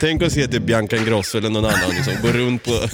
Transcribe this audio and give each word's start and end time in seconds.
Tänk 0.00 0.22
att 0.22 0.32
se 0.32 0.48
typ 0.48 0.62
Bianca 0.62 0.96
Ingrosso 0.96 1.38
eller 1.38 1.50
någon 1.50 1.64
annan 1.64 1.90
liksom, 1.90 2.14
gå 2.22 2.28
runt 2.28 2.64
på, 2.64 2.88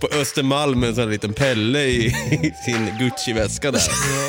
på 0.00 0.08
Östermalm 0.16 0.80
med 0.80 0.88
en 0.88 0.94
sån 0.94 1.04
här 1.04 1.10
liten 1.10 1.32
Pelle 1.32 1.84
i, 1.84 2.06
i 2.06 2.52
sin 2.64 2.90
Gucci-väska 2.98 3.70
där. 3.70 3.80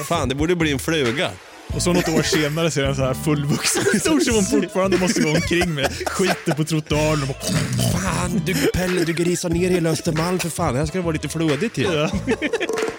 Fan, 0.03 0.29
det 0.29 0.35
borde 0.35 0.55
bli 0.55 0.71
en 0.71 0.79
fluga. 0.79 1.29
Och 1.67 1.81
så 1.81 1.93
något 1.93 2.09
år 2.09 2.21
senare 2.21 2.71
så 2.71 2.79
är 2.79 2.83
den 2.83 2.95
så 2.95 3.01
här 3.01 3.13
fullvuxen 3.13 3.83
stor 3.99 4.19
som 4.19 4.35
hon 4.35 4.45
fortfarande 4.45 4.97
måste 4.97 5.21
gå 5.21 5.29
omkring 5.29 5.73
med. 5.73 5.91
Skiter 6.05 6.53
på 6.53 6.63
trottoaren 6.63 7.21
och 7.21 7.27
bara... 7.27 7.91
Fan, 7.99 8.41
du 8.45 8.53
Pelle, 8.53 9.03
du 9.03 9.13
grisar 9.13 9.49
ner 9.49 9.69
hela 9.69 9.89
Östermalm 9.89 10.39
för 10.39 10.49
fan. 10.49 10.75
Här 10.75 10.85
ska 10.85 10.97
det 10.97 11.03
vara 11.03 11.13
lite 11.13 11.29
flödigt 11.29 11.73
till. 11.73 11.89
Ja. 11.93 12.11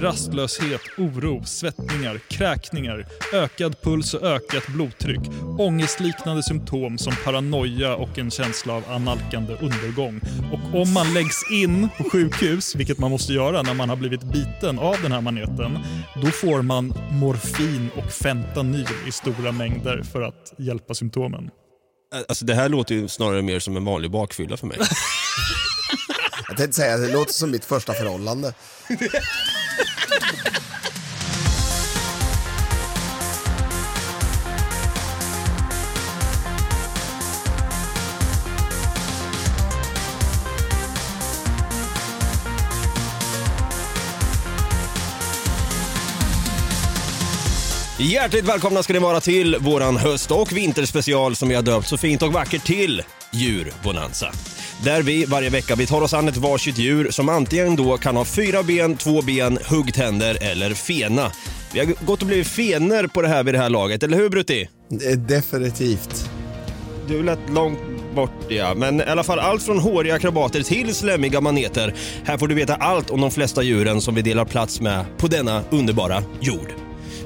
Rastlöshet, 0.00 0.80
oro, 0.98 1.44
svettningar, 1.44 2.18
kräkningar, 2.28 3.06
ökad 3.32 3.82
puls 3.82 4.14
och 4.14 4.22
ökat 4.22 4.66
blodtryck, 4.68 5.20
ångestliknande 5.58 6.42
symptom 6.42 6.98
som 6.98 7.12
paranoia 7.24 7.96
och 7.96 8.18
en 8.18 8.30
känsla 8.30 8.72
av 8.74 8.84
analkande 8.88 9.54
undergång. 9.54 10.20
Och 10.52 10.80
om 10.80 10.92
man 10.92 11.14
läggs 11.14 11.50
in 11.50 11.88
på 11.98 12.10
sjukhus, 12.10 12.74
vilket 12.74 12.98
man 12.98 13.10
måste 13.10 13.32
göra 13.32 13.62
när 13.62 13.74
man 13.74 13.88
har 13.88 13.96
blivit 13.96 14.22
biten 14.22 14.78
av 14.78 14.96
den 15.02 15.12
här 15.12 15.20
maneten, 15.20 15.78
då 16.22 16.26
får 16.26 16.62
man 16.62 16.94
morfin 17.10 17.90
och 17.96 18.12
fentanyl 18.12 18.88
i 19.08 19.12
stora 19.12 19.52
mängder 19.52 20.02
för 20.12 20.22
att 20.22 20.54
hjälpa 20.58 20.94
symptomen. 20.94 21.50
Alltså 22.28 22.44
det 22.44 22.54
här 22.54 22.68
låter 22.68 22.94
ju 22.94 23.08
snarare 23.08 23.42
mer 23.42 23.58
som 23.58 23.76
en 23.76 23.84
vanlig 23.84 24.10
bakfylla 24.10 24.56
för 24.56 24.66
mig. 24.66 24.78
Jag 26.48 26.56
tänkte 26.56 26.72
säga, 26.72 26.96
det 26.96 27.12
låter 27.12 27.32
som 27.32 27.50
mitt 27.50 27.64
första 27.64 27.92
förhållande. 27.92 28.54
Hjärtligt 47.98 48.44
välkomna 48.44 48.82
ska 48.82 48.92
ni 48.92 48.98
vara 48.98 49.20
till 49.20 49.56
våran 49.60 49.96
höst 49.96 50.30
och 50.30 50.52
vinterspecial 50.52 51.36
som 51.36 51.48
vi 51.48 51.54
har 51.54 51.62
döpt 51.62 51.88
så 51.88 51.96
fint 51.96 52.22
och 52.22 52.32
vackert 52.32 52.64
till 52.64 53.02
Djurbonanza. 53.32 54.32
Där 54.84 55.02
vi 55.02 55.24
varje 55.24 55.50
vecka 55.50 55.74
vi 55.74 55.86
tar 55.86 56.02
oss 56.02 56.14
an 56.14 56.28
ett 56.28 56.36
varsitt 56.36 56.78
djur 56.78 57.10
som 57.10 57.28
antingen 57.28 57.76
då 57.76 57.96
kan 57.96 58.16
ha 58.16 58.24
fyra 58.24 58.62
ben, 58.62 58.96
två 58.96 59.22
ben, 59.22 59.58
huggtänder 59.68 60.38
eller 60.40 60.74
fena. 60.74 61.32
Vi 61.72 61.78
har 61.78 61.86
gått 62.06 62.20
och 62.20 62.28
blivit 62.28 62.46
fener 62.46 63.06
på 63.06 63.22
det 63.22 63.28
här 63.28 63.42
vid 63.44 63.54
det 63.54 63.58
här 63.58 63.70
laget, 63.70 64.02
eller 64.02 64.16
hur 64.16 64.28
Brutti? 64.28 64.68
Definitivt. 65.16 66.30
Du 67.08 67.22
lät 67.22 67.50
långt 67.50 67.78
bort 68.14 68.30
ja, 68.48 68.74
men 68.74 69.00
i 69.00 69.04
alla 69.04 69.24
fall 69.24 69.38
allt 69.38 69.62
från 69.62 69.78
håriga 69.78 70.14
akrobater 70.14 70.62
till 70.62 70.94
slemmiga 70.94 71.40
maneter. 71.40 71.94
Här 72.24 72.38
får 72.38 72.48
du 72.48 72.54
veta 72.54 72.74
allt 72.74 73.10
om 73.10 73.20
de 73.20 73.30
flesta 73.30 73.62
djuren 73.62 74.00
som 74.00 74.14
vi 74.14 74.22
delar 74.22 74.44
plats 74.44 74.80
med 74.80 75.04
på 75.18 75.26
denna 75.26 75.62
underbara 75.70 76.22
jord. 76.40 76.74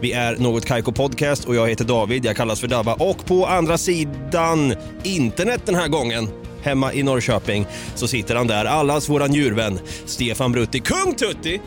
Vi 0.00 0.12
är 0.12 0.36
Något 0.36 0.64
Kaiko 0.64 0.92
Podcast 0.92 1.44
och 1.44 1.54
jag 1.54 1.68
heter 1.68 1.84
David, 1.84 2.24
jag 2.24 2.36
kallas 2.36 2.60
för 2.60 2.68
Dabba 2.68 2.94
och 2.94 3.26
på 3.26 3.46
andra 3.46 3.78
sidan 3.78 4.74
internet 5.02 5.62
den 5.64 5.74
här 5.74 5.88
gången 5.88 6.28
hemma 6.62 6.92
i 6.92 7.02
Norrköping 7.02 7.66
så 7.94 8.08
sitter 8.08 8.34
han 8.34 8.46
där, 8.46 8.64
allas 8.64 9.08
våran 9.08 9.32
djurvän 9.34 9.78
Stefan 10.06 10.52
Brutti, 10.52 10.80
kung 10.80 11.14
Tutti 11.14 11.60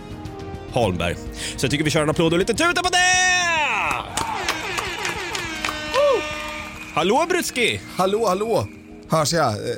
Holmberg. 0.72 1.16
Så 1.58 1.66
jag 1.66 1.72
tycker 1.72 1.84
vi 1.84 1.90
kör 1.92 2.04
en 2.04 2.10
applåd 2.10 2.34
och 2.34 2.40
lite 2.40 2.54
tuta 2.54 2.84
på 2.84 2.90
det! 2.90 2.98
Hallå 6.94 7.26
Brutski! 7.30 7.82
Hallå, 7.96 8.26
hallå! 8.28 8.68
Hörs 9.10 9.34
jag? 9.34 9.54
Eh, 9.54 9.76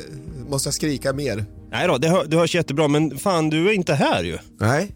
Måste 0.49 0.67
jag 0.67 0.73
skrika 0.73 1.13
mer? 1.13 1.45
Nej 1.71 1.87
då, 1.87 1.97
det, 1.97 2.07
hör, 2.09 2.25
det 2.25 2.37
hörs 2.37 2.55
jättebra, 2.55 2.87
men 2.87 3.17
fan 3.17 3.49
du 3.49 3.69
är 3.69 3.73
inte 3.73 3.93
här 3.93 4.23
ju. 4.23 4.37
Nej, 4.59 4.91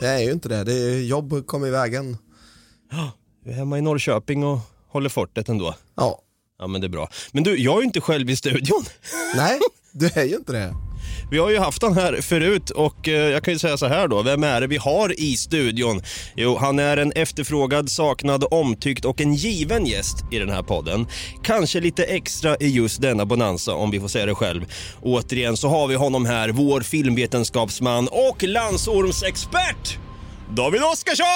jag 0.00 0.14
är 0.14 0.18
ju 0.24 0.32
inte 0.32 0.48
det. 0.48 0.64
det 0.64 0.72
är 0.72 1.00
jobb 1.00 1.46
kom 1.46 1.64
i 1.66 1.70
vägen. 1.70 2.16
Du 3.44 3.50
är 3.50 3.54
hemma 3.54 3.78
i 3.78 3.80
Norrköping 3.80 4.44
och 4.44 4.58
håller 4.88 5.08
fortet 5.08 5.48
ändå. 5.48 5.74
Ja. 5.96 6.18
Ja 6.62 6.66
men 6.66 6.80
det 6.80 6.86
är 6.86 6.88
bra. 6.88 7.08
Men 7.32 7.44
du, 7.44 7.58
jag 7.58 7.76
är 7.76 7.78
ju 7.78 7.84
inte 7.84 8.00
själv 8.00 8.30
i 8.30 8.36
studion. 8.36 8.84
Nej, 9.36 9.60
du 9.92 10.10
är 10.14 10.24
ju 10.24 10.36
inte 10.36 10.52
det. 10.52 10.74
Vi 11.30 11.38
har 11.38 11.50
ju 11.50 11.58
haft 11.58 11.82
han 11.82 11.94
här 11.94 12.20
förut 12.20 12.70
och 12.70 13.08
eh, 13.08 13.14
jag 13.14 13.44
kan 13.44 13.54
ju 13.54 13.58
säga 13.58 13.76
så 13.76 13.86
här 13.86 14.08
då. 14.08 14.22
Vem 14.22 14.44
är 14.44 14.60
det 14.60 14.66
vi 14.66 14.76
har 14.76 15.20
i 15.20 15.36
studion? 15.36 16.02
Jo, 16.36 16.56
han 16.60 16.78
är 16.78 16.96
en 16.96 17.12
efterfrågad, 17.12 17.90
saknad, 17.90 18.44
omtyckt 18.50 19.04
och 19.04 19.20
en 19.20 19.34
given 19.34 19.86
gäst 19.86 20.16
i 20.30 20.38
den 20.38 20.50
här 20.50 20.62
podden. 20.62 21.06
Kanske 21.42 21.80
lite 21.80 22.04
extra 22.04 22.56
i 22.56 22.68
just 22.68 23.00
denna 23.00 23.24
bonanza 23.24 23.74
om 23.74 23.90
vi 23.90 24.00
får 24.00 24.08
säga 24.08 24.26
det 24.26 24.34
själv. 24.34 24.64
Återigen 25.00 25.56
så 25.56 25.68
har 25.68 25.86
vi 25.88 25.94
honom 25.94 26.26
här, 26.26 26.48
vår 26.48 26.80
filmvetenskapsman 26.80 28.08
och 28.08 28.42
landsormsexpert! 28.42 29.98
David 30.56 30.82
Oskarsson! 30.82 31.26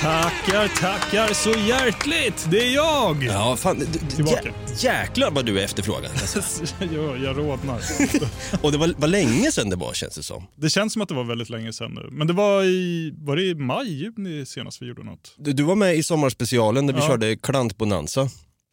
Tackar, 0.00 0.68
tackar 0.80 1.32
så 1.34 1.50
hjärtligt! 1.68 2.46
Det 2.50 2.58
är 2.58 2.74
jag! 2.74 3.24
Ja, 3.24 3.56
fan. 3.56 3.78
du- 3.78 3.98
Tillbaka. 4.16 4.40
jä- 4.42 4.84
jäklar 4.84 5.30
vad 5.30 5.46
du 5.46 5.60
är 5.60 5.64
efterfrågad. 5.64 6.10
Alltså. 6.10 6.42
jag, 6.94 7.18
jag 7.22 7.38
rodnar. 7.38 7.80
Och 8.62 8.72
det 8.72 8.78
var, 8.78 8.94
var 8.98 9.08
länge 9.08 9.52
sedan 9.52 9.70
det 9.70 9.76
var 9.76 9.92
känns 9.94 10.14
det 10.14 10.22
som. 10.22 10.46
Det 10.56 10.70
känns 10.70 10.92
som 10.92 11.02
att 11.02 11.08
det 11.08 11.14
var 11.14 11.24
väldigt 11.24 11.50
länge 11.50 11.72
sedan 11.72 11.92
nu. 11.94 12.08
Men 12.10 12.26
det 12.26 12.32
var 12.32 12.62
i, 12.64 13.12
var 13.18 13.36
det 13.36 13.42
i 13.42 13.54
maj, 13.54 13.92
juni 14.02 14.46
senast 14.46 14.82
vi 14.82 14.86
gjorde 14.86 15.04
något? 15.04 15.34
Du, 15.38 15.52
du 15.52 15.62
var 15.62 15.74
med 15.74 15.96
i 15.96 16.02
sommarspecialen 16.02 16.86
där 16.86 16.94
vi 16.94 17.00
Ja. 17.00 17.06
körde 17.08 17.36
klantbonanza. 17.36 18.28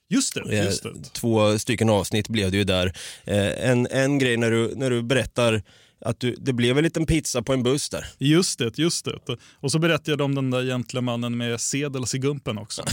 Just 0.09 0.33
det, 0.33 0.57
Eh, 0.57 0.63
just 0.65 0.83
det. 0.83 0.89
Två 1.13 1.59
stycken 1.59 1.89
avsnitt 1.89 2.27
blev 2.29 2.51
det 2.51 2.57
ju 2.57 2.63
där. 2.63 2.93
Eh, 3.25 3.69
En, 3.69 3.87
en 3.91 4.19
grej 4.19 4.37
när 4.37 4.51
du, 4.51 4.73
när 4.75 4.89
du 4.89 5.03
berättar 5.03 5.63
att 6.01 6.19
du, 6.19 6.35
det 6.39 6.53
blev 6.53 6.77
en 6.77 6.83
liten 6.83 7.05
pizza 7.05 7.41
på 7.41 7.53
en 7.53 7.63
buss 7.63 7.89
där. 7.89 8.05
Just 8.17 8.59
det, 8.59 8.77
just 8.77 9.05
det. 9.05 9.19
Och 9.59 9.71
så 9.71 9.79
berättade 9.79 10.11
jag 10.11 10.21
om 10.21 10.35
den 10.35 10.51
där 10.51 10.63
gentlemannen 10.63 11.37
med 11.37 11.61
sedels 11.61 12.15
i 12.15 12.17
gumpen 12.17 12.57
också. 12.57 12.81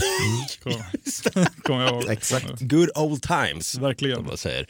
Kommer 0.63 1.61
kom 1.61 1.79
jag 1.79 1.89
ihåg. 1.89 2.09
Exakt. 2.09 2.61
Good 2.61 2.89
old 2.95 3.21
times. 3.21 3.75
Verkligen. 3.75 4.25
man 4.25 4.37
säger. 4.37 4.67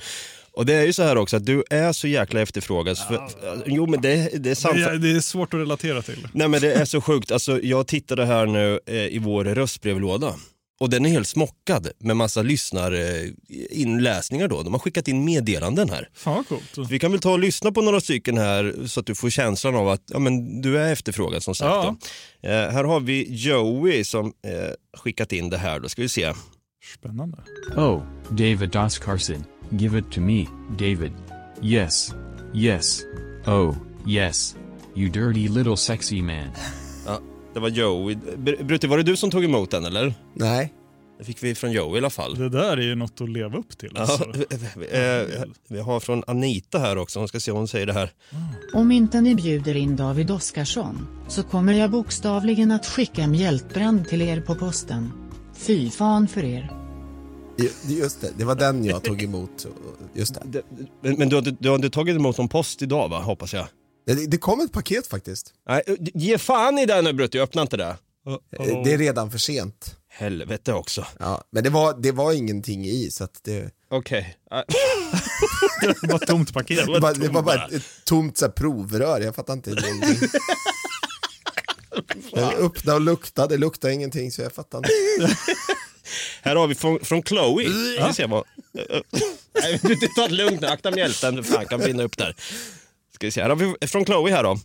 Och 0.52 0.66
det 0.66 0.74
är 0.74 0.86
ju 0.86 0.94
så 0.94 1.04
här 1.04 1.16
också 1.16 1.38
att 1.38 1.46
du 1.46 1.64
är 1.70 1.94
så 1.94 2.08
jäkla 2.08 2.42
efterfrågad. 2.42 2.98
För, 2.98 3.30
jo 3.66 3.88
men 3.88 4.02
det, 4.02 4.44
det 4.44 4.52
är 4.52 4.56
sant. 4.56 4.76
Det 4.76 4.84
är, 4.84 4.98
det 4.98 5.12
är 5.12 5.20
svårt 5.20 5.54
att 5.54 5.60
relatera 5.60 6.02
till. 6.02 6.28
Nej 6.34 6.48
men 6.48 6.62
det 6.62 6.74
är 6.74 6.86
så 6.86 7.02
sjukt. 7.02 7.32
Alltså, 7.32 7.62
jag 7.62 7.88
tittade 7.88 8.26
här 8.26 8.46
nu 8.46 8.80
eh, 8.86 8.96
i 8.96 9.20
vår 9.20 9.46
röstbrevlåda. 9.46 10.34
Och 10.80 10.90
den 10.90 11.06
är 11.06 11.10
helt 11.10 11.28
smockad 11.28 11.88
med 12.00 12.18
massa 12.18 12.42
lyssnarinläsningar 12.42 14.48
då. 14.48 14.64
De 14.64 14.74
har 14.74 14.80
skickat 14.80 15.08
in 15.08 15.26
meddelanden 15.26 15.90
här. 15.90 16.10
Fan 16.14 16.36
vad 16.36 16.48
coolt. 16.48 16.78
Vi 16.92 17.00
kan 17.00 17.12
väl 17.12 17.22
ta 17.22 17.32
och 17.32 17.40
lyssna 17.40 17.72
på 17.72 17.82
några 17.82 18.02
stycken 18.02 18.38
här 18.38 18.88
så 18.88 19.00
att 19.00 19.06
du 19.06 19.16
får 19.16 19.30
känslan 19.30 19.76
av 19.76 19.90
att 19.90 20.04
ja, 20.06 20.20
men 20.20 20.62
du 20.62 20.80
är 20.80 20.92
efterfrågad 20.92 21.44
som 21.44 21.56
sagt. 21.56 21.70
Ja. 21.70 21.96
Då. 22.42 22.50
Eh, 22.50 22.72
här 22.72 22.84
har 22.84 23.00
vi 23.00 23.26
Joey 23.30 24.04
som 24.04 24.26
eh, 24.26 24.32
skickat 24.98 25.32
in 25.32 25.50
det 25.50 25.58
här. 25.58 25.80
Då 25.80 25.90
ska 25.90 26.02
vi 26.02 26.10
se. 26.10 26.34
Spännande. 27.00 27.38
Oh, 27.76 28.02
David 28.30 28.76
Oscarson, 28.76 29.44
give 29.70 30.00
it 30.00 30.12
to 30.12 30.22
me, 30.22 30.46
David. 30.72 31.12
Yes. 31.64 32.14
Yes. 32.54 33.02
Oh, 33.46 33.76
yes. 34.08 34.56
You 34.96 35.10
dirty 35.10 35.48
little 35.48 35.78
sexy 35.78 36.22
man. 36.22 36.52
Det 37.54 37.60
var 37.60 37.70
Joey. 37.70 38.16
Br- 38.16 38.64
Brutti, 38.64 38.88
var 38.88 38.98
det 38.98 39.04
du 39.04 39.16
som 39.18 39.32
tog 39.32 39.44
emot 39.44 39.72
den 39.72 39.86
eller? 39.86 40.14
Nej. 40.34 40.74
Det 41.18 41.24
fick 41.26 41.44
vi 41.44 41.56
från 41.56 41.72
Joey 41.72 41.96
i 41.96 41.98
alla 41.98 42.10
fall. 42.10 42.36
Det 42.36 42.50
där 42.50 42.78
är 42.78 42.82
ju 42.82 42.96
något 42.96 43.22
att 43.22 43.30
leva 43.30 43.58
upp 43.58 43.78
till. 43.78 43.92
Ja, 43.96 44.02
Alltså. 44.02 44.24
eh, 44.92 45.44
vi 45.70 45.80
har 45.80 46.00
från 46.00 46.24
Anita 46.28 46.80
här 46.80 46.98
också, 46.98 47.20
hon 47.20 47.28
ska 47.28 47.40
se 47.40 47.52
om 47.52 47.58
hon 47.58 47.68
säger 47.68 47.86
det 47.86 47.94
här. 47.94 48.12
Om 48.74 48.92
inte 48.92 49.22
ni 49.22 49.36
bjuder 49.36 49.76
in 49.76 49.96
David 49.96 50.32
Oskarsson, 50.32 51.08
så 51.28 51.44
kommer 51.44 51.74
jag 51.74 51.92
bokstavligen 51.92 52.72
att 52.72 52.86
skicka 52.86 53.28
mjältbrand 53.28 54.08
till 54.08 54.22
er 54.22 54.42
på 54.42 54.56
posten. 54.56 55.12
Fy 55.58 55.90
fan 55.90 56.28
för 56.28 56.44
er. 56.44 56.72
Ju- 57.58 57.96
Just 57.96 58.22
det, 58.22 58.30
det 58.38 58.46
var 58.46 58.56
den 58.56 58.86
jag 58.86 59.04
tog 59.04 59.24
emot. 59.24 59.68
Just 60.14 60.34
det. 60.34 60.42
Det- 60.46 60.62
Men, 61.02 61.14
men 61.18 61.30
du, 61.30 61.36
har 61.36 61.48
inte, 61.48 61.64
du 61.64 61.70
har 61.70 61.76
inte 61.76 61.90
tagit 61.90 62.16
emot 62.16 62.38
någon 62.38 62.48
post 62.50 62.82
idag 62.82 63.10
va, 63.10 63.20
hoppas 63.22 63.54
jag? 63.54 63.66
Det, 64.16 64.28
det 64.28 64.38
kom 64.38 64.62
ett 64.62 64.72
paket 64.72 65.08
faktiskt. 65.08 65.54
Nej, 65.68 65.82
ge 66.14 66.38
fan 66.38 66.80
i 66.80 66.86
den 66.86 67.04
nu 67.04 67.14
Brutti, 67.14 67.40
öppna 67.40 67.62
inte 67.62 67.78
det. 67.78 67.98
Eh, 68.60 68.84
Det 68.84 68.94
är 68.94 68.98
redan 68.98 69.32
för 69.32 69.38
sent. 69.38 69.96
Helvete 70.12 70.74
också. 70.74 71.06
Ja, 71.20 71.44
men 71.52 71.64
det 71.64 71.70
var, 71.70 71.98
det 72.02 72.12
var 72.12 72.34
ingenting 72.34 72.86
i 72.86 73.12
så 73.12 73.24
att 73.24 73.40
det, 73.44 73.72
Okej. 73.90 74.38
Äh, 74.52 74.62
Det 76.02 76.08
var 76.08 76.16
ett 76.16 76.28
tomt 76.28 76.54
paket. 76.54 76.86
det, 76.86 77.00
var, 77.00 77.14
det 77.14 77.28
var 77.30 77.42
bara 77.42 77.66
ett, 77.66 77.74
ett 77.74 77.84
tomt 78.06 78.38
så 78.38 78.46
här, 78.46 78.52
provrör. 78.52 79.22
Jag 79.22 79.36
fattar 79.36 79.54
inte. 79.54 79.70
Jag 82.34 82.54
öppnade 82.54 82.96
och 82.96 83.02
luktade, 83.02 83.56
det 83.56 83.58
luktade 83.58 83.94
ingenting 83.94 84.32
så 84.32 84.42
jag 84.42 84.54
fattar 84.54 84.78
inte. 84.78 84.90
Här 86.42 86.56
har 86.56 86.68
vi 86.68 86.76
från, 86.76 87.00
från 87.00 87.24
Chloe. 87.24 87.70
Vi 88.08 88.14
ser 88.14 88.28
vad... 88.28 88.44
Nej, 89.62 89.80
du 89.84 89.96
ta 89.96 90.28
det 90.28 90.34
lugnt 90.34 90.62
nu. 90.62 90.68
Akta 90.68 90.92
mjälten. 90.92 91.44
Fan, 91.44 91.66
kan 91.66 91.80
brinna 91.80 92.04
upp 92.04 92.18
där. 92.18 92.36
Ska 93.20 93.28
vi 93.28 93.32
se. 93.32 93.42
Här 93.42 93.50
har 93.50 93.56
vi 93.56 93.88
från 93.88 94.06
Chloe 94.06 94.32
här 94.32 94.44
då. 94.44 94.58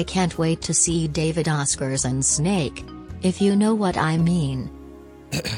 I 0.00 0.04
can't 0.04 0.38
wait 0.38 0.62
to 0.62 0.74
see 0.74 1.08
David 1.08 1.48
Oscars 1.48 2.04
and 2.04 2.26
Snake. 2.26 2.82
If 3.22 3.42
you 3.42 3.56
know 3.56 3.78
what 3.78 3.96
I 3.96 4.18
mean. 4.18 4.68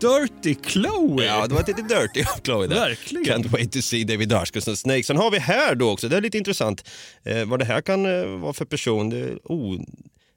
Dirty 0.00 0.54
Chloe! 0.66 1.24
Ja, 1.24 1.46
det 1.46 1.54
var 1.54 1.64
lite 1.66 1.82
dirty 1.82 2.22
av 2.22 2.40
Chloe 2.44 2.66
där. 2.66 2.74
Verkligen. 2.74 3.24
Can't 3.24 3.48
wait 3.48 3.72
to 3.72 3.82
see 3.82 4.04
David 4.04 4.28
Darskos 4.28 4.68
and 4.68 4.78
Snake. 4.78 5.02
Sen 5.02 5.16
har 5.16 5.30
vi 5.30 5.38
här 5.38 5.74
då 5.74 5.90
också, 5.90 6.08
det 6.08 6.16
är 6.16 6.20
lite 6.20 6.38
intressant. 6.38 6.84
Eh, 7.24 7.44
vad 7.44 7.58
det 7.58 7.64
här 7.64 7.80
kan 7.80 8.06
eh, 8.06 8.26
vara 8.26 8.52
för 8.52 8.64
person. 8.64 9.10
Det 9.10 9.18
är 9.18 9.38
oh, 9.44 9.80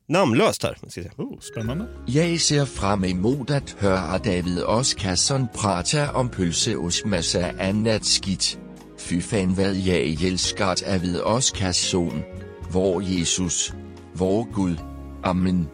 namnlöst 0.08 0.64
här. 0.64 0.76
Ska 0.78 0.90
se. 0.90 1.10
Oh, 1.18 1.40
spännande. 1.40 1.88
Jeg 2.08 2.42
ser 2.42 2.66
frem 2.66 3.04
imod 3.04 3.52
at 3.52 3.76
høre 3.80 4.20
David 4.26 4.64
Oskarsson 4.64 5.48
prate 5.48 6.10
om 6.14 6.30
pølseost 6.30 7.06
af 7.36 7.54
annat 7.60 8.06
skidt. 8.06 8.60
Fy 9.08 9.22
fan 9.22 9.54
hvad 9.56 9.78
jeg 9.86 10.18
elsker 10.24 10.76
David 10.84 11.22
Oskarsson. 11.22 12.24
Hvor 12.72 13.02
Jesus. 13.02 13.74
Hvor 14.14 14.44
Gud. 14.54 14.76
Amen. 15.24 15.68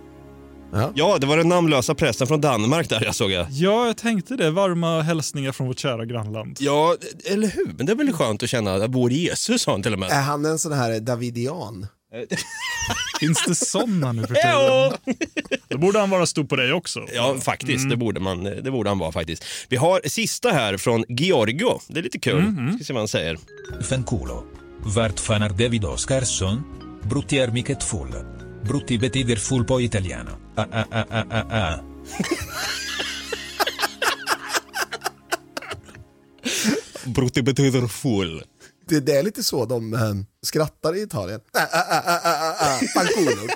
Ja, 0.96 1.18
det 1.18 1.28
var 1.28 1.38
den 1.38 1.50
namnlösa 1.50 1.96
prästen 1.96 2.28
från 2.28 2.42
Danmark 2.42 2.90
där 2.90 3.04
jag 3.06 3.16
såg. 3.16 3.32
Jag. 3.32 3.48
Ja, 3.50 3.86
jag 3.86 3.98
tänkte 3.98 4.36
det. 4.36 4.52
Varma 4.52 5.02
hälsningar 5.02 5.52
från 5.52 5.68
vårt 5.68 5.80
kära 5.80 6.06
grannland. 6.06 6.58
Ja, 6.60 6.96
eller 7.26 7.48
hur? 7.48 7.74
Men 7.78 7.86
det 7.86 7.92
är 7.92 7.96
väl 7.96 8.14
skönt 8.14 8.44
att 8.44 8.50
känna 8.50 8.74
att 8.74 8.96
vår 8.96 9.12
Jesus 9.12 9.62
sa 9.62 9.72
han 9.72 9.84
till 9.84 9.94
och 9.94 10.00
med. 10.00 10.10
Är 10.12 10.22
han 10.22 10.46
en 10.46 10.60
sån 10.60 10.72
här 10.72 11.00
Davidian? 11.00 11.88
Finns 13.20 13.44
det 13.48 13.56
sådana 13.56 14.12
nu 14.12 14.22
för 14.28 14.36
tiden? 14.36 15.18
Då 15.68 15.78
borde 15.78 16.00
han 16.00 16.10
vara 16.10 16.26
stor 16.26 16.44
på 16.44 16.56
dig 16.56 16.74
också. 16.74 17.08
Ja, 17.14 17.38
faktiskt. 17.42 17.90
Det, 17.90 17.98
borde 17.98 18.20
man, 18.20 18.44
det 18.44 18.72
borde 18.72 18.90
han 18.90 19.00
vara 19.00 19.12
faktiskt. 19.12 19.46
Vi 19.70 19.76
har 19.76 20.02
sista 20.06 20.50
här 20.52 20.78
från 20.78 21.06
Giorgio. 21.08 21.80
Det 21.88 22.00
är 22.00 22.04
lite 22.04 22.20
kul. 22.20 22.44
Ska 22.76 22.84
se 22.86 22.94
vad 22.94 23.02
han 23.02 23.08
säger. 23.08 23.38
Fanculo. 23.82 24.44
Vart 24.80 25.20
fan 25.20 25.42
är 25.42 25.50
David 25.50 25.86
Oscarsson? 25.86 26.64
Brutti 27.04 27.40
är 27.40 27.48
mycket 27.48 27.84
full. 27.84 28.14
Brutti 28.64 28.98
betyder 28.98 29.36
full 29.36 29.66
på 29.66 29.82
italiano. 29.82 30.32
Ah, 30.56 30.66
ah, 30.72 30.84
ah, 30.92 31.04
ah, 31.10 31.24
ah, 31.32 31.44
ah. 31.52 31.80
Brutti 37.06 37.42
betyder 37.42 37.88
full. 37.88 38.44
Det, 38.88 39.00
det 39.00 39.18
är 39.18 39.24
lite 39.24 39.44
så 39.44 39.66
de 39.66 39.94
eh, 39.94 40.00
skrattar 40.46 40.96
i 40.96 41.02
Italien. 41.02 41.40
Ah, 41.54 41.62
ah, 41.72 41.86
ah, 41.90 42.04
ah, 42.06 42.20
ah, 42.24 42.56
ah, 42.60 42.80
fanculo. 42.94 43.48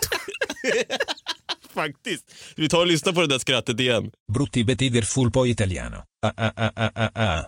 Faktiskt. 1.74 2.25
Vi 2.56 2.69
tar 2.69 2.79
och 2.79 2.88
lyssnar 2.88 3.13
på 3.13 3.21
det 3.21 3.27
där 3.27 3.39
skrattet 3.39 3.79
igen. 3.79 4.12
Brutti 4.33 4.63
betyder 4.63 5.01
full 5.01 5.31
på 5.31 5.47
italiano. 5.47 5.97
Ah, 6.21 6.31
ah, 6.38 6.51
ah, 6.56 6.71
ah, 6.75 6.89
ah, 6.95 7.09
ah. 7.15 7.44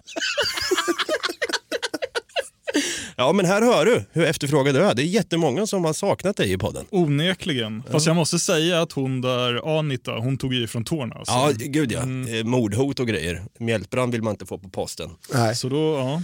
Ja, 3.20 3.34
men 3.34 3.46
här 3.46 3.62
hör 3.62 3.86
du 3.86 4.06
hur 4.12 4.26
efterfrågad 4.26 4.76
du 4.76 4.82
är. 4.84 4.96
Det 4.96 5.04
är 5.04 5.06
jättemånga 5.06 5.68
som 5.68 5.86
har 5.86 5.94
saknat 5.94 6.38
dig 6.38 6.52
i 6.52 6.58
podden. 6.58 6.86
Onekligen. 6.90 7.84
Fast 7.92 8.08
jag 8.08 8.16
måste 8.16 8.40
säga 8.40 8.82
att 8.82 8.92
hon 8.92 9.22
där, 9.22 9.80
Anita, 9.80 10.12
hon 10.12 10.38
tog 10.38 10.56
i 10.56 10.68
från 10.68 10.84
tårna. 10.84 11.16
Alltså. 11.16 11.34
Ja, 11.34 11.52
gud 11.56 11.92
ja. 11.92 12.00
Eh, 12.00 12.44
Mordhot 12.44 13.00
och 13.00 13.08
grejer. 13.08 13.44
Mjältbrand 13.60 14.12
vill 14.12 14.22
man 14.22 14.34
inte 14.34 14.46
få 14.46 14.58
på 14.58 14.70
posten. 14.70 15.10
Nej. 15.34 15.56
Så 15.56 15.70
då, 15.70 15.78
ja. 15.78 16.22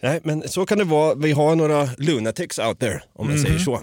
Nej, 0.00 0.20
men 0.24 0.48
så 0.48 0.66
kan 0.66 0.78
det 0.78 0.84
vara. 0.84 1.14
Vi 1.14 1.32
har 1.32 1.56
några 1.56 1.88
lunatics 1.98 2.58
out 2.58 2.78
there, 2.78 3.02
om 3.12 3.28
man 3.28 3.38
säger 3.38 3.58
så. 3.58 3.80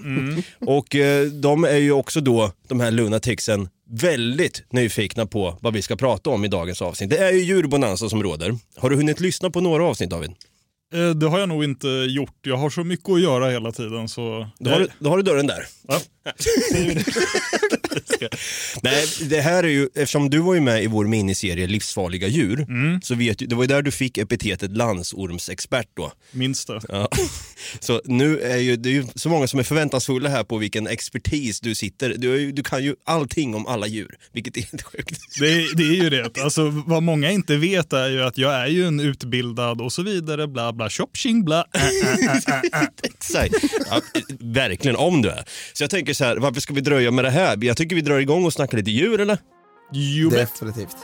Och 0.65 0.95
eh, 0.95 1.25
de 1.25 1.63
är 1.63 1.77
ju 1.77 1.91
också 1.91 2.21
då, 2.21 2.51
de 2.67 2.79
här 2.79 2.91
lunaticsen, 2.91 3.69
väldigt 3.89 4.63
nyfikna 4.69 5.25
på 5.25 5.57
vad 5.61 5.73
vi 5.73 5.81
ska 5.81 5.95
prata 5.95 6.29
om 6.29 6.45
i 6.45 6.47
dagens 6.47 6.81
avsnitt. 6.81 7.09
Det 7.09 7.17
är 7.17 7.31
ju 7.31 7.39
djurbonanza 7.39 8.09
som 8.09 8.23
råder. 8.23 8.57
Har 8.77 8.89
du 8.89 8.95
hunnit 8.95 9.19
lyssna 9.19 9.49
på 9.49 9.61
några 9.61 9.85
avsnitt, 9.85 10.09
David? 10.09 10.31
Eh, 10.93 11.09
Det 11.09 11.27
har 11.29 11.39
jag 11.39 11.49
nog 11.49 11.63
inte 11.63 11.87
gjort. 11.87 12.35
Jag 12.41 12.57
har 12.57 12.69
så 12.69 12.83
mycket 12.83 13.09
att 13.09 13.21
göra 13.21 13.49
hela 13.49 13.71
tiden. 13.71 14.09
Så 14.09 14.47
Då 14.59 14.69
har, 14.69 14.79
du, 14.79 14.87
då 14.99 15.09
har 15.09 15.17
du 15.17 15.23
dörren 15.23 15.47
där. 15.47 15.65
Ja. 15.87 15.99
Nej, 18.83 19.05
det 19.29 19.41
här 19.41 19.63
är 19.63 19.67
ju, 19.67 19.89
eftersom 19.95 20.29
du 20.29 20.37
var 20.39 20.53
ju 20.53 20.61
med 20.61 20.83
i 20.83 20.87
vår 20.87 21.05
miniserie 21.07 21.67
Livsfarliga 21.67 22.27
djur, 22.27 22.65
så 23.03 23.15
vet 23.15 23.37
du, 23.39 23.45
det 23.45 23.55
var 23.55 23.63
ju 23.63 23.67
där 23.67 23.81
du 23.81 23.91
fick 23.91 24.17
epitetet 24.17 24.77
landsormsexpert 24.77 25.87
då. 25.93 26.11
Minst 26.31 26.67
det. 26.67 26.81
Ja. 26.89 27.09
Så 27.79 28.01
nu 28.05 28.39
är 28.39 28.57
ju, 28.57 28.75
det 28.75 28.89
är 28.89 28.93
ju 28.93 29.05
så 29.15 29.29
många 29.29 29.47
som 29.47 29.59
är 29.59 29.63
förväntansfulla 29.63 30.29
här 30.29 30.43
på 30.43 30.57
vilken 30.57 30.87
expertis 30.87 31.59
du 31.59 31.75
sitter. 31.75 32.13
Du, 32.17 32.51
du 32.51 32.63
kan 32.63 32.83
ju 32.83 32.95
allting 33.05 33.55
om 33.55 33.67
alla 33.67 33.87
djur, 33.87 34.15
vilket 34.33 34.57
är 34.57 34.61
helt 34.61 34.81
sjukt. 34.83 35.19
Det, 35.39 35.47
är- 35.51 35.75
det 35.75 35.83
är 35.83 36.03
ju 36.03 36.09
det. 36.09 36.37
Alltså, 36.43 36.69
vad 36.85 37.03
många 37.03 37.31
inte 37.31 37.55
vet 37.57 37.93
är 37.93 38.09
ju 38.09 38.21
att 38.23 38.37
jag 38.37 38.53
är 38.53 38.67
ju 38.67 38.87
en 38.87 38.99
utbildad 38.99 39.81
och 39.81 39.93
så 39.93 40.03
vidare, 40.03 40.47
bla 40.47 40.73
bla, 40.73 40.80
shop 40.89 41.07
tjing 41.13 41.45
bla. 41.45 41.65
Äh, 41.73 41.81
äh, 41.81 42.83
äh. 42.83 42.87
Exakt. 43.03 43.55
Ja, 43.89 44.01
verkligen, 44.39 44.95
om 44.95 45.21
du 45.21 45.29
är. 45.29 45.43
Så 45.73 45.83
jag 45.83 45.89
tänker 45.89 46.13
så 46.13 46.25
här, 46.25 46.37
varför 46.37 46.61
ska 46.61 46.73
vi 46.73 46.81
dröja 46.81 47.11
med 47.11 47.25
det 47.25 47.31
här? 47.31 47.57
Jag 47.61 47.77
tycker 47.77 47.95
vi 47.95 48.01
drar 48.01 48.19
igång 48.19 48.45
och 48.45 48.53
snackar 48.53 48.77
lite 48.77 48.91
djur, 48.91 49.21
eller? 49.21 49.37
Bet. 50.29 50.39
Definitivt. 50.39 50.97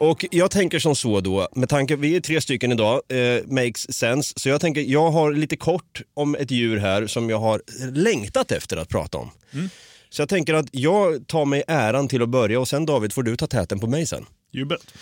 Och 0.00 0.24
jag 0.30 0.50
tänker 0.50 0.78
som 0.78 0.96
så 0.96 1.20
då, 1.20 1.48
med 1.52 1.68
tanke 1.68 1.96
vi 1.96 2.16
är 2.16 2.20
tre 2.20 2.40
stycken 2.40 2.72
idag, 2.72 3.02
eh, 3.08 3.46
makes 3.46 3.92
sense. 3.92 4.34
Så 4.36 4.48
jag 4.48 4.60
tänker, 4.60 4.80
jag 4.80 5.10
har 5.10 5.32
lite 5.32 5.56
kort 5.56 6.02
om 6.14 6.34
ett 6.34 6.50
djur 6.50 6.76
här 6.76 7.06
som 7.06 7.30
jag 7.30 7.38
har 7.38 7.62
längtat 7.92 8.52
efter 8.52 8.76
att 8.76 8.88
prata 8.88 9.18
om. 9.18 9.30
Så 10.10 10.22
jag 10.22 10.28
tänker 10.28 10.54
att 10.54 10.66
jag 10.72 11.26
tar 11.26 11.44
mig 11.44 11.62
äran 11.66 12.08
till 12.08 12.22
att 12.22 12.28
börja 12.28 12.60
och 12.60 12.68
sen 12.68 12.86
David 12.86 13.12
får 13.12 13.22
du 13.22 13.36
ta 13.36 13.46
täten 13.46 13.80
på 13.80 13.86
mig 13.86 14.06
sen. 14.06 14.26
You 14.52 14.66
bet. 14.66 14.94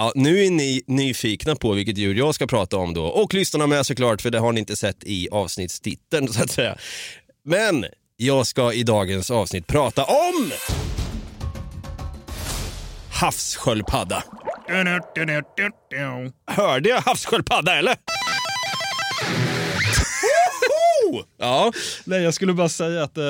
Ja, 0.00 0.12
nu 0.14 0.44
är 0.44 0.50
ni 0.50 0.82
nyfikna 0.86 1.56
på 1.56 1.72
vilket 1.72 1.98
djur 1.98 2.14
jag 2.14 2.34
ska 2.34 2.46
prata 2.46 2.76
om 2.76 2.94
då. 2.94 3.04
Och 3.04 3.34
lyssnarna 3.34 3.66
med 3.66 3.86
såklart, 3.86 4.22
för 4.22 4.30
det 4.30 4.38
har 4.38 4.52
ni 4.52 4.60
inte 4.60 4.76
sett 4.76 5.04
i 5.04 5.28
avsnittstiteln 5.30 6.28
så 6.28 6.42
att 6.42 6.50
säga. 6.50 6.76
Men 7.44 7.86
jag 8.16 8.46
ska 8.46 8.72
i 8.72 8.82
dagens 8.82 9.30
avsnitt 9.30 9.66
prata 9.66 10.04
om 10.04 10.50
havssköldpadda. 13.12 14.24
Hörde 16.46 16.88
jag 16.88 17.00
havssköldpadda 17.00 17.78
eller? 17.78 17.96
Ja, 21.38 21.72
Nej, 22.04 22.22
jag 22.22 22.34
skulle 22.34 22.52
bara 22.52 22.68
säga 22.68 23.02
att 23.02 23.18
eh, 23.18 23.24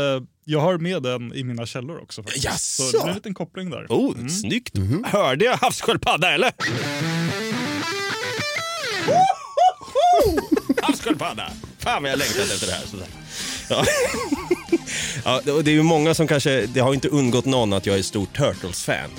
jag 0.44 0.60
har 0.60 0.78
med 0.78 1.02
den 1.02 1.34
i 1.34 1.44
mina 1.44 1.66
källor 1.66 1.98
också. 2.02 2.22
Faktiskt. 2.22 2.44
Jaså? 2.44 2.82
Så 2.82 2.96
det 2.96 3.02
blir 3.02 3.08
en 3.10 3.14
liten 3.16 3.34
koppling 3.34 3.70
där. 3.70 3.86
oh, 3.88 4.26
snyggt. 4.28 4.78
Hörde 5.04 5.44
jag 5.44 5.56
havssköldpadda 5.56 6.30
eller? 6.34 6.52
Havssköldpadda! 10.82 11.52
Fan 11.78 12.02
vad 12.02 12.12
jag 12.12 12.18
längtat 12.18 12.50
efter 12.50 12.66
det 12.66 12.72
här. 12.72 12.86
Sådär. 12.86 13.06
Ja. 13.68 13.84
ja, 15.44 15.60
det- 15.62 15.70
är 15.70 15.74
ju 15.74 15.82
många 15.82 16.14
som 16.14 16.26
kanske, 16.28 16.66
det 16.66 16.80
har 16.80 16.94
inte 16.94 17.08
undgått 17.08 17.44
någon 17.44 17.72
att 17.72 17.86
jag 17.86 17.98
är 17.98 18.02
stort 18.02 18.36
Turtles-fan. 18.36 19.10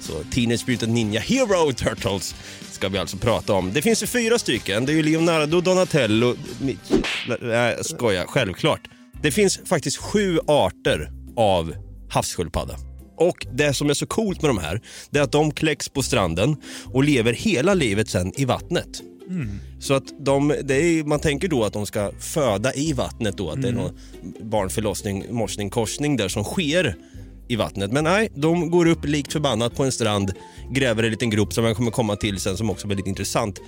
Så 0.00 0.12
Teenage 0.30 0.68
Mutant 0.68 0.92
Ninja 0.92 1.20
Hero 1.20 1.72
Turtles 1.72 2.34
ska 2.70 2.88
vi 2.88 2.98
alltså 2.98 3.16
prata 3.16 3.52
om. 3.52 3.72
Det 3.72 3.82
finns 3.82 4.02
ju 4.02 4.06
fyra 4.06 4.38
stycken. 4.38 4.86
Det 4.86 4.92
är 4.92 4.94
ju 4.94 5.02
Leonardo, 5.02 5.60
Donatello... 5.60 6.36
Nej, 6.60 6.76
jag 7.76 7.86
skojar. 7.86 8.24
Självklart. 8.26 8.80
Det 9.24 9.30
finns 9.30 9.60
faktiskt 9.64 9.96
sju 9.96 10.38
arter 10.46 11.10
av 11.36 11.74
havssköldpadda. 12.08 12.76
Och 13.16 13.46
det 13.52 13.74
som 13.74 13.90
är 13.90 13.94
så 13.94 14.06
coolt 14.06 14.42
med 14.42 14.50
de 14.50 14.58
här, 14.58 14.80
det 15.10 15.18
är 15.18 15.22
att 15.22 15.32
de 15.32 15.50
kläcks 15.50 15.88
på 15.88 16.02
stranden 16.02 16.56
och 16.92 17.04
lever 17.04 17.32
hela 17.32 17.74
livet 17.74 18.08
sen 18.08 18.32
i 18.36 18.44
vattnet. 18.44 19.02
Så 19.80 19.94
att 19.94 20.04
de, 20.20 20.50
är, 20.50 21.04
man 21.04 21.20
tänker 21.20 21.48
då 21.48 21.64
att 21.64 21.72
de 21.72 21.86
ska 21.86 22.12
föda 22.18 22.74
i 22.74 22.92
vattnet 22.92 23.36
då, 23.36 23.50
att 23.50 23.62
det 23.62 23.68
är 23.68 23.72
någon 23.72 23.98
barnförlossning, 24.40 25.26
morsning, 25.30 25.70
korsning 25.70 26.16
där 26.16 26.28
som 26.28 26.44
sker 26.44 26.96
i 27.48 27.56
vattnet. 27.56 27.92
Men 27.92 28.04
nej, 28.04 28.28
de 28.34 28.70
går 28.70 28.86
upp 28.86 29.04
likt 29.04 29.32
förbannat 29.32 29.76
på 29.76 29.84
en 29.84 29.92
strand, 29.92 30.32
gräver 30.70 31.02
en 31.02 31.10
liten 31.10 31.30
grop 31.30 31.52
som 31.52 31.64
jag 31.64 31.76
kommer 31.76 31.90
komma 31.90 32.16
till 32.16 32.40
sen 32.40 32.56
som 32.56 32.70
också 32.70 32.86
är 32.86 32.88
väldigt 32.88 33.06
intressant. 33.06 33.60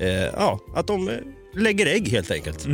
Eh, 0.00 0.08
ja, 0.08 0.60
att 0.76 0.86
de 0.86 1.10
lägger 1.56 1.86
ägg 1.86 2.08
helt 2.08 2.30
enkelt. 2.30 2.68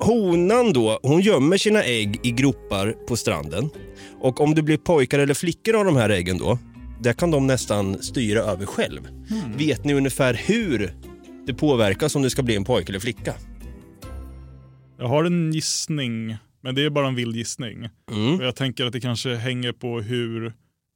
Honan 0.00 0.72
då, 0.72 1.00
hon 1.02 1.20
gömmer 1.20 1.58
sina 1.58 1.82
ägg 1.82 2.20
i 2.22 2.30
gropar 2.30 2.92
på 3.08 3.16
stranden. 3.16 3.70
Och 4.20 4.40
om 4.40 4.54
det 4.54 4.62
blir 4.62 4.76
pojkar 4.76 5.18
eller 5.18 5.34
flickor 5.34 5.76
av 5.76 5.84
de 5.84 5.96
här 5.96 6.10
äggen 6.10 6.38
då, 6.38 6.58
där 7.00 7.12
kan 7.12 7.30
de 7.30 7.46
nästan 7.46 8.02
styra 8.02 8.40
över 8.40 8.66
själv. 8.66 9.08
Vet 9.56 9.84
ni 9.84 9.94
ungefär 9.94 10.34
hur 10.34 10.94
det 11.46 11.54
påverkas 11.54 12.16
om 12.16 12.22
det 12.22 12.30
ska 12.30 12.42
bli 12.42 12.56
en 12.56 12.64
pojke 12.64 12.92
eller 12.92 13.00
flicka? 13.00 13.34
Jag 14.98 15.08
har 15.08 15.24
en 15.24 15.52
gissning, 15.52 16.36
men 16.62 16.74
det 16.74 16.84
är 16.84 16.90
bara 16.90 17.08
en 17.08 17.14
vild 17.14 17.36
gissning. 17.36 17.88
Mm. 18.10 18.34
Och 18.34 18.44
jag 18.44 18.56
tänker 18.56 18.86
att 18.86 18.92
det 18.92 19.00
kanske 19.00 19.34
hänger 19.34 19.72
på 19.72 20.00
hur 20.00 20.52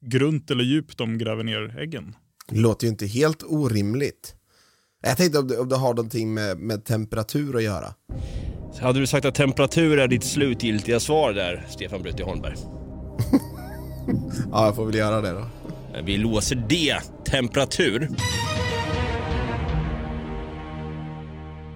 grunt 0.07 0.51
eller 0.51 0.65
djupt 0.65 0.99
de 0.99 1.19
gräver 1.19 1.45
ner 1.45 1.79
äggen. 1.79 2.15
Det 2.49 2.59
låter 2.59 2.87
ju 2.87 2.91
inte 2.91 3.07
helt 3.07 3.43
orimligt. 3.43 4.35
Jag 5.03 5.17
tänkte 5.17 5.39
om 5.39 5.49
det, 5.49 5.59
om 5.59 5.69
det 5.69 5.77
har 5.77 5.89
någonting 5.89 6.35
med, 6.35 6.59
med 6.59 6.85
temperatur 6.85 7.57
att 7.57 7.63
göra. 7.63 7.95
Hade 8.81 9.01
du 9.01 9.07
sagt 9.07 9.25
att 9.27 9.35
temperatur 9.35 9.99
är 9.99 10.09
ditt 10.09 10.25
slutgiltiga 10.25 11.01
svar 11.01 11.33
där, 11.33 11.67
Stefan 11.71 12.03
Brutti 12.03 12.23
Holmberg? 12.23 12.55
Ja, 14.53 14.67
jag 14.67 14.77
får 14.77 14.87
väl 14.87 14.95
göra 14.95 15.21
det 15.21 15.31
då. 15.31 15.47
Vi 16.05 16.17
låser 16.17 16.65
det. 16.69 16.99
Temperatur. 17.25 18.09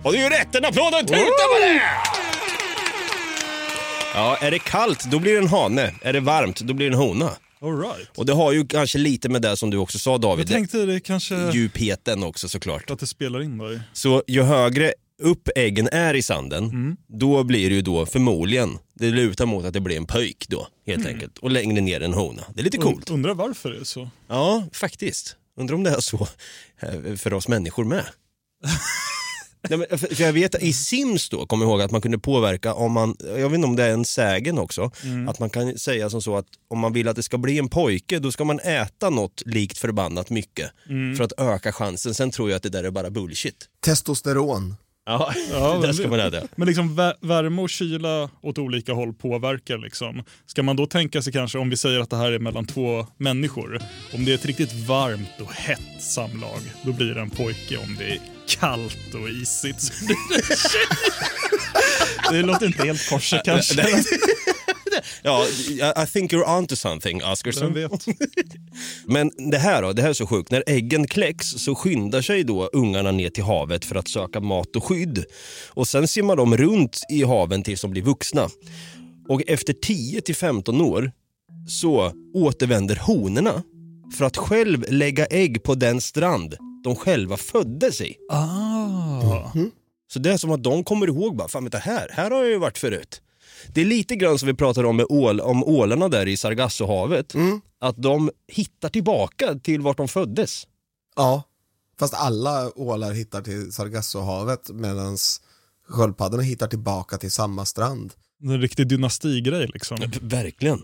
Och 0.02 0.12
det 0.12 0.18
är 0.18 0.22
ju 0.22 0.28
rätt! 0.28 0.54
En 0.54 0.64
applåd 0.64 0.92
och 0.92 1.00
en 1.00 1.06
tuta 1.06 1.18
på 1.20 1.60
det! 1.60 1.80
Ja, 4.14 4.36
är 4.40 4.50
det 4.50 4.58
kallt 4.58 5.04
då 5.10 5.18
blir 5.18 5.32
det 5.32 5.38
en 5.38 5.48
hane. 5.48 5.94
Är 6.02 6.12
det 6.12 6.20
varmt 6.20 6.60
då 6.60 6.74
blir 6.74 6.90
det 6.90 6.94
en 6.96 7.00
hona. 7.00 7.30
All 7.60 7.78
right. 7.80 8.08
Och 8.16 8.26
det 8.26 8.32
har 8.32 8.52
ju 8.52 8.66
kanske 8.66 8.98
lite 8.98 9.28
med 9.28 9.42
det 9.42 9.56
som 9.56 9.70
du 9.70 9.76
också 9.76 9.98
sa 9.98 10.18
David. 10.18 10.42
Jag 10.50 10.54
tänkte 10.56 10.86
det 10.86 11.00
kanske... 11.00 11.50
Djupheten 11.54 12.22
också 12.22 12.48
såklart. 12.48 12.90
Att 12.90 12.98
det 12.98 13.06
spelar 13.06 13.42
in 13.42 13.58
där. 13.58 13.82
Så 13.92 14.22
ju 14.26 14.42
högre 14.42 14.92
upp 15.22 15.48
äggen 15.56 15.88
är 15.92 16.14
i 16.14 16.22
sanden, 16.22 16.64
Mm. 16.64 16.96
då 17.06 17.44
blir 17.44 17.68
det 17.70 17.74
ju 17.76 17.82
då 17.82 18.06
förmodligen, 18.06 18.78
det 18.94 19.10
lutar 19.10 19.46
mot 19.46 19.64
att 19.64 19.72
det 19.72 19.80
blir 19.80 19.96
en 19.96 20.06
pöjk 20.06 20.48
då 20.48 20.68
helt 20.86 21.00
Mm. 21.00 21.14
enkelt. 21.14 21.38
Och 21.38 21.50
längre 21.50 21.80
ner 21.80 22.00
en 22.00 22.14
hona. 22.14 22.42
Det 22.54 22.60
är 22.60 22.64
lite 22.64 22.78
coolt. 22.78 23.10
Undrar 23.10 23.34
varför 23.34 23.70
det 23.70 23.78
är 23.80 23.84
så. 23.84 24.10
Ja, 24.28 24.64
faktiskt. 24.72 25.36
Undrar 25.58 25.74
om 25.74 25.82
det 25.82 25.90
är 25.90 26.00
så 26.00 26.28
eh, 26.80 27.14
för 27.16 27.32
oss 27.32 27.48
människor 27.48 27.84
med. 27.84 28.04
Nej, 29.68 29.78
men 29.78 29.98
för 29.98 30.14
för 30.14 30.22
jag 30.24 30.32
vet 30.32 30.54
att 30.54 30.62
i 30.62 30.72
Sims 30.72 31.28
då, 31.28 31.46
kom 31.46 31.60
jag 31.60 31.70
ihåg 31.70 31.80
att 31.82 31.90
man 31.90 32.00
kunde 32.00 32.18
påverka 32.18 32.74
om 32.74 32.92
man, 32.92 33.16
jag 33.20 33.48
vet 33.48 33.54
inte 33.54 33.66
om 33.66 33.76
det 33.76 33.84
är 33.84 33.90
en 33.90 34.04
sägen 34.04 34.58
också, 34.58 34.90
Mm. 35.04 35.28
att 35.28 35.38
man 35.38 35.50
kan 35.50 35.78
säga 35.78 36.10
som 36.10 36.22
så 36.22 36.36
att 36.36 36.46
om 36.68 36.78
man 36.78 36.92
vill 36.92 37.08
att 37.08 37.16
det 37.16 37.22
ska 37.22 37.38
bli 37.38 37.58
en 37.58 37.68
pojke 37.68 38.18
då 38.18 38.32
ska 38.32 38.44
man 38.44 38.60
äta 38.60 39.10
något 39.10 39.42
likt 39.46 39.78
förbannat 39.78 40.30
mycket 40.30 40.70
Mm. 40.88 41.16
för 41.16 41.24
att 41.24 41.32
öka 41.40 41.72
chansen. 41.72 42.14
Sen 42.14 42.30
tror 42.30 42.50
jag 42.50 42.56
att 42.56 42.62
det 42.62 42.68
där 42.70 42.84
är 42.84 42.90
bara 42.90 43.10
bullshit. 43.10 43.68
Testosteron. 43.80 44.74
Ja, 45.06 45.32
Ja, 45.52 45.72
där 45.80 45.86
men 45.86 45.94
ska 45.94 46.08
man 46.08 46.20
äta. 46.20 46.40
Men 46.56 46.66
liksom 46.68 47.00
vä- 47.00 47.14
värme 47.20 47.62
och 47.62 47.70
kyla 47.70 48.30
åt 48.42 48.58
olika 48.58 48.92
håll 48.92 49.12
påverkar. 49.14 49.78
Liksom. 49.78 50.22
Ska 50.46 50.62
man 50.62 50.76
då 50.76 50.86
tänka 50.86 51.22
sig 51.22 51.32
kanske, 51.32 51.58
om 51.58 51.70
vi 51.70 51.76
säger 51.76 52.00
att 52.00 52.10
det 52.10 52.16
här 52.16 52.32
är 52.32 52.38
mellan 52.38 52.66
två 52.66 53.06
människor, 53.18 53.80
om 54.14 54.24
det 54.24 54.30
är 54.30 54.34
ett 54.34 54.46
riktigt 54.46 54.72
varmt 54.72 55.40
och 55.40 55.52
hett 55.52 56.02
samlag, 56.02 56.60
då 56.82 56.92
blir 56.92 57.14
det 57.14 57.20
en 57.20 57.30
pojke. 57.30 57.76
Om 57.76 57.96
det 57.98 58.04
är 58.04 58.18
kallt 58.48 59.14
och 59.14 59.28
isigt 59.28 59.80
så 59.80 60.04
blir 60.06 60.16
det 60.28 60.34
en 60.36 60.56
tjej. 60.56 60.86
Det 62.30 62.42
låter 62.42 62.66
inte 62.66 62.82
helt 62.84 63.08
korset 63.10 63.40
kanske. 63.44 63.82
Ja, 65.22 65.44
I- 66.02 66.06
think 66.06 66.32
you're 66.32 66.58
onto 66.58 66.76
something, 66.76 67.24
Oscarsson. 67.24 67.74
Vem 67.74 67.90
vet? 67.90 68.06
Men 69.06 69.30
det 69.50 69.58
här 69.58 69.82
då, 69.82 69.92
det 69.92 70.02
här 70.02 70.08
är 70.08 70.14
så 70.14 70.26
sjukt. 70.26 70.50
När 70.50 70.62
äggen 70.66 71.06
kläcks 71.06 71.46
så 71.50 71.74
skyndar 71.74 72.22
sig 72.22 72.44
då 72.44 72.70
ungarna 72.72 73.12
ner 73.12 73.30
till 73.30 73.44
havet 73.44 73.84
för 73.84 73.96
att 73.96 74.08
söka 74.08 74.40
mat 74.40 74.76
och 74.76 74.84
skydd. 74.84 75.24
Och 75.70 75.88
sen 75.88 76.08
simmar 76.08 76.36
de 76.36 76.56
runt 76.56 77.00
i 77.10 77.24
haven 77.24 77.62
tills 77.62 77.80
de 77.80 77.90
blir 77.90 78.02
vuxna. 78.02 78.48
Och 79.28 79.42
efter 79.46 79.72
10 79.72 80.20
till 80.20 80.36
15 80.36 80.80
år 80.80 81.12
så 81.68 82.12
återvänder 82.34 82.96
honorna 82.96 83.62
för 84.18 84.24
att 84.24 84.36
själv 84.36 84.84
lägga 84.88 85.26
ägg 85.26 85.62
på 85.62 85.74
den 85.74 86.00
strand 86.00 86.56
de 86.84 86.96
själva 86.96 87.36
föddes 87.36 88.00
i. 88.00 88.14
Ah. 88.32 89.52
Så 90.12 90.18
det 90.18 90.32
är 90.32 90.36
som 90.36 90.50
att 90.50 90.62
de 90.62 90.84
kommer 90.84 91.06
ihåg 91.06 91.36
bara, 91.36 91.48
fan 91.48 91.64
vänta 91.64 91.78
här, 91.78 92.08
här 92.12 92.30
har 92.30 92.38
jag 92.42 92.48
ju 92.48 92.58
varit 92.58 92.78
förut. 92.78 93.20
Det 93.68 93.80
är 93.80 93.84
lite 93.84 94.16
grann 94.16 94.38
som 94.38 94.46
vi 94.46 94.54
pratade 94.54 94.88
om 94.88 94.96
med 94.96 95.06
ål, 95.08 95.40
om 95.40 95.64
ålarna 95.64 96.08
där 96.08 96.28
i 96.28 96.36
Sargassohavet. 96.36 97.34
Att 97.80 98.02
de 98.02 98.30
hittar 98.48 98.88
tillbaka 98.88 99.54
till 99.62 99.80
vart 99.80 99.96
de 99.96 100.08
föddes. 100.08 100.66
Ja, 101.16 101.42
fast 101.98 102.14
alla 102.14 102.78
ålar 102.78 103.12
hittar 103.12 103.42
till 103.42 103.72
Sargassohavet 103.72 104.70
medan 104.70 105.16
sköldpaddorna 105.88 106.42
hittar 106.42 106.66
tillbaka 106.66 107.18
till 107.18 107.30
samma 107.30 107.64
strand. 107.64 108.12
En 108.42 108.60
riktig 108.60 108.88
dynastigrej 108.88 109.66
liksom. 109.74 109.98
Verkligen. 110.20 110.82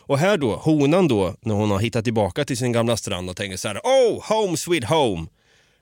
Och 0.00 0.18
här 0.18 0.36
då, 0.36 0.56
honan 0.56 1.08
då, 1.08 1.34
när 1.40 1.54
hon 1.54 1.70
har 1.70 1.78
hittat 1.78 2.04
tillbaka 2.04 2.44
till 2.44 2.56
sin 2.56 2.72
gamla 2.72 2.96
strand 2.96 3.30
och 3.30 3.36
tänker 3.36 3.56
så 3.56 3.68
här, 3.68 3.78
oh, 3.84 4.22
home 4.28 4.56
sweet 4.56 4.84
home, 4.84 5.26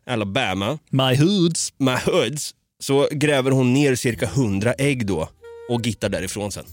Alabama, 0.06 0.78
My 0.90 1.16
hoods. 1.16 1.72
my 1.76 1.96
hoods, 2.06 2.54
så 2.80 3.08
gräver 3.10 3.50
hon 3.50 3.72
ner 3.72 3.94
cirka 3.94 4.26
100 4.26 4.74
ägg 4.78 5.06
då 5.06 5.28
och 5.74 5.86
gittar 5.86 6.08
därifrån 6.08 6.52
sen. 6.52 6.64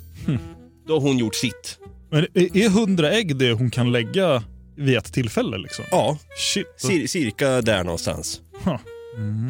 Då 0.88 0.94
har 0.94 1.02
hon 1.02 1.18
gjort 1.18 1.36
sitt. 1.36 1.78
Men 2.12 2.28
är 2.34 2.58
är 2.58 2.70
hundra 2.70 3.12
ägg 3.12 3.36
det 3.36 3.52
hon 3.52 3.72
kan 3.72 3.92
lägga 3.92 4.44
vid 4.76 4.98
ett 4.98 5.14
tillfälle? 5.14 5.58
Liksom? 5.58 5.86
Ja, 5.92 6.18
Shit. 6.38 6.68
cir- 6.82 7.08
cirka 7.08 7.62
där 7.62 7.84
någonstans. 7.84 8.42
Huh. 8.64 8.78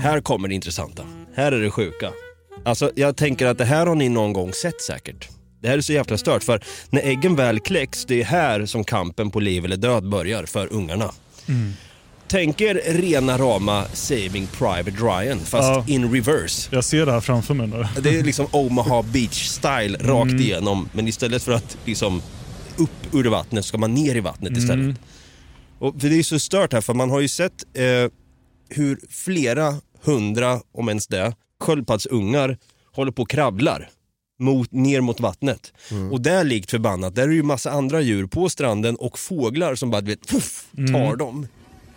Här 0.02 0.22
kommer 0.22 0.48
det 0.48 0.56
intressanta. 0.56 1.04
Här 1.36 1.52
är 1.52 1.62
det 1.62 1.72
sjuka. 1.72 2.12
Alltså, 2.66 2.92
jag 2.96 3.18
tänker 3.18 3.46
att 3.48 3.58
det 3.58 3.66
här 3.66 3.86
har 3.86 3.96
ni 3.96 4.10
någon 4.10 4.34
gång 4.34 4.54
sett 4.54 4.82
säkert. 4.82 5.30
Det 5.62 5.68
här 5.68 5.78
är 5.78 5.82
så 5.82 5.94
jävla 5.94 6.18
stört, 6.18 6.44
för 6.44 6.64
när 6.90 7.02
äggen 7.02 7.36
väl 7.36 7.60
kläcks, 7.60 8.06
det 8.06 8.22
är 8.22 8.26
här 8.26 8.66
som 8.66 8.84
kampen 8.84 9.32
på 9.32 9.40
liv 9.40 9.66
eller 9.66 9.78
död 9.78 10.10
börjar 10.10 10.46
för 10.46 10.74
ungarna. 10.74 11.12
Tänk 12.32 12.62
er 12.62 12.76
rena 12.86 13.38
rama 13.38 13.86
Saving 13.94 14.48
Private 14.48 14.92
Ryan, 14.92 15.40
fast 15.40 15.88
Ja. 15.90 15.94
in 15.94 16.12
reverse. 16.14 16.70
Jag 16.76 16.84
ser 16.84 17.06
det 17.06 17.12
här 17.12 17.22
framför 17.22 17.54
mig 17.54 17.68
nu. 17.68 17.86
Det 18.02 18.10
är 18.20 18.24
liksom 18.24 18.48
Omaha 18.52 19.02
Beach-style 19.02 19.98
rakt 20.08 20.34
igenom, 20.34 20.90
men 20.94 21.08
istället 21.08 21.44
för 21.44 21.52
att 21.52 21.78
liksom 21.86 22.22
upp 22.78 23.14
ur 23.14 23.24
vattnet 23.26 23.66
ska 23.66 23.78
man 23.78 23.94
ner 23.94 24.16
i 24.16 24.20
vattnet 24.20 24.58
istället. 24.58 24.96
Och 25.80 26.02
för 26.02 26.10
det 26.10 26.20
är 26.20 26.24
så 26.24 26.40
stört 26.40 26.74
här, 26.74 26.82
för 26.82 26.94
man 26.94 27.10
har 27.10 27.20
ju 27.20 27.28
sett 27.28 27.64
eh, 27.74 27.84
hur 28.70 29.00
flera 29.10 29.76
hundra, 30.04 30.60
om 30.74 30.88
ens 30.90 31.08
det, 31.08 31.34
sköldpaddsungar 31.60 32.58
håller 32.96 33.12
på 33.12 33.22
och 33.22 33.30
kravlar 33.30 33.90
mot, 34.40 34.72
ner 34.72 35.02
mot 35.02 35.20
vattnet. 35.20 35.74
Och 36.12 36.22
där 36.22 36.44
likt 36.44 36.72
förbannat, 36.72 37.16
där 37.16 37.24
är 37.24 37.28
det 37.28 37.34
ju 37.34 37.44
massa 37.44 37.72
andra 37.72 38.02
djur 38.02 38.28
på 38.28 38.50
stranden 38.50 38.96
och 38.96 39.20
fåglar 39.20 39.76
som 39.76 39.90
bara 39.90 40.02
vet, 40.02 40.28
puff, 40.28 40.66
tar 40.76 41.16
dem. 41.16 41.48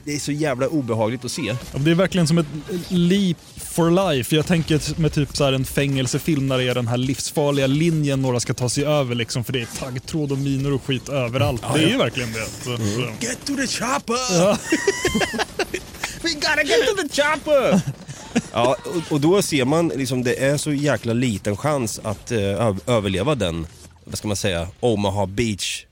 Det 0.04 0.14
är 0.14 0.18
så 0.18 0.32
jävla 0.32 0.68
obehagligt 0.68 1.24
att 1.24 1.32
se. 1.32 1.42
Ja, 1.72 1.78
Det 1.78 1.90
är 1.90 1.94
verkligen 1.94 2.26
som 2.26 2.38
ett 2.38 2.46
leap 2.88 3.36
for 3.56 4.12
life. 4.14 4.36
Jag 4.36 4.46
tänker 4.46 5.00
med 5.00 5.12
typ 5.12 5.36
så 5.36 5.44
här 5.44 5.52
en 5.52 5.64
fängelsefilm 5.64 6.46
när 6.48 6.58
det 6.58 6.64
är 6.64 6.74
den 6.74 6.88
här 6.88 6.96
livsfarliga 6.96 7.66
linjen 7.66 8.22
några 8.22 8.40
ska 8.40 8.54
ta 8.54 8.68
sig 8.68 8.84
över 8.84 9.14
liksom 9.14 9.44
för 9.44 9.52
det 9.52 9.60
är 9.60 9.68
taggtråd 9.78 10.32
och 10.32 10.38
minor 10.38 10.72
och 10.72 10.82
skit 10.84 11.08
överallt. 11.08 11.62
det 11.74 11.82
är 11.82 11.88
ju 11.88 11.96
verkligen 11.98 12.32
det. 12.32 12.46
Så, 12.64 12.76
så. 12.76 13.00
Get 13.26 13.44
to 13.44 13.54
the 13.56 13.66
chopper! 13.66 14.58
We 16.22 16.30
gotta 16.34 16.62
get 16.62 16.86
to 16.86 17.02
the 17.02 17.22
chopper! 17.22 17.80
ja, 18.52 18.76
och, 18.84 19.12
och 19.12 19.20
då 19.20 19.42
ser 19.42 19.64
man 19.64 19.88
liksom 19.88 20.22
det 20.24 20.34
är 20.44 20.56
så 20.56 20.72
jäkla 20.72 21.12
liten 21.12 21.56
chans 21.56 22.00
att 22.04 22.32
ö- 22.32 22.76
överleva 22.86 23.34
den, 23.34 23.66
vad 24.04 24.18
ska 24.18 24.28
man 24.28 24.36
säga, 24.36 24.68
Omaha 24.80 25.26
Beach. 25.26 25.84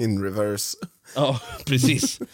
In 0.00 0.22
reverse. 0.22 0.76
Ja, 1.14 1.40
precis. 1.64 2.18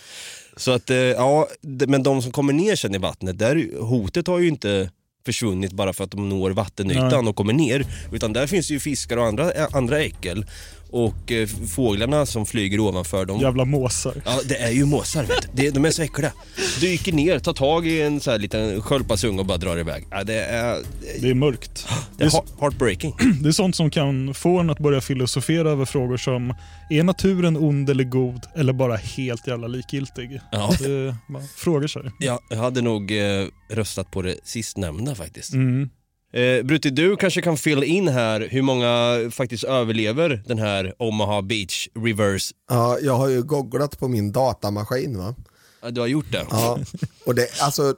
så 0.56 0.70
att, 0.70 0.90
eh, 0.90 0.96
ja, 0.96 1.48
men 1.62 2.02
de 2.02 2.22
som 2.22 2.32
kommer 2.32 2.52
ner 2.52 2.76
sen 2.76 2.94
i 2.94 2.98
vattnet, 2.98 3.38
där, 3.38 3.80
hotet 3.80 4.26
har 4.26 4.38
ju 4.38 4.48
inte 4.48 4.90
försvunnit 5.26 5.72
bara 5.72 5.92
för 5.92 6.04
att 6.04 6.10
de 6.10 6.28
når 6.28 6.50
vattenytan 6.50 7.24
Nej. 7.24 7.30
och 7.30 7.36
kommer 7.36 7.52
ner. 7.52 7.86
Utan 8.12 8.32
där 8.32 8.46
finns 8.46 8.70
ju 8.70 8.80
fiskar 8.80 9.16
och 9.16 9.26
andra, 9.26 9.52
andra 9.72 10.00
äckel. 10.00 10.44
Och 10.92 11.32
eh, 11.32 11.46
fåglarna 11.46 12.26
som 12.26 12.46
flyger 12.46 12.80
ovanför 12.80 13.24
dem. 13.24 13.40
Jävla 13.40 13.64
måsar. 13.64 14.14
Ja, 14.24 14.40
det 14.48 14.56
är 14.56 14.70
ju 14.70 14.84
måsar 14.84 15.24
vet 15.24 15.42
du. 15.42 15.62
Det- 15.62 15.70
De 15.70 15.84
är 15.84 15.90
så 15.90 16.02
äckliga. 16.02 16.32
Dyker 16.80 17.12
ner, 17.12 17.38
tar 17.38 17.52
tag 17.52 17.86
i 17.86 18.00
en 18.02 18.20
så 18.20 18.30
här 18.30 18.38
liten 18.38 18.82
sköldpaddsunge 18.82 19.38
och 19.40 19.46
bara 19.46 19.58
drar 19.58 19.78
iväg. 19.78 20.06
Ja, 20.10 20.24
det 20.24 20.34
är, 20.44 20.78
Det 21.20 21.30
är 21.30 21.34
mörkt. 21.34 21.88
det 22.18 22.24
är 22.24 22.28
heart- 22.30 22.60
heartbreaking. 22.60 23.14
Det 23.42 23.48
är 23.48 23.52
sånt 23.52 23.76
som 23.76 23.90
kan 23.90 24.34
få 24.34 24.58
en 24.58 24.70
att 24.70 24.78
börja 24.78 25.00
filosofera 25.00 25.70
över 25.70 25.84
frågor 25.84 26.16
som 26.16 26.54
är 26.90 27.02
naturen 27.02 27.56
ond 27.56 27.90
eller 27.90 28.04
god 28.04 28.40
eller 28.56 28.72
bara 28.72 28.96
helt 28.96 29.46
jävla 29.46 29.66
likgiltig? 29.66 30.40
Ja. 30.52 30.72
Det, 30.80 31.16
man 31.28 31.42
frågar 31.56 31.88
sig. 31.88 32.02
Ja, 32.18 32.40
jag 32.50 32.56
hade 32.56 32.82
nog 32.82 33.12
eh, 33.12 33.46
röstat 33.70 34.10
på 34.10 34.22
det 34.22 34.36
sistnämnda 34.44 35.14
faktiskt. 35.14 35.52
Mm. 35.52 35.90
Eh, 36.32 36.62
Brutti, 36.62 36.90
du 36.90 37.16
kanske 37.16 37.42
kan 37.42 37.56
fylla 37.56 37.84
in 37.84 38.08
här 38.08 38.48
hur 38.50 38.62
många 38.62 39.18
faktiskt 39.30 39.64
överlever 39.64 40.42
den 40.46 40.58
här 40.58 40.94
Omaha 40.98 41.42
Beach 41.42 41.88
Reverse. 41.94 42.54
Ja, 42.70 42.98
jag 43.02 43.16
har 43.16 43.28
ju 43.28 43.42
googlat 43.42 43.98
på 43.98 44.08
min 44.08 44.32
datamaskin 44.32 45.18
va. 45.18 45.34
Ja, 45.82 45.90
du 45.90 46.00
har 46.00 46.08
gjort 46.08 46.32
det? 46.32 46.46
Ja, 46.50 46.78
och 47.26 47.34
det, 47.34 47.60
alltså, 47.60 47.94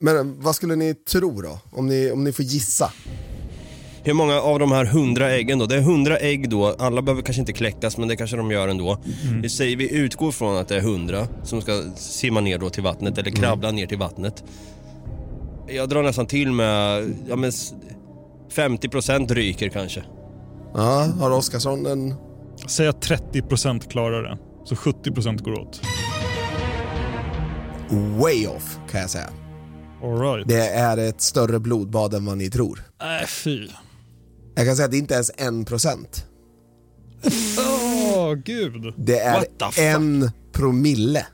men 0.00 0.40
vad 0.40 0.54
skulle 0.54 0.76
ni 0.76 0.94
tro 0.94 1.42
då? 1.42 1.58
Om 1.70 1.86
ni, 1.86 2.10
om 2.10 2.24
ni 2.24 2.32
får 2.32 2.44
gissa. 2.44 2.92
Hur 4.02 4.12
många 4.12 4.40
av 4.40 4.58
de 4.58 4.72
här 4.72 4.84
hundra 4.84 5.30
äggen 5.30 5.58
då? 5.58 5.66
Det 5.66 5.76
är 5.76 5.80
hundra 5.80 6.18
ägg 6.18 6.50
då, 6.50 6.76
alla 6.78 7.02
behöver 7.02 7.22
kanske 7.22 7.40
inte 7.40 7.52
kläckas 7.52 7.96
men 7.96 8.08
det 8.08 8.16
kanske 8.16 8.36
de 8.36 8.50
gör 8.50 8.68
ändå. 8.68 8.98
Mm. 9.28 9.42
Det 9.42 9.50
säger 9.50 9.76
vi 9.76 9.94
utgår 9.94 10.32
från 10.32 10.56
att 10.56 10.68
det 10.68 10.76
är 10.76 10.80
hundra 10.80 11.28
som 11.44 11.62
ska 11.62 11.82
simma 11.96 12.40
ner 12.40 12.58
då 12.58 12.70
till 12.70 12.82
vattnet 12.82 13.18
eller 13.18 13.30
kravla 13.30 13.70
ner 13.70 13.86
till 13.86 13.98
vattnet. 13.98 14.44
Jag 15.70 15.88
drar 15.88 16.02
nästan 16.02 16.26
till 16.26 16.52
med, 16.52 17.04
ja 17.28 17.36
men 17.36 17.48
s- 17.48 17.72
50% 18.52 19.34
ryker 19.34 19.68
kanske. 19.68 20.02
Ja, 20.74 21.08
har 21.20 21.30
Oskarsson 21.30 21.86
en... 21.86 22.14
Säg 22.68 22.88
att 22.88 23.06
30% 23.08 23.88
klarar 23.88 24.22
det, 24.22 24.38
så 24.64 24.74
70% 24.74 25.42
går 25.42 25.60
åt. 25.60 25.80
way 28.20 28.46
off 28.46 28.78
kan 28.90 29.00
jag 29.00 29.10
säga. 29.10 29.28
All 30.02 30.20
right. 30.20 30.48
Det 30.48 30.66
är 30.68 30.96
ett 30.98 31.20
större 31.20 31.58
blodbad 31.60 32.14
än 32.14 32.24
vad 32.24 32.38
ni 32.38 32.50
tror. 32.50 32.82
Äh, 33.02 33.26
fy. 33.26 33.68
Jag 34.54 34.66
kan 34.66 34.76
säga 34.76 34.84
att 34.86 34.90
det 34.92 34.98
inte 34.98 35.14
ens 35.14 35.30
är 35.36 35.46
en 35.46 35.64
procent. 35.64 36.26
Åh, 38.14 38.34
gud. 38.34 38.94
Det 38.96 39.18
är 39.20 39.44
en 39.78 40.30
promille. 40.52 41.26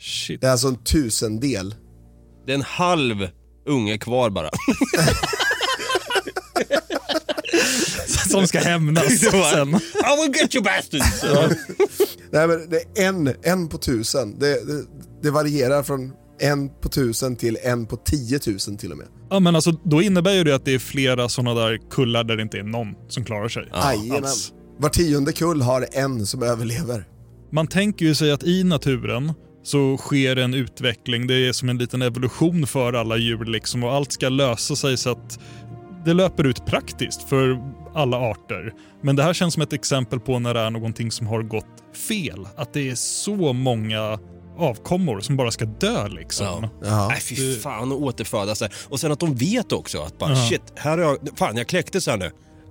Shit. 0.00 0.40
Det 0.40 0.46
är 0.46 0.50
alltså 0.52 0.68
en 0.68 0.76
tusendel. 0.76 1.74
Det 2.46 2.52
är 2.52 2.56
en 2.56 2.62
halv 2.62 3.28
unge 3.66 3.98
kvar 3.98 4.30
bara. 4.30 4.50
Som 8.06 8.46
ska 8.46 8.58
hämnas 8.58 9.18
sen. 9.20 9.68
I 9.68 10.22
will 10.22 10.34
get 10.40 10.54
you 10.54 10.64
bastards! 10.64 11.24
Nej, 12.30 12.48
men 12.48 12.70
det 12.70 13.00
är 13.02 13.08
en, 13.08 13.34
en 13.42 13.68
på 13.68 13.78
tusen. 13.78 14.38
Det, 14.38 14.46
det, 14.66 14.84
det 15.22 15.30
varierar 15.30 15.82
från 15.82 16.12
en 16.40 16.68
på 16.68 16.88
tusen 16.88 17.36
till 17.36 17.58
en 17.62 17.86
på 17.86 17.96
tiotusen 17.96 18.76
till 18.76 18.92
och 18.92 18.98
med. 18.98 19.06
Ja, 19.30 19.40
men 19.40 19.54
alltså, 19.54 19.72
då 19.84 20.02
innebär 20.02 20.32
ju 20.32 20.44
det 20.44 20.54
att 20.54 20.64
det 20.64 20.74
är 20.74 20.78
flera 20.78 21.28
sådana 21.28 21.54
där 21.54 21.78
kullar 21.90 22.24
där 22.24 22.36
det 22.36 22.42
inte 22.42 22.58
är 22.58 22.62
någon 22.62 22.88
som 23.08 23.24
klarar 23.24 23.48
sig. 23.48 23.68
Jajamän. 23.72 24.30
Var 24.78 24.88
tionde 24.88 25.32
kull 25.32 25.62
har 25.62 25.86
en 25.92 26.26
som 26.26 26.42
överlever. 26.42 27.08
Man 27.52 27.66
tänker 27.66 28.06
ju 28.06 28.14
sig 28.14 28.32
att 28.32 28.42
i 28.44 28.64
naturen 28.64 29.32
så 29.64 29.96
sker 29.96 30.36
en 30.36 30.54
utveckling. 30.54 31.26
Det 31.26 31.34
är 31.48 31.52
som 31.52 31.68
en 31.68 31.78
liten 31.78 32.02
evolution 32.02 32.66
för 32.66 32.92
alla 32.92 33.16
djur 33.16 33.44
liksom 33.44 33.84
och 33.84 33.92
allt 33.92 34.12
ska 34.12 34.28
lösa 34.28 34.76
sig 34.76 34.96
så 34.96 35.10
att 35.10 35.38
det 36.04 36.14
löper 36.14 36.44
ut 36.46 36.66
praktiskt 36.66 37.28
för 37.28 37.58
alla 37.94 38.16
arter. 38.16 38.72
Men 39.02 39.16
det 39.16 39.22
här 39.22 39.32
känns 39.34 39.54
som 39.54 39.62
ett 39.62 39.72
exempel 39.72 40.20
på 40.20 40.38
när 40.38 40.54
det 40.54 40.60
är 40.60 40.70
någonting 40.70 41.10
som 41.10 41.26
har 41.26 41.42
gått 41.42 41.66
fel. 42.08 42.46
Att 42.56 42.72
det 42.72 42.90
är 42.90 42.94
så 42.94 43.52
många 43.52 44.18
avkommor 44.58 45.20
som 45.20 45.36
bara 45.36 45.50
ska 45.50 45.64
dö 45.64 46.08
liksom. 46.08 46.46
Ja. 46.46 46.70
Jaha. 46.84 47.08
Nej 47.08 47.20
fy 47.20 47.54
fan 47.56 47.92
att 47.92 47.98
återfödas 47.98 48.58
där. 48.58 48.72
Och 48.88 49.00
sen 49.00 49.12
att 49.12 49.20
de 49.20 49.34
vet 49.34 49.72
också 49.72 50.02
att 50.02 50.18
bara 50.18 50.30
Ja. 50.30 50.48
shit, 50.48 50.62
här 50.76 50.98
har 50.98 51.04
jag, 51.04 51.18
fan 51.38 51.56
jag 51.56 51.66
kläcktes 51.66 52.06
här 52.06 52.16
nu. 52.16 52.30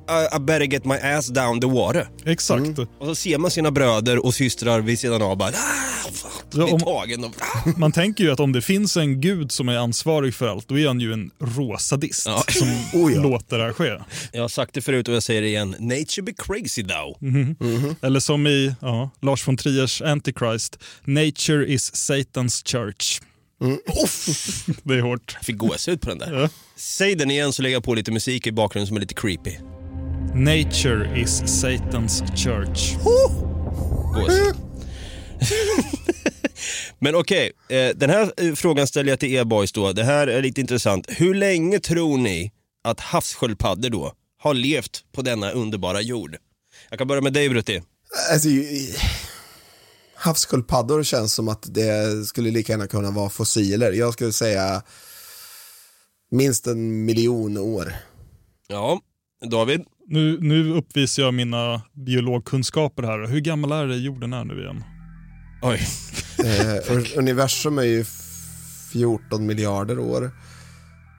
I, 0.10 0.36
I 0.36 0.40
better 0.40 0.66
get 0.66 0.86
my 0.86 0.96
ass 0.96 1.28
down 1.28 1.62
the 1.62 1.68
water. 1.68 2.08
Exakt. 2.26 2.80
Och 2.80 2.88
så 3.08 3.16
ser 3.16 3.38
man 3.38 3.52
sina 3.52 3.72
bröder 3.72 4.26
och 4.26 4.34
systrar 4.34 4.82
vid 4.82 5.00
sidan 5.00 5.22
av 5.22 5.38
bara 5.38 5.50
ah, 5.50 6.12
fan, 6.12 6.32
Ja, 6.52 6.64
blir 6.66 6.74
om- 6.74 6.80
tagen. 6.80 7.24
Och, 7.24 7.32
ah. 7.40 7.70
Man 7.78 7.92
tänker 7.92 8.24
ju 8.24 8.32
att 8.32 8.40
om 8.40 8.52
det 8.52 8.62
finns 8.62 8.98
en 8.98 9.22
gud 9.22 9.52
som 9.52 9.70
är 9.70 9.78
ansvarig 9.78 10.34
för 10.36 10.48
allt, 10.48 10.68
då 10.68 10.80
är 10.80 10.88
han 10.88 11.00
ju 11.00 11.14
en 11.14 11.32
råsadist 11.40 12.26
Ja. 12.26 12.44
som 12.50 12.68
Oh 13.02 13.14
ja. 13.14 13.22
låter 13.22 13.58
det 13.58 13.64
här 13.64 13.74
ske. 13.74 14.00
Jag 14.32 14.42
har 14.42 14.48
sagt 14.50 14.74
det 14.74 14.82
förut 14.82 15.08
och 15.08 15.14
jag 15.16 15.24
säger 15.24 15.42
det 15.42 15.48
igen. 15.48 15.76
Nature 15.80 16.22
be 16.24 16.34
crazy 16.38 16.84
though. 16.84 17.18
Eller 18.02 18.20
som 18.20 18.48
i 18.48 18.76
ja, 18.82 19.10
Lars 19.22 19.48
von 19.48 19.58
Triers 19.58 20.02
Antichrist, 20.02 20.80
Nature 21.06 21.66
is 21.68 21.92
Satan's 21.94 22.68
church. 22.72 23.22
Det 24.84 24.94
är 24.94 25.02
hårt. 25.02 25.38
Fick 25.44 25.58
gåshud 25.58 26.02
på 26.02 26.10
den 26.10 26.18
där. 26.18 26.42
Ja. 26.42 26.50
Säg 26.76 27.16
den 27.16 27.32
igen 27.32 27.54
så 27.54 27.62
lägger 27.62 27.76
jag 27.76 27.84
på 27.84 27.94
lite 27.96 28.12
musik 28.12 28.48
i 28.48 28.52
bakgrunden 28.52 28.88
som 28.88 28.96
är 28.98 29.02
lite 29.02 29.14
creepy. 29.14 29.52
Nature 30.36 31.22
is 31.22 31.44
Satan's 31.44 32.36
church. 32.36 32.96
Men 37.00 37.16
okej, 37.16 37.52
eh, 37.70 37.90
den 37.96 38.10
här 38.10 38.34
eh, 38.38 38.54
frågan 38.54 38.88
ställer 38.88 39.10
jag 39.10 39.20
till 39.20 39.34
er 39.34 39.44
boys 39.44 39.72
då. 39.72 39.92
Det 39.92 40.04
här 40.04 40.28
är 40.28 40.42
lite 40.42 40.62
intressant. 40.62 41.08
Hur 41.10 41.34
länge 41.34 41.80
tror 41.80 42.18
ni 42.18 42.52
att 42.84 43.00
havssköldpaddor 43.00 43.90
då 43.90 44.14
har 44.40 44.54
levt 44.54 45.04
på 45.12 45.22
denna 45.22 45.52
underbara 45.52 46.02
jord? 46.02 46.38
Jag 46.90 47.00
kan 47.00 47.08
börja 47.08 47.22
med 47.22 47.34
dig 47.34 47.50
Brutti. 47.50 47.82
Alltså, 48.32 48.50
havssköldpaddor 50.16 51.04
känns 51.04 51.34
som 51.34 51.48
att 51.48 51.74
det 51.74 52.26
skulle 52.26 52.52
lika 52.52 52.74
gärna 52.74 52.88
kunna 52.88 53.12
vara 53.12 53.30
fossiler. 53.30 53.92
Jag 53.92 54.14
skulle 54.14 54.34
säga 54.34 54.84
minst 56.32 56.68
en 56.68 57.06
miljon 57.06 57.58
år. 57.58 57.94
Ja, 58.68 59.02
David? 59.50 59.86
Nu, 60.14 60.38
nu 60.42 60.74
uppvisar 60.74 61.24
jag 61.24 61.34
mina 61.34 61.82
biologkunskaper 61.94 63.04
här. 63.04 63.28
Hur 63.28 63.40
gammal 63.40 63.72
är 63.72 63.88
det 63.88 63.98
jorden 63.98 64.34
är 64.34 64.46
nu 64.46 64.62
igen? 64.62 64.84
Oj. 65.62 65.82
Eh, 66.40 67.18
universum 67.18 67.78
är 67.78 67.84
ju 67.84 68.06
14 68.92 69.46
miljarder 69.46 70.00
år. 70.00 70.32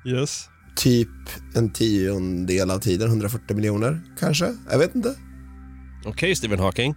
Yes. 0.07 0.48
Typ 0.76 1.09
en 1.54 1.72
tiondel 1.72 2.70
av 2.70 2.78
tiden, 2.78 3.09
140 3.09 3.57
miljoner 3.57 4.00
kanske? 4.20 4.54
Jag 4.70 4.78
vet 4.78 4.94
inte. 4.94 5.14
Okej 6.04 6.37
Stephen 6.37 6.59
Hawking. 6.59 6.94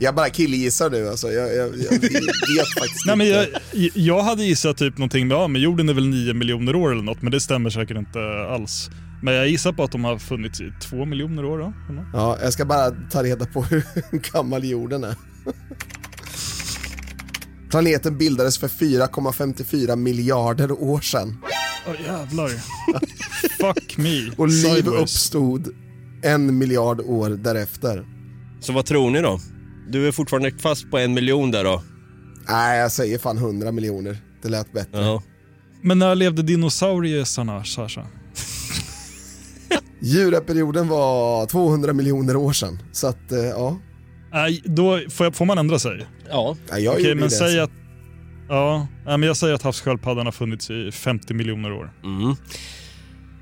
Jag 0.00 0.14
bara 0.14 0.30
killgissar 0.30 0.90
nu 0.90 1.08
alltså. 1.08 1.32
Jag, 1.32 1.56
jag, 1.56 1.68
jag 1.68 1.90
vet 2.00 2.74
faktiskt 2.78 3.06
Nej, 3.06 3.16
men 3.16 3.28
jag, 3.28 3.44
inte. 3.44 4.00
jag 4.00 4.22
hade 4.22 4.44
gissat 4.44 4.76
typ 4.76 4.98
någonting 4.98 5.28
med, 5.28 5.34
ja, 5.34 5.48
men 5.48 5.62
jorden 5.62 5.88
är 5.88 5.94
väl 5.94 6.08
9 6.08 6.34
miljoner 6.34 6.76
år 6.76 6.92
eller 6.92 7.02
något, 7.02 7.22
men 7.22 7.32
det 7.32 7.40
stämmer 7.40 7.70
säkert 7.70 7.96
inte 7.96 8.20
alls. 8.50 8.90
Men 9.22 9.34
jag 9.34 9.48
gissar 9.48 9.72
på 9.72 9.82
att 9.82 9.92
de 9.92 10.04
har 10.04 10.18
funnits 10.18 10.60
i 10.60 10.72
2 10.82 11.04
miljoner 11.04 11.44
år 11.44 11.58
då. 11.58 11.72
Ja, 12.12 12.38
jag 12.42 12.52
ska 12.52 12.64
bara 12.64 12.90
ta 12.90 13.22
reda 13.22 13.46
på 13.46 13.62
hur 13.62 13.84
gammal 14.32 14.64
jorden 14.64 15.04
är. 15.04 15.14
Planeten 17.70 18.18
bildades 18.18 18.58
för 18.58 18.68
4,54 18.68 19.96
miljarder 19.96 20.72
år 20.72 21.00
sedan. 21.00 21.36
Åh 21.88 21.94
jävlar. 22.06 22.48
Fuck 23.60 23.96
me. 23.98 24.30
Och 24.36 24.48
liv 24.48 24.62
Sideways. 24.62 25.02
uppstod 25.02 25.74
en 26.22 26.58
miljard 26.58 27.00
år 27.00 27.30
därefter. 27.30 28.06
Så 28.60 28.72
vad 28.72 28.86
tror 28.86 29.10
ni 29.10 29.20
då? 29.20 29.40
Du 29.88 30.08
är 30.08 30.12
fortfarande 30.12 30.50
fast 30.58 30.90
på 30.90 30.98
en 30.98 31.14
miljon 31.14 31.50
där 31.50 31.64
då? 31.64 31.82
Nej, 32.48 32.78
jag 32.78 32.92
säger 32.92 33.18
fan 33.18 33.38
100 33.38 33.72
miljoner. 33.72 34.16
Det 34.42 34.48
lät 34.48 34.72
bättre. 34.72 35.00
Ja. 35.00 35.22
Men 35.82 35.98
när 35.98 36.14
levde 36.14 36.42
dinosaurierna, 36.42 37.64
Sasha? 37.64 38.06
Djuraperioden 40.02 40.88
var 40.88 41.46
200 41.46 41.92
miljoner 41.92 42.36
år 42.36 42.52
sedan. 42.52 42.82
Så 42.92 43.06
att, 43.06 43.32
eh, 43.32 43.38
ja. 43.38 43.78
Nej, 44.32 44.62
då 44.64 45.00
får, 45.10 45.26
jag, 45.26 45.34
får 45.34 45.44
man 45.44 45.58
ändra 45.58 45.78
sig? 45.78 46.06
Ja. 46.30 46.56
ja 46.70 46.78
jag 46.78 46.94
Okej, 46.94 47.14
men 47.14 47.24
det. 47.24 47.30
säg 47.30 47.60
att... 47.60 47.70
Ja, 48.48 48.86
nej, 49.06 49.18
men 49.18 49.26
jag 49.26 49.36
säger 49.36 49.54
att 49.54 49.62
havssköldpaddan 49.62 50.26
har 50.26 50.32
funnits 50.32 50.70
i 50.70 50.90
50 50.92 51.34
miljoner 51.34 51.72
år. 51.72 51.92
Mm. 52.04 52.34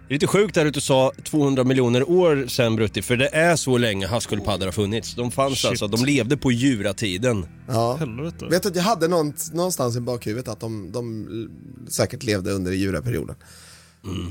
Det 0.08 0.14
är 0.14 0.16
lite 0.16 0.26
sjukt 0.26 0.54
där 0.54 0.66
att 0.66 0.74
du 0.74 0.80
sa 0.80 1.12
200 1.24 1.64
miljoner 1.64 2.10
år 2.10 2.46
sedan 2.46 2.76
Brutti, 2.76 3.02
för 3.02 3.16
det 3.16 3.28
är 3.28 3.56
så 3.56 3.78
länge 3.78 4.06
havssköldpaddor 4.06 4.66
har 4.66 4.72
funnits. 4.72 5.14
De 5.14 5.30
fanns 5.30 5.58
Shit. 5.58 5.70
alltså, 5.70 5.86
de 5.86 6.04
levde 6.04 6.36
på 6.36 6.52
djuratiden. 6.52 7.46
Ja. 7.68 7.96
Helvete. 7.96 8.46
Vet 8.50 8.62
du 8.62 8.68
att 8.68 8.76
jag 8.76 8.82
hade 8.82 9.08
någon, 9.08 9.34
någonstans 9.52 9.96
i 9.96 10.00
bakhuvudet 10.00 10.48
att 10.48 10.60
de, 10.60 10.92
de 10.92 11.26
säkert 11.88 12.22
levde 12.22 12.52
under 12.52 12.72
djuraperioden. 12.72 13.36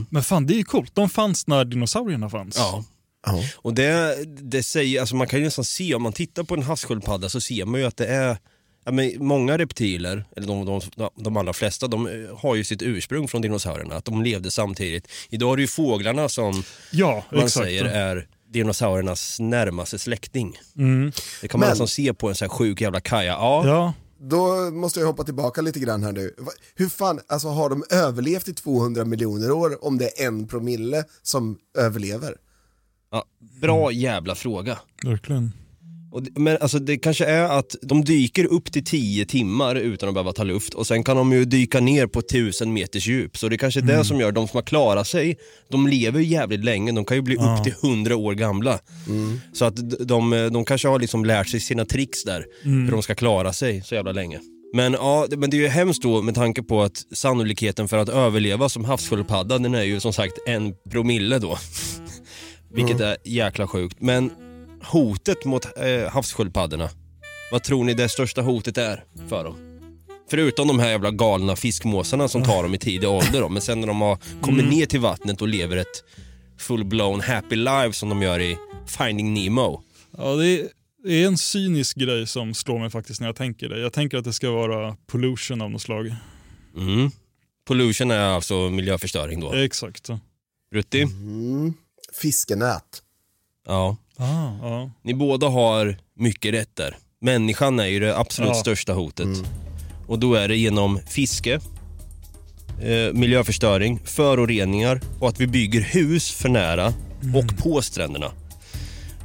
Men 0.09 0.23
fan, 0.23 0.45
det 0.45 0.53
är 0.53 0.57
ju 0.57 0.63
coolt. 0.63 0.95
De 0.95 1.09
fanns 1.09 1.47
när 1.47 1.65
dinosaurierna 1.65 2.29
fanns. 2.29 2.57
Ja. 2.57 2.83
Ja. 3.25 3.43
Och 3.55 3.73
det, 3.73 4.15
det 4.41 4.63
säger, 4.63 4.99
alltså 4.99 5.15
man 5.15 5.27
kan 5.27 5.39
ju 5.39 5.45
nästan 5.45 5.65
se, 5.65 5.95
om 5.95 6.03
man 6.03 6.13
tittar 6.13 6.43
på 6.43 6.53
en 6.55 6.63
havssköldpadda 6.63 7.29
så 7.29 7.41
ser 7.41 7.65
man 7.65 7.79
ju 7.79 7.85
att 7.87 7.97
det 7.97 8.05
är 8.07 8.37
ja, 8.85 8.91
men 8.91 9.11
många 9.17 9.57
reptiler, 9.57 10.25
eller 10.35 10.47
de, 10.47 10.81
de, 10.95 11.09
de 11.23 11.37
allra 11.37 11.53
flesta, 11.53 11.87
de 11.87 12.07
eh, 12.07 12.37
har 12.37 12.55
ju 12.55 12.63
sitt 12.63 12.81
ursprung 12.81 13.27
från 13.27 13.41
dinosaurierna, 13.41 13.95
att 13.95 14.05
de 14.05 14.21
levde 14.23 14.51
samtidigt. 14.51 15.07
Idag 15.29 15.51
är 15.51 15.55
det 15.55 15.61
ju 15.61 15.67
fåglarna 15.67 16.29
som 16.29 16.63
Ja, 16.91 17.23
man 17.31 17.43
exakt. 17.43 17.65
säger 17.65 17.85
är 17.85 18.27
dinosauriernas 18.49 19.39
närmaste 19.39 19.99
släkting. 19.99 20.57
Mm. 20.77 21.11
Det 21.41 21.47
kan 21.47 21.59
man 21.59 21.65
Men- 21.67 21.69
nästan 21.73 21.87
se 21.87 22.13
på 22.13 22.29
en 22.29 22.35
sån 22.35 22.45
här 22.49 22.55
sjuk 22.57 22.81
jävla 22.81 23.01
kaja. 23.01 23.31
Ja, 23.31 23.63
Ja, 23.67 23.93
Då 24.21 24.71
måste 24.71 24.99
jag 24.99 25.07
hoppa 25.07 25.23
tillbaka 25.23 25.61
lite 25.61 25.79
grann 25.79 26.03
här 26.03 26.11
nu. 26.11 26.35
Hur 26.75 26.89
fan, 26.89 27.19
alltså 27.27 27.47
har 27.47 27.69
de 27.69 27.83
överlevt 27.89 28.47
i 28.47 28.53
200 28.53 29.05
miljoner 29.05 29.51
år 29.51 29.85
om 29.85 29.97
det 29.97 30.21
är 30.21 30.27
en 30.27 30.47
promille 30.47 31.03
som 31.21 31.57
överlever? 31.77 32.35
ja, 33.11 33.23
bra 33.61 33.91
jävla 33.91 34.35
fråga. 34.35 34.79
verkligen. 35.03 35.51
Och 36.11 36.23
det, 36.23 36.39
men 36.39 36.57
alltså 36.61 36.79
det 36.79 36.97
kanske 36.97 37.25
är 37.25 37.43
att 37.59 37.75
de 37.81 38.03
dyker 38.05 38.45
upp 38.45 38.71
till 38.71 38.83
10 38.83 39.25
timmar 39.25 39.75
utan 39.75 40.09
att 40.09 40.15
behöva 40.15 40.33
ta 40.33 40.43
luft 40.43 40.73
och 40.73 40.87
sen 40.87 41.03
kan 41.03 41.17
de 41.17 41.33
ju 41.33 41.45
dyka 41.45 41.79
ner 41.79 42.07
på 42.07 42.19
1000 42.19 42.73
meters 42.73 43.07
djup. 43.07 43.37
Så 43.37 43.49
det 43.49 43.57
kanske 43.57 43.79
är 43.79 43.81
det 43.81 44.05
som 44.05 44.19
gör 44.19 44.31
de 44.31 44.47
som 44.47 44.57
har 44.57 44.61
klarat 44.63 45.07
sig, 45.07 45.37
de 45.71 45.87
lever 45.87 46.19
ju 46.19 46.25
jävligt 46.25 46.65
länge, 46.65 46.91
de 46.91 47.05
kan 47.05 47.17
ju 47.17 47.21
bli 47.21 47.35
Ja. 47.35 47.57
upp 47.57 47.63
till 47.63 47.73
100 47.89 48.15
år 48.15 48.33
gamla. 48.33 48.79
Så 49.53 49.65
att 49.65 49.75
de, 50.07 50.49
de 50.53 50.65
kanske 50.65 50.87
har 50.87 50.99
liksom 50.99 51.25
lärt 51.25 51.49
sig 51.49 51.59
sina 51.59 51.85
tricks 51.85 52.23
där, 52.23 52.45
hur 52.63 52.91
de 52.91 53.01
ska 53.01 53.15
klara 53.15 53.53
sig 53.53 53.81
så 53.85 53.95
jävla 53.95 54.11
länge. 54.11 54.39
Men 54.75 54.93
ja, 54.93 55.27
det- 55.29 55.37
men 55.37 55.49
det 55.49 55.57
är 55.57 55.61
ju 55.61 55.67
hemskt 55.67 56.01
då 56.03 56.21
med 56.21 56.35
tanke 56.35 56.63
på 56.63 56.81
att 56.81 57.03
sannolikheten 57.13 57.87
för 57.87 57.97
att 57.97 58.09
överleva 58.09 58.69
som 58.69 58.85
havssköldpadda 58.85 59.57
den 59.57 59.75
är 59.75 59.83
ju 59.83 59.99
som 59.99 60.13
sagt 60.13 60.33
en 60.47 60.73
promille 60.91 61.39
då. 61.39 61.57
Vilket 62.73 62.99
är 62.99 63.17
jäkla 63.25 63.67
sjukt. 63.67 63.97
Men 64.01 64.31
hotet 64.83 65.45
mot 65.45 65.77
eh, 65.77 66.09
havssköldpaddorna, 66.11 66.89
vad 67.51 67.63
tror 67.63 67.83
ni 67.83 67.93
det 67.93 68.09
största 68.09 68.41
hotet 68.41 68.77
är 68.77 69.03
för 69.29 69.43
dem? 69.43 69.55
Förutom 70.29 70.67
de 70.67 70.79
här 70.79 70.89
jävla 70.89 71.11
galna 71.11 71.55
fiskmåsarna 71.55 72.27
som 72.27 72.43
tar 72.43 72.63
dem 72.63 72.73
i 72.73 72.77
tidig 72.77 73.09
ålder 73.09 73.41
då, 73.41 73.49
men 73.49 73.61
sen 73.61 73.79
när 73.79 73.87
de 73.87 74.01
har 74.01 74.17
kommit 74.41 74.69
ner 74.69 74.85
till 74.85 74.99
vattnet 74.99 75.41
och 75.41 75.47
lever 75.47 75.77
ett 75.77 76.03
full-blown 76.57 77.21
happy 77.21 77.55
life 77.55 77.93
som 77.93 78.09
de 78.09 78.21
gör 78.21 78.39
i 78.39 78.57
Finding 78.85 79.33
Nemo. 79.33 79.83
Ja, 80.17 80.35
det 80.35 80.47
är, 80.47 80.67
det 81.03 81.23
är 81.23 81.27
en 81.27 81.37
cynisk 81.37 81.97
grej 81.97 82.27
som 82.27 82.53
slår 82.53 82.79
mig 82.79 82.89
faktiskt 82.89 83.21
när 83.21 83.27
jag 83.27 83.35
tänker 83.35 83.69
det. 83.69 83.79
Jag 83.79 83.93
tänker 83.93 84.17
att 84.17 84.23
det 84.23 84.33
ska 84.33 84.51
vara 84.51 84.95
pollution 85.07 85.61
av 85.61 85.71
något 85.71 85.81
slag. 85.81 86.15
Mm. 86.77 87.11
Pollution 87.67 88.11
är 88.11 88.19
alltså 88.19 88.69
miljöförstöring 88.69 89.39
då. 89.39 89.53
Exakt. 89.53 90.09
Brutti? 90.71 91.01
Mm. 91.01 91.73
Fiskenät. 92.21 93.03
Ja. 93.67 93.97
Ah, 94.21 94.51
ja. 94.61 94.91
Ni 95.03 95.13
båda 95.13 95.47
har 95.47 95.97
mycket 96.19 96.53
rätt 96.53 96.75
där. 96.75 96.97
Människan 97.21 97.79
är 97.79 97.85
ju 97.85 97.99
det 97.99 98.17
absolut 98.17 98.49
Ja. 98.49 98.53
största 98.53 98.93
hotet. 98.93 99.27
Och 100.07 100.19
då 100.19 100.33
är 100.33 100.47
det 100.47 100.55
genom 100.57 100.99
fiske, 101.07 101.53
eh, 102.81 103.13
miljöförstöring, 103.13 103.99
föroreningar 104.05 105.01
och 105.19 105.29
att 105.29 105.39
vi 105.39 105.47
bygger 105.47 105.81
hus 105.81 106.31
för 106.31 106.49
nära 106.49 106.93
och 107.35 107.57
på 107.57 107.81
stränderna. 107.81 108.31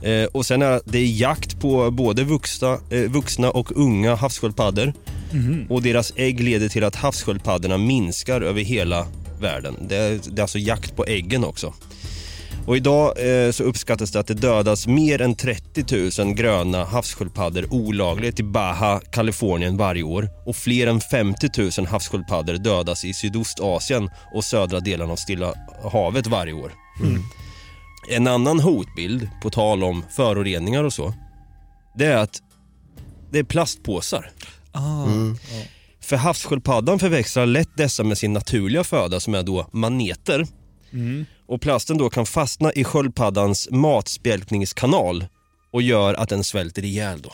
Eh, 0.02 0.24
och 0.24 0.46
sen 0.46 0.62
är 0.62 0.80
det 0.84 1.06
jakt 1.06 1.60
på 1.60 1.90
både 1.90 2.24
vuxna, 2.24 2.78
eh, 2.90 3.00
vuxna 3.10 3.50
och 3.50 3.76
unga 3.76 4.14
havssköldpaddor. 4.14 4.92
Och 5.68 5.82
deras 5.82 6.12
ägg 6.16 6.40
leder 6.40 6.68
till 6.68 6.84
att 6.84 6.96
havssköldpaddorna 6.96 7.78
minskar 7.78 8.40
över 8.40 8.60
hela 8.62 9.06
världen. 9.40 9.74
Det 9.88 9.96
är, 9.96 10.20
det 10.30 10.40
är 10.40 10.42
alltså 10.42 10.58
jakt 10.58 10.96
på 10.96 11.04
äggen 11.06 11.44
också. 11.44 11.74
Och 12.66 12.76
idag 12.76 13.12
eh, 13.46 13.50
så 13.50 13.64
uppskattas 13.64 14.10
det 14.10 14.20
att 14.20 14.26
det 14.26 14.34
dödas 14.34 14.86
mer 14.86 15.20
än 15.20 15.34
30 15.34 16.22
000 16.24 16.34
gröna 16.34 16.84
havssköldpaddor 16.84 17.66
olagligt 17.70 18.40
i 18.40 18.42
Baja, 18.42 19.00
Kalifornien 19.12 19.76
varje 19.76 20.02
år. 20.02 20.28
Och 20.46 20.56
fler 20.56 20.86
än 20.86 21.00
50 21.00 21.48
000 21.78 21.86
havssköldpaddor 21.86 22.54
dödas 22.54 23.04
i 23.04 23.14
Sydostasien 23.14 24.10
och 24.34 24.44
södra 24.44 24.80
delen 24.80 25.10
av 25.10 25.16
Stilla 25.16 25.54
havet 25.92 26.26
varje 26.26 26.52
år. 26.52 26.72
En 28.10 28.26
annan 28.26 28.60
hotbild, 28.60 29.28
på 29.42 29.50
tal 29.50 29.84
om 29.84 30.04
föroreningar 30.16 30.84
och 30.84 30.92
så, 30.92 31.14
det 31.98 32.06
är 32.06 32.16
att 32.16 32.42
det 33.30 33.38
är 33.38 33.44
plastpåsar. 33.44 34.30
Ah, 34.72 35.06
För 36.00 36.16
havssköldpaddan 36.16 36.98
förväxlar 36.98 37.46
lätt 37.46 37.76
dessa 37.76 38.04
med 38.04 38.18
sin 38.18 38.32
naturliga 38.32 38.84
föda 38.84 39.20
som 39.20 39.34
är 39.34 39.42
då 39.42 39.68
maneter. 39.72 40.46
Och 41.46 41.60
plasten 41.60 41.98
då 41.98 42.10
kan 42.10 42.26
fastna 42.26 42.72
i 42.72 42.84
sköldpaddans 42.84 43.68
matspjälkningskanal 43.70 45.26
och 45.70 45.82
gör 45.82 46.14
att 46.14 46.28
den 46.28 46.44
svälter 46.44 46.84
ihjäl 46.84 47.22
då. 47.22 47.32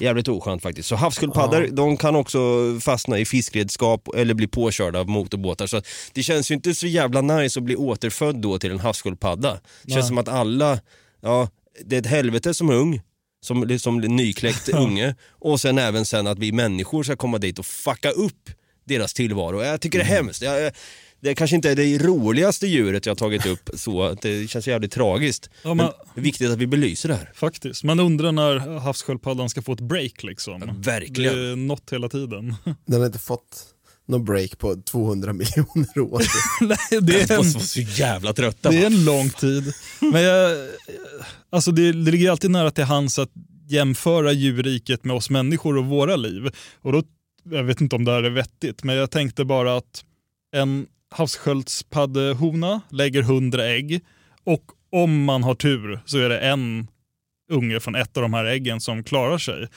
Jävligt 0.00 0.28
oskönt 0.28 0.62
faktiskt. 0.62 0.88
Så 0.88 0.96
havssköldpaddor 0.96 1.68
de 1.72 1.96
kan 1.96 2.16
också 2.16 2.38
fastna 2.80 3.18
i 3.18 3.24
fiskredskap 3.24 4.08
eller 4.16 4.34
bli 4.34 4.46
påkörda 4.46 5.00
av 5.00 5.08
motorbåtar. 5.08 5.66
Så 5.66 5.82
det 6.12 6.22
känns 6.22 6.50
ju 6.50 6.54
inte 6.54 6.74
så 6.74 6.86
jävla 6.86 7.20
nice 7.20 7.60
att 7.60 7.64
bli 7.64 7.76
återfödd 7.76 8.36
då 8.36 8.58
till 8.58 8.70
en 8.70 8.80
havssköldpadda. 8.80 9.60
Det 9.82 9.92
känns 9.92 10.08
som 10.08 10.18
att 10.18 10.28
alla, 10.28 10.80
ja 11.20 11.48
det 11.84 11.96
är 11.96 12.00
ett 12.00 12.06
helvete 12.06 12.54
som 12.54 12.70
ung, 12.70 13.00
som, 13.42 13.78
som 13.78 13.98
nykläckt 13.98 14.68
unge 14.68 15.14
och 15.28 15.60
sen 15.60 15.78
även 15.78 16.04
sen 16.04 16.26
att 16.26 16.38
vi 16.38 16.52
människor 16.52 17.02
ska 17.02 17.16
komma 17.16 17.38
dit 17.38 17.58
och 17.58 17.66
fucka 17.66 18.10
upp 18.10 18.50
deras 18.84 19.14
tillvaro. 19.14 19.62
Jag 19.62 19.80
tycker 19.80 19.98
det 19.98 20.04
är 20.04 20.16
hemskt. 20.16 20.42
Jag, 20.42 20.72
det 21.20 21.34
kanske 21.34 21.56
inte 21.56 21.70
är 21.70 21.76
det 21.76 21.98
roligaste 21.98 22.66
djuret 22.66 23.06
jag 23.06 23.10
har 23.10 23.16
tagit 23.16 23.46
upp 23.46 23.70
så, 23.74 24.02
att 24.02 24.22
det 24.22 24.50
känns 24.50 24.68
jävligt 24.68 24.92
tragiskt. 24.92 25.50
Ja, 25.62 25.74
men 25.74 25.76
men- 25.76 25.92
det 26.14 26.20
är 26.20 26.24
viktigt 26.24 26.50
att 26.50 26.58
vi 26.58 26.66
belyser 26.66 27.08
det 27.08 27.14
här. 27.14 27.30
Faktiskt. 27.34 27.84
Man 27.84 28.00
undrar 28.00 28.32
när 28.32 28.58
havssköldpaddan 28.78 29.50
ska 29.50 29.62
få 29.62 29.72
ett 29.72 29.80
break 29.80 30.22
liksom. 30.22 30.62
verkligen. 30.78 31.34
Det 31.34 31.46
är 31.48 31.56
något 31.56 31.92
hela 31.92 32.08
tiden. 32.08 32.54
Den 32.86 33.00
har 33.00 33.06
inte 33.06 33.18
fått 33.18 33.66
någon 34.08 34.24
break 34.24 34.58
på 34.58 34.76
200 34.76 35.32
miljoner 35.32 35.98
år. 35.98 36.22
Nej, 36.60 37.00
det 37.02 37.20
är 37.20 37.32
en, 37.32 37.36
måste 37.38 37.58
vara 37.58 37.66
så 37.66 37.80
jävla 37.80 38.32
trötta. 38.32 38.70
det 38.70 38.78
är 38.82 38.86
en 38.86 39.04
lång 39.04 39.30
tid. 39.30 39.72
Men 40.00 40.22
jag, 40.22 40.68
alltså 41.50 41.70
det, 41.72 41.92
det 41.92 42.10
ligger 42.10 42.30
alltid 42.30 42.50
nära 42.50 42.70
till 42.70 42.84
hands 42.84 43.18
att 43.18 43.30
jämföra 43.68 44.32
djurriket 44.32 45.04
med 45.04 45.16
oss 45.16 45.30
människor 45.30 45.76
och 45.78 45.86
våra 45.86 46.16
liv. 46.16 46.50
Och 46.82 46.92
då, 46.92 47.02
jag 47.50 47.64
vet 47.64 47.80
inte 47.80 47.96
om 47.96 48.04
det 48.04 48.12
här 48.12 48.22
är 48.22 48.30
vettigt, 48.30 48.84
men 48.84 48.96
jag 48.96 49.10
tänkte 49.10 49.44
bara 49.44 49.76
att 49.76 50.04
en 50.56 50.86
havssköldpaddehona 51.10 52.80
lägger 52.90 53.22
100 53.22 53.64
ägg 53.66 54.00
och 54.44 54.64
om 54.92 55.24
man 55.24 55.42
har 55.42 55.54
tur 55.54 56.00
så 56.06 56.18
är 56.18 56.28
det 56.28 56.38
en 56.38 56.88
unge 57.52 57.80
från 57.80 57.94
ett 57.94 58.16
av 58.16 58.22
de 58.22 58.34
här 58.34 58.44
äggen 58.44 58.80
som 58.80 59.04
klarar 59.04 59.38
sig. 59.38 59.68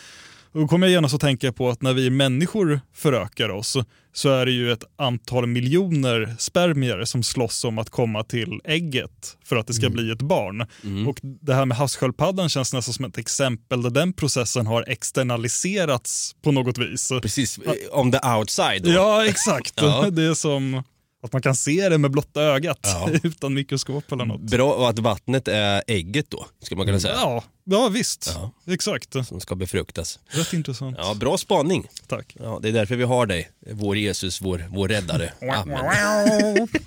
Och 0.52 0.60
Då 0.60 0.68
kommer 0.68 0.88
jag 0.88 0.92
genast 0.92 1.16
att 1.16 1.22
tänka 1.22 1.52
på 1.54 1.70
att 1.70 1.82
när 1.82 1.94
vi 1.94 2.10
människor 2.10 2.82
förökar 2.94 3.50
oss 3.50 3.78
så 4.14 4.30
är 4.30 4.46
det 4.46 4.52
ju 4.52 4.72
ett 4.72 4.84
antal 4.96 5.48
miljoner 5.48 6.36
spermier 6.40 7.06
som 7.06 7.24
slåss 7.24 7.64
om 7.64 7.78
att 7.78 7.90
komma 7.90 8.24
till 8.24 8.62
ägget 8.64 9.38
för 9.46 9.56
att 9.56 9.68
det 9.68 9.74
ska 9.74 9.90
bli 9.90 10.12
ett 10.12 10.22
barn. 10.22 10.62
Och 11.08 11.20
Det 11.22 11.54
här 11.54 11.66
med 11.66 11.78
havssköldpaddan 11.78 12.50
känns 12.50 12.74
nästan 12.74 12.94
som 12.94 13.06
ett 13.06 13.18
exempel 13.18 13.82
där 13.82 13.90
den 13.90 14.14
processen 14.14 14.68
har 14.68 14.84
externaliserats 14.88 16.36
på 16.42 16.52
något 16.52 16.78
vis. 16.78 17.12
Precis, 17.22 17.58
eh, 17.58 18.00
on 18.00 18.12
the 18.12 18.20
outside 18.38 18.84
då. 18.84 18.90
Ja, 18.90 19.26
exakt. 19.26 19.74
Ja. 19.82 20.10
Det 20.10 20.24
är 20.24 20.34
som 20.34 20.84
att 21.24 21.34
man 21.34 21.42
kan 21.42 21.56
se 21.56 21.90
det 21.90 21.98
med 21.98 22.12
blotta 22.12 22.42
ögat 22.42 22.80
Ja. 22.84 23.10
utan 23.24 23.54
mikroskop 23.54 24.12
eller 24.12 24.26
något. 24.26 24.42
Bra 24.42 24.74
och 24.74 24.90
att 24.90 25.00
vattnet 25.00 25.48
är 25.48 25.84
ägget 25.88 26.26
då, 26.30 26.46
skulle 26.62 26.78
man 26.78 26.86
kunna 26.88 27.00
säga. 27.00 27.14
Ja, 27.14 27.44
ja 27.64 27.88
visst. 27.90 28.32
Ja. 28.36 28.74
Exakt. 28.74 29.14
Som 29.28 29.40
ska 29.40 29.56
befruktas. 29.56 30.20
Rätt 30.30 30.54
intressant. 30.54 30.98
Ja, 31.00 31.14
bra 31.14 31.38
spaning. 31.38 31.88
Tack. 32.08 32.36
Ja, 32.40 32.60
det 32.62 32.68
är 32.70 32.74
därför 32.74 32.96
vi 32.96 33.04
har 33.04 33.26
dig, 33.26 33.50
vår 33.72 33.98
Jesus, 33.98 34.42
vår, 34.42 34.66
vår 34.70 34.88
räddare. 34.88 35.34
Amen. 35.56 36.68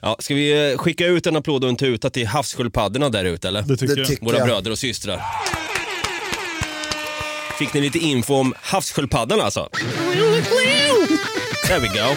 Ja, 0.00 0.16
ska 0.18 0.34
vi 0.34 0.70
eh, 0.72 0.78
skicka 0.78 1.06
ut 1.06 1.26
en 1.26 1.36
applåd 1.36 1.64
och 1.64 1.70
en 1.70 1.76
tuta 1.76 2.10
till 2.10 2.26
havssköldpaddorna 2.26 3.08
där 3.08 3.24
ute 3.24 3.48
eller? 3.48 3.62
Det 3.62 3.76
tycker 3.76 3.94
Det 3.94 4.00
jag. 4.00 4.08
tycker 4.08 4.24
Våra 4.24 4.38
jag. 4.38 4.46
bröder 4.48 4.70
och 4.70 4.78
systrar. 4.78 5.22
Fick 7.58 7.74
ni 7.74 7.80
lite 7.80 7.98
info 7.98 8.34
om 8.34 8.54
havssköldpaddan 8.62 9.40
alltså? 9.40 9.68
There 11.66 11.78
we 11.78 11.88
go. 11.88 12.16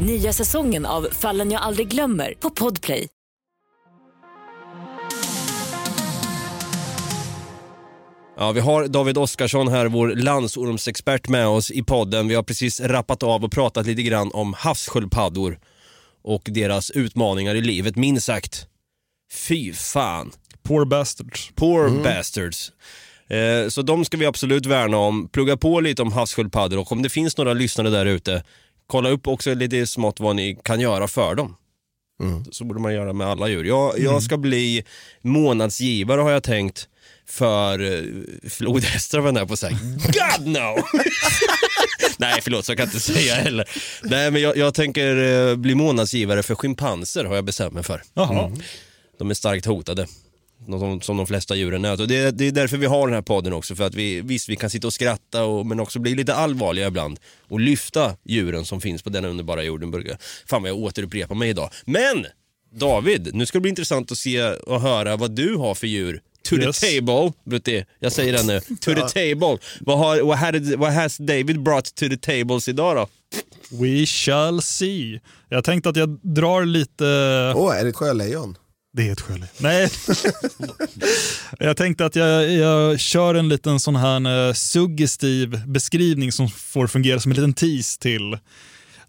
Nya 0.00 0.32
säsongen 0.32 0.86
av 0.86 1.08
Fallen 1.12 1.50
jag 1.50 1.62
aldrig 1.62 1.88
glömmer 1.88 2.34
på 2.40 2.50
Podplay. 2.50 3.08
Ja, 8.36 8.52
vi 8.52 8.60
har 8.60 8.88
David 8.88 9.18
Oskarsson 9.18 9.68
här, 9.68 9.86
vår 9.86 10.08
landsormsexpert 10.08 11.28
med 11.28 11.46
oss 11.46 11.70
i 11.70 11.82
podden. 11.82 12.28
Vi 12.28 12.34
har 12.34 12.42
precis 12.42 12.80
rappat 12.80 13.22
av 13.22 13.44
och 13.44 13.52
pratat 13.52 13.86
lite 13.86 14.02
grann 14.02 14.30
om 14.32 14.54
havssköldpaddor 14.54 15.58
och 16.22 16.42
deras 16.44 16.90
utmaningar 16.90 17.54
i 17.54 17.60
livet, 17.60 17.96
minst 17.96 18.26
sagt. 18.26 18.66
Fy 19.48 19.72
fan. 19.72 20.32
Poor 20.62 20.84
bastards. 20.84 21.50
Poor 21.54 22.02
bastards. 22.02 22.72
Eh, 23.28 23.68
så 23.68 23.82
de 23.82 24.04
ska 24.04 24.16
vi 24.16 24.26
absolut 24.26 24.66
värna 24.66 24.96
om. 24.96 25.28
Plugga 25.28 25.56
på 25.56 25.80
lite 25.80 26.02
om 26.02 26.12
havssköldpaddor 26.12 26.78
och 26.78 26.92
om 26.92 27.02
det 27.02 27.08
finns 27.08 27.36
några 27.36 27.52
lyssnare 27.52 27.90
där 27.90 28.06
ute, 28.06 28.42
kolla 28.90 29.08
upp 29.08 29.26
också 29.26 29.54
lite 29.54 29.86
smått 29.86 30.20
vad 30.20 30.36
ni 30.36 30.58
kan 30.64 30.80
göra 30.80 31.08
för 31.08 31.34
dem. 31.34 31.56
Så 32.50 32.64
borde 32.64 32.80
man 32.80 32.94
göra 32.94 33.12
med 33.12 33.26
alla 33.26 33.48
djur. 33.48 33.64
Jag, 33.64 33.98
jag 33.98 34.22
ska 34.22 34.36
bli 34.36 34.84
månadsgivare 35.22 36.20
har 36.20 36.30
jag 36.30 36.42
tänkt 36.42 36.88
för 37.26 37.80
eh, 37.80 38.04
flodhästar 38.50 39.18
var 39.18 39.32
jag 39.32 39.48
på 39.48 39.52
att 39.52 39.58
säga. 39.58 39.78
God 39.96 40.46
no! 40.46 40.76
Nej 42.18 42.40
förlåt, 42.42 42.64
så 42.64 42.76
kan 42.76 42.82
jag 42.82 42.88
inte 42.88 43.00
säga 43.00 43.34
heller. 43.34 43.68
Nej 44.02 44.30
men 44.30 44.42
jag, 44.42 44.56
jag 44.56 44.74
tänker 44.74 45.16
eh, 45.48 45.56
bli 45.56 45.74
månadsgivare 45.74 46.42
för 46.42 46.54
schimpanser 46.54 47.24
har 47.24 47.34
jag 47.34 47.44
bestämt 47.44 47.74
mig 47.74 47.82
för. 47.82 48.02
Jaha. 48.14 48.52
De 49.18 49.30
är 49.30 49.34
starkt 49.34 49.66
hotade. 49.66 50.06
Som, 50.66 51.00
som 51.00 51.16
de 51.16 51.26
flesta 51.26 51.56
djuren 51.56 51.84
är. 51.84 52.00
Och 52.00 52.08
det, 52.08 52.16
är- 52.16 52.32
det 52.32 52.46
är 52.46 52.52
därför 52.52 52.76
vi 52.76 52.86
har 52.86 53.06
den 53.06 53.14
här 53.14 53.22
podden 53.22 53.52
också. 53.52 53.74
För 53.74 53.84
att 53.84 53.94
vi, 53.94 54.20
visst, 54.20 54.48
vi 54.48 54.56
kan 54.56 54.70
sitta 54.70 54.86
och 54.86 54.92
skratta 54.92 55.44
och, 55.44 55.66
men 55.66 55.80
också 55.80 55.98
bli 55.98 56.14
lite 56.14 56.34
allvarliga 56.34 56.86
ibland. 56.86 57.18
Och 57.48 57.60
lyfta 57.60 58.16
djuren 58.24 58.64
som 58.64 58.80
finns 58.80 59.02
på 59.02 59.10
denna 59.10 59.28
underbara 59.28 59.62
jorden. 59.62 59.92
Fan 60.46 60.62
vad 60.62 60.70
jag 60.70 60.78
återupprepar 60.78 61.34
mig 61.34 61.48
idag. 61.50 61.70
Men! 61.84 62.26
David, 62.72 63.30
nu 63.34 63.46
ska 63.46 63.58
det 63.58 63.62
bli 63.62 63.68
intressant 63.68 64.12
att 64.12 64.18
se 64.18 64.42
och 64.50 64.80
höra 64.80 65.16
vad 65.16 65.30
du 65.30 65.56
har 65.56 65.74
för 65.74 65.86
djur. 65.86 66.20
To 66.48 66.56
Yes. 66.56 66.80
the 66.80 67.00
table, 67.00 67.32
Brutti. 67.44 67.84
Jag 67.98 68.12
säger 68.12 68.32
det 68.32 68.42
nu. 68.42 68.60
To 68.60 68.94
the 68.94 69.00
table. 69.00 69.58
Vad 69.80 69.98
har, 69.98 70.20
what, 70.22 70.38
had, 70.38 70.74
what 70.74 70.94
has 70.94 71.16
David 71.18 71.62
brought 71.62 71.94
to 71.94 72.08
the 72.08 72.16
tables 72.16 72.68
idag 72.68 72.96
då? 72.96 73.08
We 73.76 74.06
shall 74.06 74.62
see. 74.62 75.20
Jag 75.48 75.64
tänkte 75.64 75.88
att 75.90 75.96
jag 75.96 76.08
drar 76.22 76.64
lite... 76.64 77.04
Åh, 77.56 77.76
är 77.78 77.82
det 77.84 77.88
ett 77.90 77.96
sjölejon? 77.96 78.56
Det 78.92 79.08
är 79.08 79.12
ett 79.12 79.20
skäl. 79.20 79.46
Nej. 79.58 79.90
jag 81.58 81.76
tänkte 81.76 82.06
att 82.06 82.16
jag, 82.16 82.52
jag 82.52 83.00
kör 83.00 83.34
en 83.34 83.48
liten 83.48 83.80
sån 83.80 83.96
här 83.96 84.48
eh, 84.48 84.52
suggestiv 84.52 85.66
beskrivning 85.66 86.32
som 86.32 86.48
får 86.48 86.86
fungera 86.86 87.20
som 87.20 87.32
en 87.32 87.36
liten 87.36 87.54
tease 87.54 88.00
till 88.00 88.38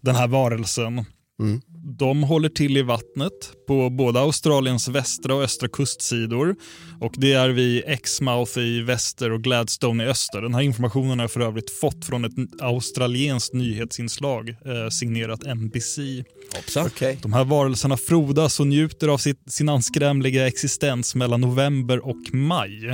den 0.00 0.14
här 0.16 0.26
varelsen. 0.26 1.04
Mm. 1.40 1.60
De 1.84 2.22
håller 2.22 2.48
till 2.48 2.76
i 2.76 2.82
vattnet 2.82 3.32
på 3.66 3.90
både 3.90 4.20
Australiens 4.20 4.88
västra 4.88 5.34
och 5.34 5.42
östra 5.42 5.68
kustsidor. 5.68 6.56
Och 7.00 7.14
Det 7.16 7.32
är 7.32 7.48
vid 7.48 7.82
Exmouth 7.86 8.58
i 8.58 8.80
väster 8.80 9.32
och 9.32 9.42
Gladstone 9.42 10.04
i 10.04 10.06
öster. 10.06 10.42
Den 10.42 10.54
här 10.54 10.62
informationen 10.62 11.18
har 11.18 11.24
jag 11.24 11.30
för 11.30 11.40
övrigt 11.40 11.70
fått 11.70 12.04
från 12.04 12.24
ett 12.24 12.32
australienskt 12.60 13.54
nyhetsinslag 13.54 14.48
eh, 14.48 14.88
signerat 14.90 15.56
NBC. 15.56 15.98
Hoppsan. 16.56 16.90
De 17.22 17.32
här 17.32 17.44
varelserna 17.44 17.96
frodas 17.96 18.60
och 18.60 18.66
njuter 18.66 19.08
av 19.08 19.18
sitt, 19.18 19.52
sin 19.52 19.68
anskrämliga 19.68 20.46
existens 20.46 21.14
mellan 21.14 21.40
november 21.40 22.06
och 22.06 22.34
maj. 22.34 22.88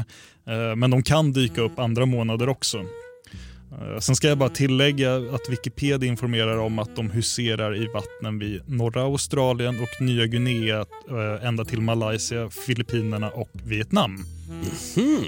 Eh, 0.46 0.77
men 0.77 0.90
de 0.90 1.03
kan 1.03 1.33
dyka 1.33 1.61
upp 1.61 1.79
andra 1.79 2.07
månader 2.07 2.48
också. 2.48 2.85
Eh, 3.73 3.99
Sen 4.01 4.17
ska 4.17 4.29
jag 4.29 4.39
bara 4.39 4.49
tillägga 4.51 5.17
att 5.17 5.49
Wikipedia 5.49 6.09
informerar 6.09 6.57
om 6.59 6.79
att 6.79 6.97
de 6.97 7.11
huserar 7.11 7.77
i 7.77 7.87
vattnen 7.87 8.39
vid 8.39 8.63
norra 8.69 9.03
Australien 9.03 9.81
och 9.83 10.03
Nya 10.03 10.27
Guinea 10.27 10.81
eh, 11.11 11.47
ända 11.49 11.65
till 11.65 11.81
Malaysia, 11.81 12.51
Filippinerna 12.67 13.31
och 13.31 13.51
Vietnam. 13.53 14.25
Hmm. 14.95 15.25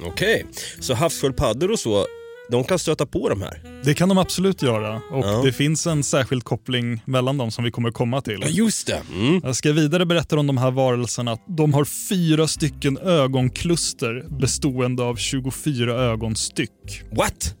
Okej, 0.00 0.46
så 0.80 0.94
havssköldpaddor 0.94 1.70
och 1.70 1.78
så, 1.78 2.06
de 2.50 2.64
kan 2.64 2.78
stöta 2.78 3.06
på 3.06 3.28
de 3.28 3.40
här? 3.42 3.62
Det 3.84 3.94
kan 3.94 4.08
de 4.08 4.18
absolut 4.18 4.62
göra 4.62 4.96
och 4.96 5.24
Ja. 5.26 5.42
det 5.44 5.52
finns 5.52 5.86
en 5.86 6.02
särskild 6.02 6.44
koppling 6.44 7.02
mellan 7.04 7.38
dem 7.38 7.50
som 7.50 7.64
vi 7.64 7.70
kommer 7.70 7.90
komma 7.90 8.20
till. 8.20 8.38
Ja, 8.42 8.48
just 8.48 8.86
det. 8.86 9.02
Mm. 9.14 9.40
Jag 9.44 9.56
ska 9.56 9.72
vidare 9.72 10.06
berätta 10.06 10.38
om 10.38 10.46
de 10.46 10.58
här 10.58 10.70
varelserna. 10.70 11.32
att 11.32 11.44
De 11.46 11.74
har 11.74 11.84
fyra 11.84 12.48
stycken 12.48 12.98
ögonkluster 12.98 14.24
bestående 14.40 15.02
av 15.02 15.16
24 15.16 15.92
ögonstyck. 15.94 16.70
What? 17.12 17.54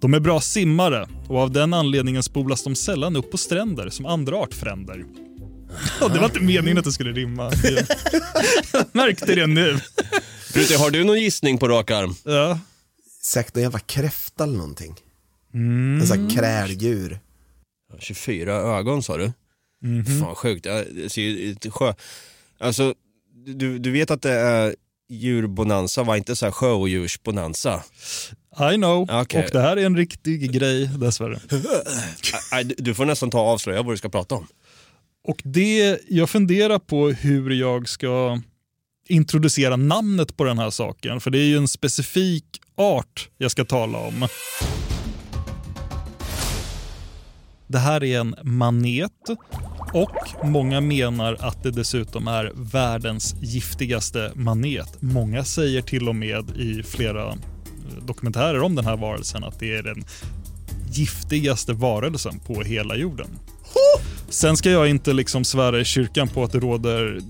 De 0.00 0.14
är 0.14 0.20
bra 0.20 0.40
simmare 0.40 1.08
och 1.28 1.38
av 1.38 1.50
den 1.50 1.74
anledningen 1.74 2.22
spolas 2.22 2.62
de 2.62 2.74
sällan 2.74 3.16
upp 3.16 3.30
på 3.30 3.36
stränder 3.36 3.90
som 3.90 4.06
andra 4.06 4.36
artfränder. 4.36 5.04
Och 6.00 6.10
det 6.10 6.18
var 6.18 6.26
inte 6.26 6.40
meningen 6.40 6.78
att 6.78 6.84
det 6.84 6.92
skulle 6.92 7.12
rimma. 7.12 7.52
Jag 8.72 8.86
märkte 8.92 9.34
det 9.34 9.46
nu. 9.46 9.80
Brutti, 10.52 10.74
har 10.74 10.90
du 10.90 11.04
någon 11.04 11.20
gissning 11.20 11.58
på 11.58 11.68
rak 11.68 11.90
arm? 11.90 12.14
Ja. 12.24 12.58
Säkert 13.22 13.54
någon 13.54 13.62
jävla 13.62 13.78
kräfta 13.78 14.44
eller 14.44 14.56
någonting. 14.58 14.94
Mm. 15.54 16.00
En 16.00 16.06
sån 16.06 16.18
här 16.18 16.36
kräldjur. 16.36 17.20
24 17.98 18.52
ögon 18.54 19.02
sa 19.02 19.16
du? 19.16 19.32
Mhm. 19.82 20.20
Fan 20.20 20.34
sjukt. 20.34 20.66
Ja, 20.66 20.84
ser 21.08 21.70
sjö... 21.70 21.94
Alltså, 22.58 22.94
du, 23.46 23.78
du 23.78 23.90
vet 23.90 24.10
att 24.10 24.22
det 24.22 24.32
är 24.32 24.76
djurbonanza, 25.08 26.02
var 26.02 26.16
inte 26.16 26.36
så 26.36 26.46
här 26.46 26.52
sjöodjursbonanza? 26.52 27.82
I 28.60 28.76
know. 28.76 29.08
Okej. 29.10 29.44
Och 29.44 29.50
det 29.52 29.60
här 29.60 29.76
är 29.76 29.86
en 29.86 29.96
riktig 29.96 30.52
grej 30.52 30.86
dessvärre. 30.98 31.40
Nej, 32.52 32.64
du- 32.64 32.74
Du 32.78 32.94
får 32.94 33.04
nästan 33.04 33.30
ta 33.30 33.40
och 33.40 33.48
avslöja 33.48 33.82
vad 33.82 33.92
du 33.92 33.96
ska 33.98 34.08
prata 34.08 34.34
om. 34.34 34.46
Och 35.28 35.40
det, 35.44 35.98
jag 36.08 36.30
funderar 36.30 36.78
på 36.78 37.08
hur 37.08 37.50
jag 37.50 37.88
ska 37.88 38.40
introducera 39.08 39.76
namnet 39.76 40.36
på 40.36 40.44
den 40.44 40.58
här 40.58 40.70
saken. 40.70 41.20
För 41.20 41.30
det 41.30 41.38
är 41.38 41.44
ju 41.46 41.56
en 41.56 41.68
specifik 41.68 42.44
art 42.76 43.28
jag 43.38 43.50
ska 43.50 43.64
tala 43.64 43.98
om. 43.98 44.26
Det 47.66 47.78
här 47.78 48.04
är 48.04 48.20
en 48.20 48.34
manet 48.42 49.12
och 49.92 50.46
många 50.48 50.80
menar 50.80 51.36
att 51.40 51.62
det 51.62 51.70
dessutom 51.70 52.28
är 52.28 52.52
världens 52.54 53.34
giftigaste 53.40 54.32
manet. 54.34 54.96
Många 55.02 55.44
säger 55.44 55.82
till 55.82 56.08
och 56.08 56.16
med 56.16 56.50
i 56.56 56.82
flera 56.82 57.34
dokumentärer 58.02 58.62
om 58.62 58.74
den 58.74 58.84
här 58.84 58.96
varelsen 58.96 59.44
att 59.44 59.58
det 59.58 59.76
är 59.76 59.82
den 59.82 60.04
giftigaste 60.92 61.72
varelsen 61.72 62.38
på 62.38 62.62
hela 62.62 62.96
jorden. 62.96 63.26
Sen 64.28 64.56
ska 64.56 64.70
jag 64.70 64.88
inte 64.88 65.12
liksom 65.12 65.44
svära 65.44 65.80
i 65.80 65.84
kyrkan 65.84 66.28
på 66.28 66.44
att 66.44 66.52
det 66.52 66.58
råder 66.58 67.20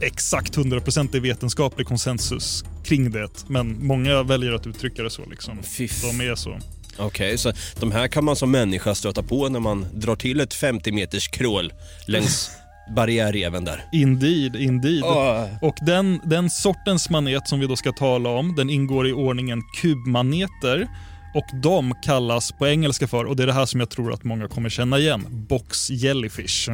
exakt 0.00 0.56
100% 0.56 1.20
vetenskaplig 1.20 1.86
konsensus 1.86 2.64
kring 2.84 3.10
det. 3.10 3.44
Men 3.46 3.86
många 3.86 4.22
väljer 4.22 4.52
att 4.52 4.66
uttrycka 4.66 5.02
det 5.02 5.10
så. 5.10 5.22
Liksom. 5.30 5.58
De 6.02 6.20
är 6.20 6.34
så. 6.34 6.58
Okej, 6.98 7.38
så 7.38 7.52
de 7.80 7.92
här 7.92 8.08
kan 8.08 8.24
man 8.24 8.36
som 8.36 8.50
människa 8.50 8.94
stöta 8.94 9.22
på 9.22 9.48
när 9.48 9.60
man 9.60 9.86
drar 9.94 10.16
till 10.16 10.40
ett 10.40 10.54
50 10.54 10.92
meters 10.92 11.28
krål 11.28 11.72
längs 12.06 12.50
barriärreven 12.96 13.64
där. 13.64 13.84
Indeed, 13.92 14.56
indeed. 14.56 15.02
Ah. 15.04 15.46
Och 15.62 15.74
den, 15.86 16.20
den 16.24 16.50
sortens 16.50 17.10
manet 17.10 17.48
som 17.48 17.60
vi 17.60 17.66
då 17.66 17.76
ska 17.76 17.92
tala 17.92 18.28
om, 18.28 18.54
den 18.56 18.70
ingår 18.70 19.08
i 19.08 19.12
ordningen 19.12 19.62
kubmaneter. 19.80 20.88
Och 21.34 21.60
de 21.62 21.94
kallas 22.02 22.52
på 22.52 22.66
engelska 22.66 23.06
för, 23.08 23.24
och 23.24 23.36
det 23.36 23.42
är 23.42 23.46
det 23.46 23.52
här 23.52 23.66
som 23.66 23.80
jag 23.80 23.90
tror 23.90 24.12
att 24.12 24.24
många 24.24 24.48
kommer 24.48 24.68
känna 24.68 24.98
igen, 24.98 25.46
box 25.48 25.90
jellyfish. 25.90 26.68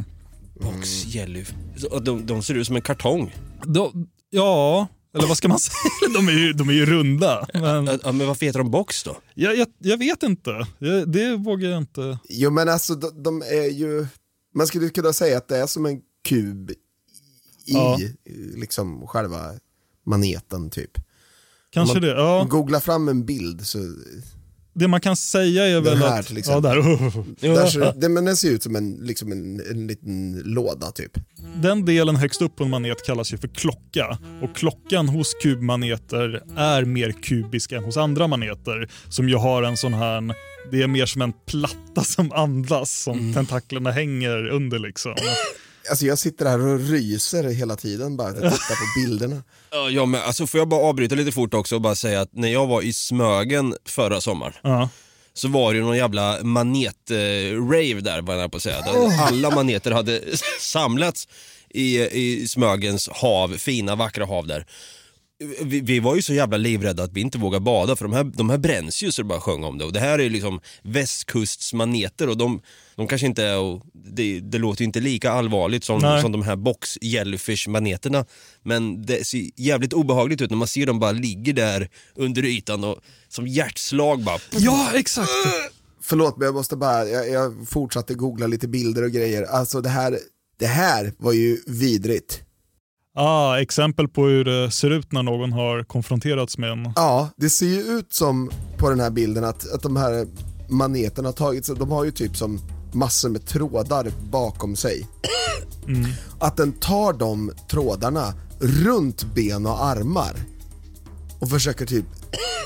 Box 0.60 1.04
jelly... 1.06 1.44
Och 1.90 2.02
De, 2.02 2.26
de 2.26 2.42
ser 2.42 2.54
ut 2.54 2.66
som 2.66 2.76
en 2.76 2.82
kartong. 2.82 3.34
De, 3.64 4.08
ja, 4.30 4.86
eller 5.16 5.28
vad 5.28 5.36
ska 5.36 5.48
man 5.48 5.58
säga? 5.58 5.74
De 6.14 6.28
är 6.28 6.32
ju, 6.32 6.52
de 6.52 6.68
är 6.68 6.72
ju 6.72 6.86
runda. 6.86 7.46
Men, 7.54 7.86
Ja, 8.04 8.12
men 8.12 8.26
varför 8.26 8.46
heter 8.46 8.58
de 8.58 8.70
box 8.70 9.02
då? 9.02 9.16
jag, 9.34 9.56
jag, 9.56 9.68
jag 9.78 9.98
vet 9.98 10.22
inte. 10.22 10.66
Jag, 10.78 11.08
det 11.12 11.36
vågar 11.36 11.68
jag 11.68 11.78
inte. 11.78 12.18
Jo 12.28 12.50
men 12.50 12.68
alltså 12.68 12.94
de, 12.94 13.22
de 13.22 13.42
är 13.42 13.70
ju, 13.70 14.06
man 14.54 14.66
skulle 14.66 14.88
kunna 14.88 15.12
säga 15.12 15.38
att 15.38 15.48
det 15.48 15.56
är 15.58 15.66
som 15.66 15.86
en 15.86 16.00
kub 16.26 16.70
i 16.70 16.74
Ja. 17.64 17.98
liksom 18.54 19.06
själva 19.06 19.52
maneten 20.06 20.70
typ. 20.70 20.90
Kanske 21.70 22.00
det, 22.00 22.06
ja. 22.06 22.46
Googla 22.50 22.80
fram 22.80 23.08
en 23.08 23.26
bild 23.26 23.66
så, 23.66 23.78
Det 24.74 24.88
man 24.88 25.00
kan 25.00 25.16
säga 25.16 25.66
är 25.66 25.80
väl 25.80 25.98
här 25.98 26.20
att... 26.20 26.26
till 26.26 26.42
Ja, 26.46 26.60
där. 26.60 26.76
där 27.54 27.66
ser, 27.66 27.92
det, 28.00 28.08
men 28.08 28.24
den 28.24 28.36
ser 28.36 28.50
ut 28.50 28.62
som 28.62 28.76
en, 28.76 28.94
liksom 28.94 29.32
en, 29.32 29.60
en 29.70 29.86
liten 29.86 30.42
låda 30.44 30.90
typ. 30.92 31.12
Den 31.62 31.84
delen 31.84 32.16
högst 32.16 32.42
upp 32.42 32.56
på 32.56 32.64
en 32.64 32.70
manet 32.70 33.06
kallas 33.06 33.32
ju 33.32 33.38
för 33.38 33.48
klocka. 33.48 34.18
Och 34.42 34.56
klockan 34.56 35.08
hos 35.08 35.34
kubmaneter 35.42 36.42
är 36.56 36.84
mer 36.84 37.12
kubisk 37.12 37.72
än 37.72 37.84
hos 37.84 37.96
andra 37.96 38.26
maneter. 38.26 38.90
Som 39.08 39.28
ju 39.28 39.36
har 39.36 39.62
en 39.62 39.76
sån 39.76 39.94
här... 39.94 40.34
Det 40.70 40.82
är 40.82 40.86
mer 40.86 41.06
som 41.06 41.22
en 41.22 41.32
platta 41.46 42.04
som 42.04 42.32
andas, 42.32 43.02
som 43.02 43.34
tentaklerna 43.34 43.90
hänger 43.90 44.48
under 44.48 44.78
liksom. 44.78 45.14
Alltså 45.90 46.06
jag 46.06 46.18
sitter 46.18 46.46
här 46.46 46.66
och 46.66 46.80
ryser 46.80 47.44
hela 47.44 47.76
tiden 47.76 48.16
bara 48.16 48.28
att 48.28 48.34
titta 48.34 48.74
på 48.74 49.00
bilderna. 49.00 49.42
Ja, 49.90 50.06
men 50.06 50.22
alltså 50.22 50.46
får 50.46 50.58
jag 50.60 50.68
bara 50.68 50.80
avbryta 50.80 51.14
lite 51.14 51.32
fort 51.32 51.54
också 51.54 51.74
och 51.74 51.80
bara 51.80 51.94
säga 51.94 52.20
att 52.20 52.32
när 52.32 52.48
jag 52.48 52.66
var 52.66 52.82
i 52.82 52.92
Smögen 52.92 53.74
förra 53.84 54.20
sommaren 54.20 54.52
Ja. 54.62 54.88
så 55.34 55.48
var 55.48 55.72
det 55.72 55.78
ju 55.78 55.84
någon 55.84 55.96
jävla 55.96 56.42
manet-rave 56.42 58.00
där 58.00 58.22
var 58.22 58.34
jag 58.34 58.50
på 58.50 58.56
att 58.56 58.62
säga. 58.62 58.80
Där 58.80 59.20
alla 59.26 59.50
maneter 59.50 59.90
hade 59.90 60.20
samlats 60.60 61.28
i, 61.70 61.98
i 62.00 62.48
Smögens 62.48 63.08
hav, 63.12 63.48
fina 63.58 63.96
vackra 63.96 64.26
hav 64.26 64.46
där. 64.46 64.66
Vi, 65.62 65.80
vi 65.80 66.00
var 66.00 66.16
ju 66.16 66.22
så 66.22 66.34
jävla 66.34 66.56
livrädda 66.56 67.02
att 67.02 67.12
vi 67.12 67.20
inte 67.20 67.38
vågade 67.38 67.64
bada 67.64 67.96
för 67.96 68.04
de 68.04 68.12
här, 68.12 68.24
de 68.24 68.50
här 68.50 68.58
bränns 68.58 69.02
ju 69.02 69.12
så 69.12 69.22
det 69.22 69.28
bara 69.28 69.40
sjöng 69.40 69.64
om 69.64 69.78
det. 69.78 69.84
Och 69.84 69.92
det 69.92 70.00
här 70.00 70.18
är 70.18 70.30
liksom 70.30 70.60
västkustsmaneter 70.82 72.28
och 72.28 72.36
de, 72.36 72.60
de 72.96 73.06
kanske 73.08 73.26
inte 73.26 73.44
är, 73.44 73.58
och 73.58 73.82
det, 73.92 74.40
det 74.40 74.58
låter 74.58 74.82
ju 74.82 74.86
inte 74.86 75.00
lika 75.00 75.30
allvarligt 75.30 75.84
som, 75.84 75.98
Nej. 75.98 76.22
som 76.22 76.32
de 76.32 76.42
här 76.42 76.56
box 76.56 76.98
jellyfish-maneterna. 77.00 78.24
Men 78.62 79.06
det 79.06 79.26
ser 79.26 79.50
jävligt 79.56 79.92
obehagligt 79.92 80.40
ut 80.40 80.50
när 80.50 80.56
man 80.56 80.68
ser 80.68 80.86
dem 80.86 80.98
bara 80.98 81.12
ligger 81.12 81.52
där 81.52 81.88
under 82.14 82.44
ytan 82.44 82.84
och 82.84 82.96
som 83.28 83.46
hjärtslag 83.46 84.22
bara. 84.22 84.38
Ja, 84.50 84.90
exakt. 84.94 85.30
Förlåt 86.02 86.36
men 86.36 86.46
jag 86.46 86.54
måste 86.54 86.76
bara, 86.76 87.04
jag, 87.04 87.30
jag 87.30 87.68
fortsatte 87.68 88.14
googla 88.14 88.46
lite 88.46 88.68
bilder 88.68 89.02
och 89.02 89.10
grejer. 89.10 89.42
Alltså 89.42 89.80
det 89.80 89.88
här, 89.88 90.18
det 90.58 90.66
här 90.66 91.12
var 91.18 91.32
ju 91.32 91.58
vidrigt. 91.66 92.42
Ah, 93.18 93.58
exempel 93.58 94.08
på 94.08 94.24
hur 94.24 94.44
det 94.44 94.70
ser 94.70 94.90
ut 94.90 95.12
när 95.12 95.22
någon 95.22 95.52
har 95.52 95.82
konfronterats 95.82 96.58
med 96.58 96.70
en... 96.70 96.92
Ja, 96.96 97.30
det 97.36 97.50
ser 97.50 97.66
ju 97.66 97.80
ut 97.80 98.12
som 98.12 98.50
på 98.78 98.90
den 98.90 99.00
här 99.00 99.10
bilden 99.10 99.44
att, 99.44 99.72
att 99.72 99.82
de 99.82 99.96
här 99.96 100.26
maneterna 100.68 101.28
har 101.28 101.32
tagits, 101.32 101.68
de 101.68 101.90
har 101.90 102.04
ju 102.04 102.10
typ 102.10 102.36
som 102.36 102.60
massor 102.96 103.28
med 103.28 103.46
trådar 103.46 104.12
bakom 104.30 104.76
sig. 104.76 105.06
Mm. 105.86 106.10
Att 106.38 106.56
den 106.56 106.72
tar 106.72 107.12
de 107.12 107.52
trådarna 107.70 108.34
runt 108.60 109.34
ben 109.34 109.66
och 109.66 109.84
armar 109.84 110.36
och 111.40 111.50
försöker 111.50 111.86
typ 111.86 112.04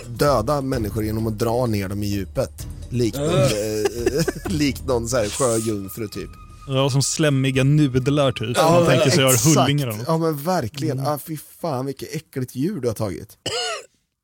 döda 0.06 0.60
människor 0.60 1.04
genom 1.04 1.26
att 1.26 1.38
dra 1.38 1.66
ner 1.66 1.88
dem 1.88 2.02
i 2.02 2.06
djupet. 2.06 2.66
Likt 2.90 3.16
någon, 3.16 3.34
eh, 3.34 4.24
likt 4.52 4.86
någon 4.86 5.08
så 5.08 5.16
här 5.16 5.28
sjöjungfru 5.28 6.08
typ. 6.08 6.30
Ja, 6.68 6.90
som 6.90 7.02
slämmiga 7.02 7.64
nudlar 7.64 8.32
typ. 8.32 8.56
man 8.56 8.86
tänker 8.86 9.10
sig 9.10 9.24
exakt. 9.24 9.58
hullingar 9.58 9.88
av. 9.88 10.04
Ja 10.06 10.18
men 10.18 10.42
verkligen, 10.42 11.00
ah, 11.00 11.18
fy 11.18 11.36
fan 11.60 11.86
vilket 11.86 12.14
äckligt 12.14 12.54
djur 12.54 12.80
du 12.80 12.88
har 12.88 12.94
tagit. 12.94 13.36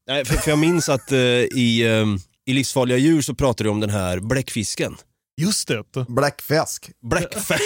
Nej, 0.09 0.25
för, 0.25 0.35
för 0.35 0.51
jag 0.51 0.59
minns 0.59 0.89
att 0.89 1.13
eh, 1.13 1.19
i, 1.19 1.83
eh, 1.87 2.07
i 2.51 2.53
Livsfarliga 2.53 2.99
djur 2.99 3.23
så 3.23 3.35
pratar 3.35 3.65
du 3.65 3.71
om 3.71 3.81
den 3.81 3.91
här 3.91 4.21
bläckfisken. 4.21 4.97
Just 5.41 5.69
det. 5.69 5.85
Bläckfisk. 6.09 6.91
Bläckfisk. 7.03 7.63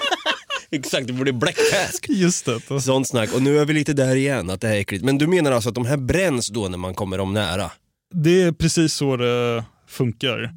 Exakt, 0.70 1.06
det 1.06 1.12
borde 1.12 1.32
bläckfisk. 1.32 2.06
Just 2.08 2.46
det. 2.46 2.80
Sånt 2.80 3.08
snack. 3.08 3.34
Och 3.34 3.42
nu 3.42 3.58
är 3.58 3.64
vi 3.64 3.72
lite 3.72 3.92
där 3.92 4.16
igen, 4.16 4.50
att 4.50 4.60
det 4.60 4.68
här 4.68 4.74
är 4.74 4.80
äckligt. 4.80 5.04
Men 5.04 5.18
du 5.18 5.26
menar 5.26 5.52
alltså 5.52 5.68
att 5.68 5.74
de 5.74 5.86
här 5.86 5.96
bränns 5.96 6.48
då 6.48 6.68
när 6.68 6.78
man 6.78 6.94
kommer 6.94 7.18
dem 7.18 7.34
nära? 7.34 7.70
Det 8.14 8.42
är 8.42 8.52
precis 8.52 8.94
så 8.94 9.16
det 9.16 9.64
funkar. 9.88 10.54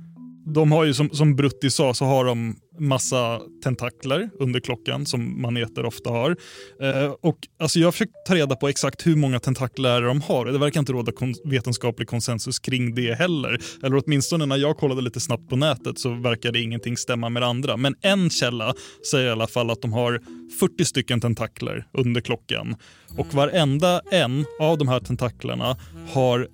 De 0.53 0.71
har 0.71 0.83
ju 0.83 0.93
som, 0.93 1.09
som 1.09 1.35
Brutti 1.35 1.69
sa 1.71 1.93
så 1.93 2.05
har 2.05 2.25
de 2.25 2.55
massa 2.79 3.41
tentakler 3.63 4.29
under 4.39 4.59
klockan 4.59 5.05
som 5.05 5.41
maneter 5.41 5.85
ofta 5.85 6.09
har. 6.09 6.37
Eh, 6.81 7.11
och 7.21 7.37
alltså 7.59 7.79
jag 7.79 7.87
har 7.87 7.91
försökt 7.91 8.25
ta 8.27 8.35
reda 8.35 8.55
på 8.55 8.67
exakt 8.67 9.07
hur 9.07 9.15
många 9.15 9.39
tentakler 9.39 10.01
de 10.01 10.21
har. 10.21 10.45
och 10.45 10.53
Det 10.53 10.59
verkar 10.59 10.79
inte 10.79 10.93
råda 10.93 11.11
kon 11.11 11.33
vetenskaplig 11.45 12.07
konsensus 12.07 12.59
kring 12.59 12.95
det 12.95 13.13
heller. 13.13 13.61
Eller 13.83 14.01
åtminstone 14.05 14.45
när 14.45 14.57
jag 14.57 14.77
kollade 14.77 15.01
lite 15.01 15.19
snabbt 15.19 15.49
på 15.49 15.55
nätet 15.55 15.99
så 15.99 16.13
verkade 16.13 16.59
ingenting 16.59 16.97
stämma 16.97 17.29
med 17.29 17.41
det 17.41 17.47
andra. 17.47 17.77
Men 17.77 17.95
en 18.01 18.29
källa 18.29 18.73
säger 19.11 19.27
i 19.27 19.31
alla 19.31 19.47
fall 19.47 19.69
att 19.69 19.81
de 19.81 19.93
har 19.93 20.21
40 20.59 20.85
stycken 20.85 21.21
tentakler 21.21 21.87
under 21.93 22.21
klockan. 22.21 22.75
Och 23.17 23.33
varenda 23.33 24.01
en 24.11 24.45
av 24.59 24.77
de 24.77 24.87
här 24.87 24.99
tentaklerna 24.99 25.77
har 26.09 26.47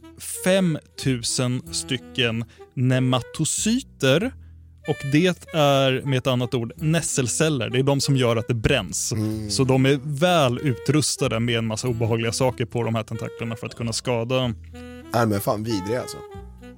5000 0.44 1.74
stycken 1.74 2.46
nematocyter 2.74 4.32
och 4.90 4.98
det 5.12 5.28
är 5.54 6.06
med 6.06 6.18
ett 6.18 6.28
annat 6.28 6.54
ord 6.54 6.74
nässelceller. 6.76 7.70
Det 7.70 7.80
är 7.80 7.84
de 7.84 8.02
som 8.02 8.18
gör 8.18 8.36
att 8.36 8.48
det 8.48 8.54
bränns. 8.54 9.14
Så 9.50 9.64
de 9.64 9.86
är 9.86 10.00
väl 10.04 10.60
utrustade 10.60 11.40
med 11.40 11.58
en 11.58 11.68
massa 11.68 11.88
obehagliga 11.88 12.32
saker 12.32 12.66
på 12.66 12.84
de 12.84 12.96
här 12.96 13.04
tentaklerna 13.04 13.56
för 13.56 13.68
att 13.68 13.76
kunna 13.76 13.94
skada. 13.94 14.48
Nej 15.14 15.28
men 15.28 15.42
fan 15.42 15.64
vidriga 15.64 16.02
alltså. 16.02 16.18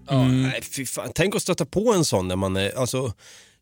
Ja, 0.09 0.27
nej, 0.27 0.61
fy 0.75 0.85
fan. 0.85 1.11
Tänk 1.15 1.35
att 1.35 1.41
stöta 1.41 1.65
på 1.65 1.93
en 1.93 2.05
sån 2.05 2.27
när 2.27 2.35
man 2.35 2.55
är, 2.55 2.77
alltså, 2.77 3.13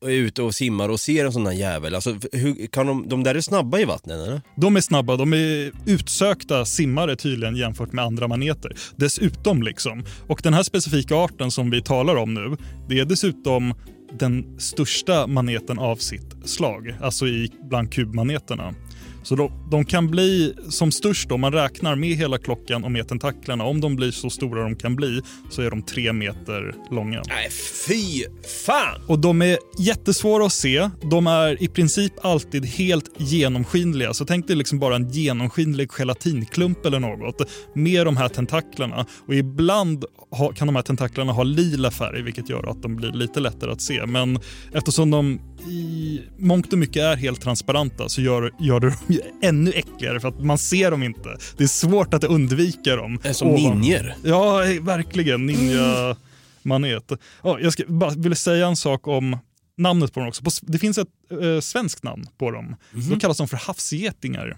är 0.05 0.09
ute 0.09 0.41
och 0.41 0.55
simmar 0.55 0.89
och 0.89 0.99
ser 0.99 1.25
en 1.25 1.33
sån 1.33 1.45
här 1.45 1.53
jävel. 1.53 1.95
Alltså, 1.95 2.15
hur, 2.31 2.67
kan 2.67 2.88
de, 2.88 3.09
de 3.09 3.23
där 3.23 3.35
är 3.35 3.41
snabba 3.41 3.79
i 3.79 3.85
vattnet 3.85 4.27
eller? 4.27 4.41
De 4.55 4.75
är 4.75 4.81
snabba, 4.81 5.15
de 5.15 5.33
är 5.33 5.71
utsökta 5.85 6.65
simmare 6.65 7.15
tydligen 7.15 7.55
jämfört 7.55 7.93
med 7.93 8.05
andra 8.05 8.27
maneter. 8.27 8.75
Dessutom 8.95 9.63
liksom. 9.63 10.05
Och 10.27 10.39
den 10.43 10.53
här 10.53 10.63
specifika 10.63 11.15
arten 11.15 11.51
som 11.51 11.69
vi 11.69 11.81
talar 11.81 12.15
om 12.15 12.33
nu, 12.33 12.57
det 12.88 12.99
är 12.99 13.05
dessutom 13.05 13.73
den 14.12 14.60
största 14.60 15.28
maneten 15.28 15.80
av 15.80 15.95
sitt 15.95 16.36
slag, 16.43 16.95
alltså 17.02 17.28
i 17.28 17.52
bland 17.69 17.91
kubmaneterna. 17.91 18.74
Så 19.23 19.36
de, 19.36 19.51
de 19.71 19.86
kan 19.86 20.08
bli 20.08 20.53
som 20.69 20.91
störst 20.91 21.32
om 21.32 21.41
man 21.41 21.53
räknar 21.53 21.95
med 21.95 22.10
hela 22.10 22.38
klockan 22.38 22.84
och 22.84 22.91
med 22.91 23.08
tentaklerna. 23.08 23.63
Om 23.63 23.82
de 23.82 23.95
blir 23.95 24.12
så 24.12 24.29
stora 24.29 24.63
de 24.63 24.75
kan 24.75 24.95
bli 24.95 25.21
så 25.49 25.62
är 25.62 25.69
de 25.69 25.82
tre 25.82 26.13
meter 26.13 26.75
långa. 26.91 27.23
Nej, 27.27 27.49
fy 27.88 28.23
fan! 28.65 29.01
Och 29.08 29.19
de 29.19 29.41
är 29.41 29.58
jättesvåra 29.79 30.45
att 30.45 30.53
se. 30.53 30.89
De 31.12 31.27
är 31.27 31.63
i 31.63 31.67
princip 31.67 32.13
alltid 32.21 32.65
helt 32.65 33.12
genomskinliga. 33.17 34.13
Så 34.13 34.25
tänk 34.25 34.47
dig 34.47 34.55
liksom 34.55 34.79
bara 34.79 34.95
en 34.95 35.10
genomskinlig 35.10 35.89
gelatinklump 35.91 36.86
eller 36.86 36.99
något 36.99 37.49
med 37.75 38.05
de 38.05 38.17
här 38.17 38.29
tentaklerna. 38.29 39.05
Och 39.27 39.36
ibland 39.36 40.05
ha, 40.32 40.51
kan 40.53 40.67
de 40.67 40.75
här 40.75 40.84
tentaklerna 40.84 41.32
ha 41.32 41.43
lila 41.43 41.91
färg 41.91 42.21
vilket 42.21 42.49
gör 42.49 42.69
att 42.71 42.82
de 42.82 42.95
blir 42.95 43.12
lite 43.12 43.39
lättare 43.39 43.71
att 43.71 43.82
se. 43.82 44.05
Men 44.05 44.39
eftersom 44.73 45.12
de 45.12 45.39
i 45.67 46.22
mångt 46.38 46.74
och 46.74 46.80
mycket 46.80 47.04
är 47.04 47.15
helt 47.15 47.41
transparenta 47.41 48.10
så 48.10 48.22
gör, 48.22 48.52
gör 48.60 48.80
det 48.80 48.88
dem 48.89 49.19
ännu 49.41 49.72
äckligare 49.72 50.19
för 50.19 50.28
att 50.28 50.43
man 50.43 50.58
ser 50.58 50.91
dem 50.91 51.04
inte. 51.04 51.38
Det 51.58 51.63
är 51.63 51.67
svårt 51.67 52.13
att 52.13 52.24
undvika 52.24 52.95
dem. 52.95 53.19
Är 53.24 53.34
som 53.34 53.48
Ovan- 53.48 53.74
ninjer. 53.80 54.15
Ja, 54.24 54.58
verkligen. 54.82 55.45
Ninja-manet. 55.45 57.12
Ja, 57.43 57.60
jag 57.60 57.74
ska, 57.74 57.84
bara 57.88 58.10
ville 58.10 58.36
säga 58.36 58.67
en 58.67 58.76
sak 58.76 59.08
om 59.08 59.38
namnet 59.78 60.13
på 60.13 60.19
dem 60.19 60.30
också. 60.30 60.43
På 60.43 60.52
Det 60.62 60.78
finns 60.80 60.98
ett 60.98 61.08
eh, 61.41 61.60
svenskt 61.60 62.04
namn 62.04 62.28
på 62.38 62.52
dem. 62.52 62.76
Då 63.10 63.19
kallas 63.19 63.38
de 63.38 63.48
för 63.48 63.58
havsgetingar. 63.58 64.58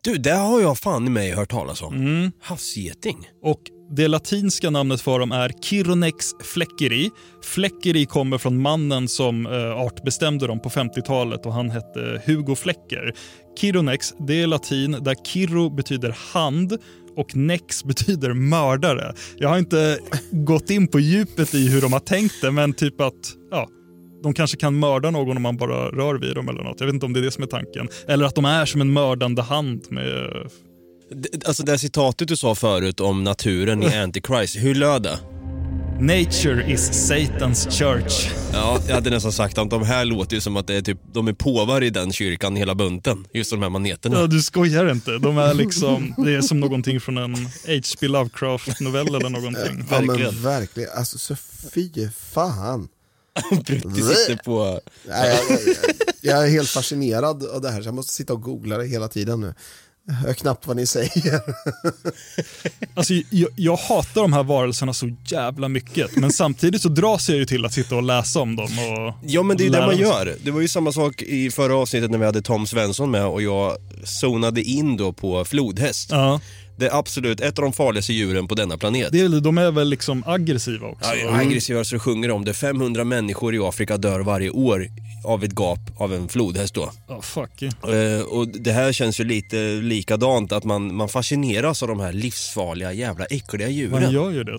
Du, 0.00 0.16
det 0.18 0.30
har 0.30 0.60
jag 0.60 0.78
fan 0.78 1.06
i 1.06 1.10
mig 1.10 1.32
hört 1.32 1.50
talas 1.50 1.82
om. 1.82 1.94
Mm. 1.94 2.32
Havsgeting. 2.42 3.28
Och 3.42 3.60
det 3.90 4.08
latinska 4.08 4.70
namnet 4.70 5.00
för 5.00 5.18
dem 5.18 5.32
är 5.32 5.52
Chironex 5.62 6.26
fleckeri. 6.40 7.10
Fleckeri 7.42 8.06
kommer 8.06 8.38
från 8.38 8.62
mannen 8.62 9.08
som 9.08 9.46
eh, 9.46 9.80
artbestämde 9.80 10.46
dem 10.46 10.60
på 10.60 10.68
50-talet 10.68 11.46
och 11.46 11.52
han 11.52 11.70
hette 11.70 12.22
Hugo 12.26 12.54
Flecker. 12.54 13.12
Chironex, 13.60 14.14
det 14.18 14.42
är 14.42 14.46
latin 14.46 14.96
där 15.00 15.14
chiro 15.24 15.70
betyder 15.70 16.16
hand 16.32 16.78
och 17.16 17.36
nex 17.36 17.84
betyder 17.84 18.32
mördare. 18.32 19.14
Jag 19.36 19.48
har 19.48 19.58
inte 19.58 19.98
gått 20.30 20.70
in 20.70 20.88
på 20.88 21.00
djupet 21.00 21.54
i 21.54 21.68
hur 21.68 21.80
de 21.80 21.92
har 21.92 22.00
tänkt 22.00 22.34
det, 22.42 22.50
men 22.50 22.72
typ 22.72 23.00
att 23.00 23.34
ja, 23.50 23.68
de 24.22 24.34
kanske 24.34 24.56
kan 24.56 24.78
mörda 24.78 25.10
någon 25.10 25.36
om 25.36 25.42
man 25.42 25.56
bara 25.56 25.88
rör 25.88 26.14
vid 26.14 26.34
dem 26.34 26.48
eller 26.48 26.62
något. 26.62 26.80
Jag 26.80 26.86
vet 26.86 26.94
inte 26.94 27.06
om 27.06 27.12
det 27.12 27.20
är 27.20 27.24
det 27.24 27.30
som 27.30 27.42
är 27.42 27.48
tanken. 27.48 27.88
Eller 28.08 28.24
att 28.24 28.34
de 28.34 28.44
är 28.44 28.64
som 28.64 28.80
en 28.80 28.92
mördande 28.92 29.42
hand 29.42 29.86
med 29.90 30.08
eh, 30.08 30.46
Alltså 31.46 31.62
det 31.62 31.72
här 31.72 31.78
citatet 31.78 32.28
du 32.28 32.36
sa 32.36 32.54
förut 32.54 33.00
om 33.00 33.24
naturen 33.24 33.82
i 33.82 33.96
Antichrist, 33.98 34.56
hur 34.56 34.74
löd 34.74 35.02
det? 35.02 35.18
Nature 36.00 36.72
is 36.72 37.10
Satan's 37.10 37.70
church. 37.70 38.30
Ja, 38.52 38.80
jag 38.88 38.94
hade 38.94 39.10
nästan 39.10 39.32
sagt 39.32 39.58
att 39.58 39.70
de 39.70 39.82
här 39.82 40.04
låter 40.04 40.34
ju 40.34 40.40
som 40.40 40.56
att 40.56 40.66
det 40.66 40.74
är 40.74 40.82
typ, 40.82 40.98
de 41.12 41.28
är 41.28 41.32
påvar 41.32 41.82
i 41.82 41.90
den 41.90 42.12
kyrkan 42.12 42.56
hela 42.56 42.74
bunten. 42.74 43.26
Just 43.32 43.50
de 43.50 43.62
här 43.62 43.68
maneterna. 43.70 44.20
Ja, 44.20 44.26
du 44.26 44.42
skojar 44.42 44.90
inte. 44.90 45.18
De 45.18 45.38
är 45.38 45.54
liksom, 45.54 46.14
det 46.16 46.34
är 46.34 46.40
som 46.40 46.60
någonting 46.60 47.00
från 47.00 47.18
en 47.18 47.34
H.P. 47.66 48.08
Lovecraft-novell 48.08 49.14
eller 49.14 49.30
någonting. 49.30 49.86
Ja 49.90 50.00
men 50.00 50.42
verkligen, 50.42 50.90
alltså 50.96 51.18
så 51.18 51.36
fy 51.74 51.90
fan. 52.16 52.88
Brutti 53.50 54.02
sitter 54.02 54.44
på... 54.44 54.80
Nej, 55.08 55.40
jag, 55.48 55.60
jag, 55.60 55.76
jag 56.20 56.46
är 56.46 56.50
helt 56.50 56.70
fascinerad 56.70 57.46
av 57.46 57.60
det 57.60 57.70
här 57.70 57.82
så 57.82 57.88
jag 57.88 57.94
måste 57.94 58.12
sitta 58.12 58.32
och 58.32 58.42
googla 58.42 58.78
det 58.78 58.86
hela 58.86 59.08
tiden 59.08 59.40
nu. 59.40 59.54
Jag 60.08 60.14
hör 60.14 60.32
knappt 60.34 60.66
vad 60.66 60.76
ni 60.76 60.86
säger. 60.86 61.40
Alltså, 62.94 63.14
jag, 63.30 63.50
jag 63.56 63.76
hatar 63.76 64.22
de 64.22 64.32
här 64.32 64.42
varelserna 64.42 64.92
så 64.94 65.16
jävla 65.24 65.68
mycket, 65.68 66.16
men 66.16 66.32
samtidigt 66.32 66.82
så 66.82 66.88
dras 66.88 67.28
jag 67.28 67.38
ju 67.38 67.44
till 67.44 67.64
att 67.64 67.72
sitta 67.72 67.96
och 67.96 68.02
läsa 68.02 68.40
om 68.40 68.56
dem. 68.56 68.64
Och 68.64 69.14
Ja 69.22 69.42
men 69.42 69.56
det 69.56 69.62
är 69.62 69.64
ju 69.64 69.70
det 69.70 69.86
man 69.86 69.96
gör. 69.96 70.36
Det 70.44 70.50
var 70.50 70.60
ju 70.60 70.68
samma 70.68 70.92
sak 70.92 71.22
i 71.22 71.50
förra 71.50 71.76
avsnittet 71.76 72.10
när 72.10 72.18
vi 72.18 72.24
hade 72.24 72.42
Tom 72.42 72.66
Svensson 72.66 73.10
med 73.10 73.26
och 73.26 73.42
jag 73.42 73.76
zonade 74.04 74.62
in 74.62 74.96
då 74.96 75.12
på 75.12 75.44
flodhäst. 75.44 76.10
Ja. 76.10 76.40
Det 76.78 76.86
är 76.86 76.98
absolut 76.98 77.40
ett 77.40 77.58
av 77.58 77.62
de 77.62 77.72
farligaste 77.72 78.12
djuren 78.12 78.48
på 78.48 78.54
denna 78.54 78.78
planet. 78.78 79.08
Det 79.12 79.20
är, 79.20 79.40
de 79.40 79.58
är 79.58 79.70
väl 79.70 79.88
liksom 79.88 80.22
aggressiva 80.26 80.86
också. 80.88 81.10
Ja, 81.16 81.34
aggressiva 81.38 81.84
så 81.84 81.98
sjunger 81.98 82.30
om 82.30 82.44
det. 82.44 82.54
500 82.54 83.04
människor 83.04 83.54
i 83.54 83.58
Afrika 83.58 83.96
dör 83.96 84.20
varje 84.20 84.50
år 84.50 84.86
av 85.24 85.44
ett 85.44 85.52
gap 85.52 85.80
av 85.96 86.14
en 86.14 86.28
flodhäst 86.28 86.74
då. 86.74 86.92
Ja, 87.08 87.22
fuck. 87.22 87.62
Eh, 87.62 88.20
och 88.28 88.48
det 88.48 88.72
här 88.72 88.92
känns 88.92 89.20
ju 89.20 89.24
lite 89.24 89.56
likadant, 89.82 90.52
att 90.52 90.64
man, 90.64 90.94
man 90.94 91.08
fascineras 91.08 91.82
av 91.82 91.88
de 91.88 92.00
här 92.00 92.12
livsfarliga 92.12 92.92
jävla 92.92 93.24
äckliga 93.24 93.68
djuren. 93.68 94.02
Man 94.02 94.12
gör 94.12 94.30
ju 94.30 94.44
det. 94.44 94.58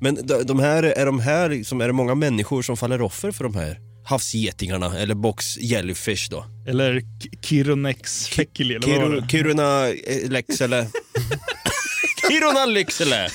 Men 0.00 0.18
de, 0.46 0.58
här, 0.58 0.82
är 0.82 1.06
de 1.06 1.20
här 1.20 1.48
liksom, 1.48 1.80
är 1.80 1.86
det 1.86 1.92
många 1.92 2.14
människor 2.14 2.62
som 2.62 2.76
faller 2.76 3.02
offer 3.02 3.30
för 3.30 3.44
de 3.44 3.54
här 3.54 3.78
havsgetingarna 4.04 4.98
eller 4.98 5.14
box 5.14 5.58
jellyfish 5.58 6.28
då? 6.30 6.44
Eller 6.68 7.00
K- 7.00 7.06
Kironex 7.42 8.28
fekili, 8.28 8.74
eller 8.74 8.98
vad 9.00 9.08
var 9.10 9.16
det? 9.20 9.28
Kiruna 9.28 9.88
eh, 9.88 10.30
Leksele. 10.30 10.86
Kiruna 12.28 12.66
Lycksele. 12.66 13.28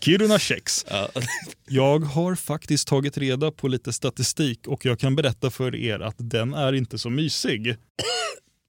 Kiruna 0.00 0.38
kex. 0.38 0.84
Jag 1.68 1.98
har 1.98 2.34
faktiskt 2.34 2.88
tagit 2.88 3.18
reda 3.18 3.50
på 3.50 3.68
lite 3.68 3.92
statistik 3.92 4.66
och 4.66 4.84
jag 4.84 4.98
kan 4.98 5.16
berätta 5.16 5.50
för 5.50 5.76
er 5.76 6.00
att 6.00 6.16
den 6.18 6.54
är 6.54 6.72
inte 6.72 6.98
så 6.98 7.10
mysig. 7.10 7.76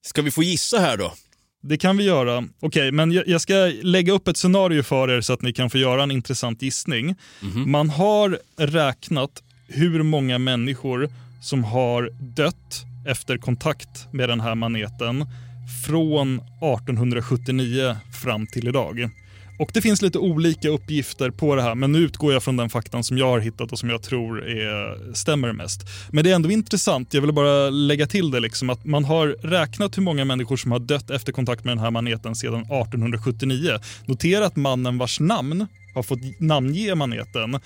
Ska 0.05 0.21
vi 0.21 0.31
få 0.31 0.43
gissa 0.43 0.79
här 0.79 0.97
då? 0.97 1.13
Det 1.61 1.77
kan 1.77 1.97
vi 1.97 2.03
göra. 2.03 2.43
Okej, 2.59 2.91
men 2.91 3.11
jag, 3.11 3.41
ska 3.41 3.71
lägga 3.81 4.13
upp 4.13 4.27
ett 4.27 4.37
scenario 4.37 4.83
för 4.83 5.09
er 5.09 5.21
så 5.21 5.33
att 5.33 5.41
ni 5.41 5.53
kan 5.53 5.69
få 5.69 5.77
göra 5.77 6.03
en 6.03 6.11
intressant 6.11 6.61
gissning. 6.61 7.15
Man 7.65 7.89
har 7.89 8.39
räknat 8.57 9.43
hur 9.67 10.03
många 10.03 10.37
människor 10.37 11.09
som 11.43 11.63
har 11.63 12.09
dött 12.19 12.83
efter 13.07 13.37
kontakt 13.37 14.13
med 14.13 14.29
den 14.29 14.39
här 14.39 14.55
maneten 14.55 15.25
från 15.85 16.35
1879 16.35 17.97
fram 18.23 18.47
till 18.47 18.67
idag. 18.67 19.09
Och 19.59 19.71
Det 19.73 19.81
finns 19.81 20.01
lite 20.01 20.19
olika 20.19 20.69
uppgifter 20.69 21.29
på 21.29 21.55
det 21.55 21.61
här, 21.61 21.75
men 21.75 21.91
nu 21.91 21.99
utgår 21.99 22.33
jag 22.33 22.43
från 22.43 22.57
den 22.57 22.69
faktan 22.69 23.03
som 23.03 23.17
jag 23.17 23.27
har 23.27 23.39
hittat 23.39 23.71
och 23.71 23.79
som 23.79 23.89
jag 23.89 24.03
tror 24.03 24.47
är, 24.47 25.13
stämmer 25.13 25.51
mest. 25.51 25.81
Men 26.11 26.23
det 26.23 26.31
är 26.31 26.35
ändå 26.35 26.51
intressant, 26.51 27.13
jag 27.13 27.21
vill 27.21 27.33
bara 27.33 27.69
lägga 27.69 28.07
till 28.07 28.31
det, 28.31 28.39
liksom, 28.39 28.69
att 28.69 28.85
man 28.85 29.05
har 29.05 29.27
räknat 29.27 29.97
hur 29.97 30.03
många 30.03 30.25
människor 30.25 30.57
som 30.57 30.71
har 30.71 30.79
dött 30.79 31.09
efter 31.09 31.31
kontakt 31.31 31.63
med 31.63 31.71
den 31.71 31.83
här 31.83 31.91
maneten 31.91 32.35
sedan 32.35 32.61
1879. 32.61 33.79
Notera 34.05 34.45
att 34.45 34.55
mannen 34.55 34.97
vars 34.97 35.19
namn 35.19 35.67
har 35.95 36.03
fått 36.03 36.39
namnge 36.39 36.95
maneten, 36.95 37.59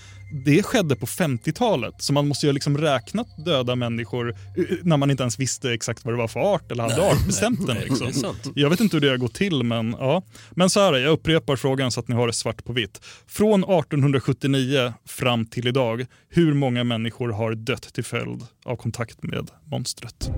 det 0.45 0.63
skedde 0.63 0.95
på 0.95 1.05
50-talet. 1.05 1.93
Så 1.97 2.13
man 2.13 2.28
måste 2.28 2.45
ju 2.45 2.49
ha 2.49 2.53
liksom 2.53 2.78
räknat 2.78 3.45
döda 3.45 3.75
människor 3.75 4.30
eh, 4.30 4.63
när 4.84 4.97
man 4.97 5.11
inte 5.11 5.23
ens 5.23 5.39
visste 5.39 5.71
exakt 5.73 6.05
vad 6.05 6.13
det 6.13 6.17
var 6.17 6.28
för 6.28 6.39
art 6.39 6.71
eller 6.71 6.84
hade 6.84 6.97
Nej, 6.97 7.11
artbestämt 7.11 7.67
den. 7.67 7.75
nej, 7.78 7.88
Liksom. 8.05 8.36
Jag 8.55 8.69
vet 8.69 8.80
inte 8.80 8.95
hur 8.95 9.01
det 9.01 9.09
har 9.09 9.17
gått 9.17 9.34
till, 9.34 9.63
men 9.63 9.95
ja. 9.99 10.23
Men 10.51 10.69
så 10.69 10.80
här, 10.80 10.93
jag 10.93 11.11
upprepar 11.11 11.55
frågan 11.55 11.91
så 11.91 11.99
att 11.99 12.07
ni 12.07 12.15
har 12.15 12.28
det 12.28 12.34
svart 12.34 12.63
på 12.63 12.73
vitt. 12.73 13.01
Från 13.28 13.63
1879 13.63 14.93
fram 15.05 15.45
till 15.45 15.67
idag, 15.67 16.05
hur 16.30 16.53
många 16.53 16.84
människor 16.84 17.30
har 17.30 17.55
dött 17.55 17.93
till 17.93 18.03
följd 18.03 18.41
av 18.65 18.75
kontakt 18.75 19.23
med 19.23 19.49
monstret? 19.65 20.30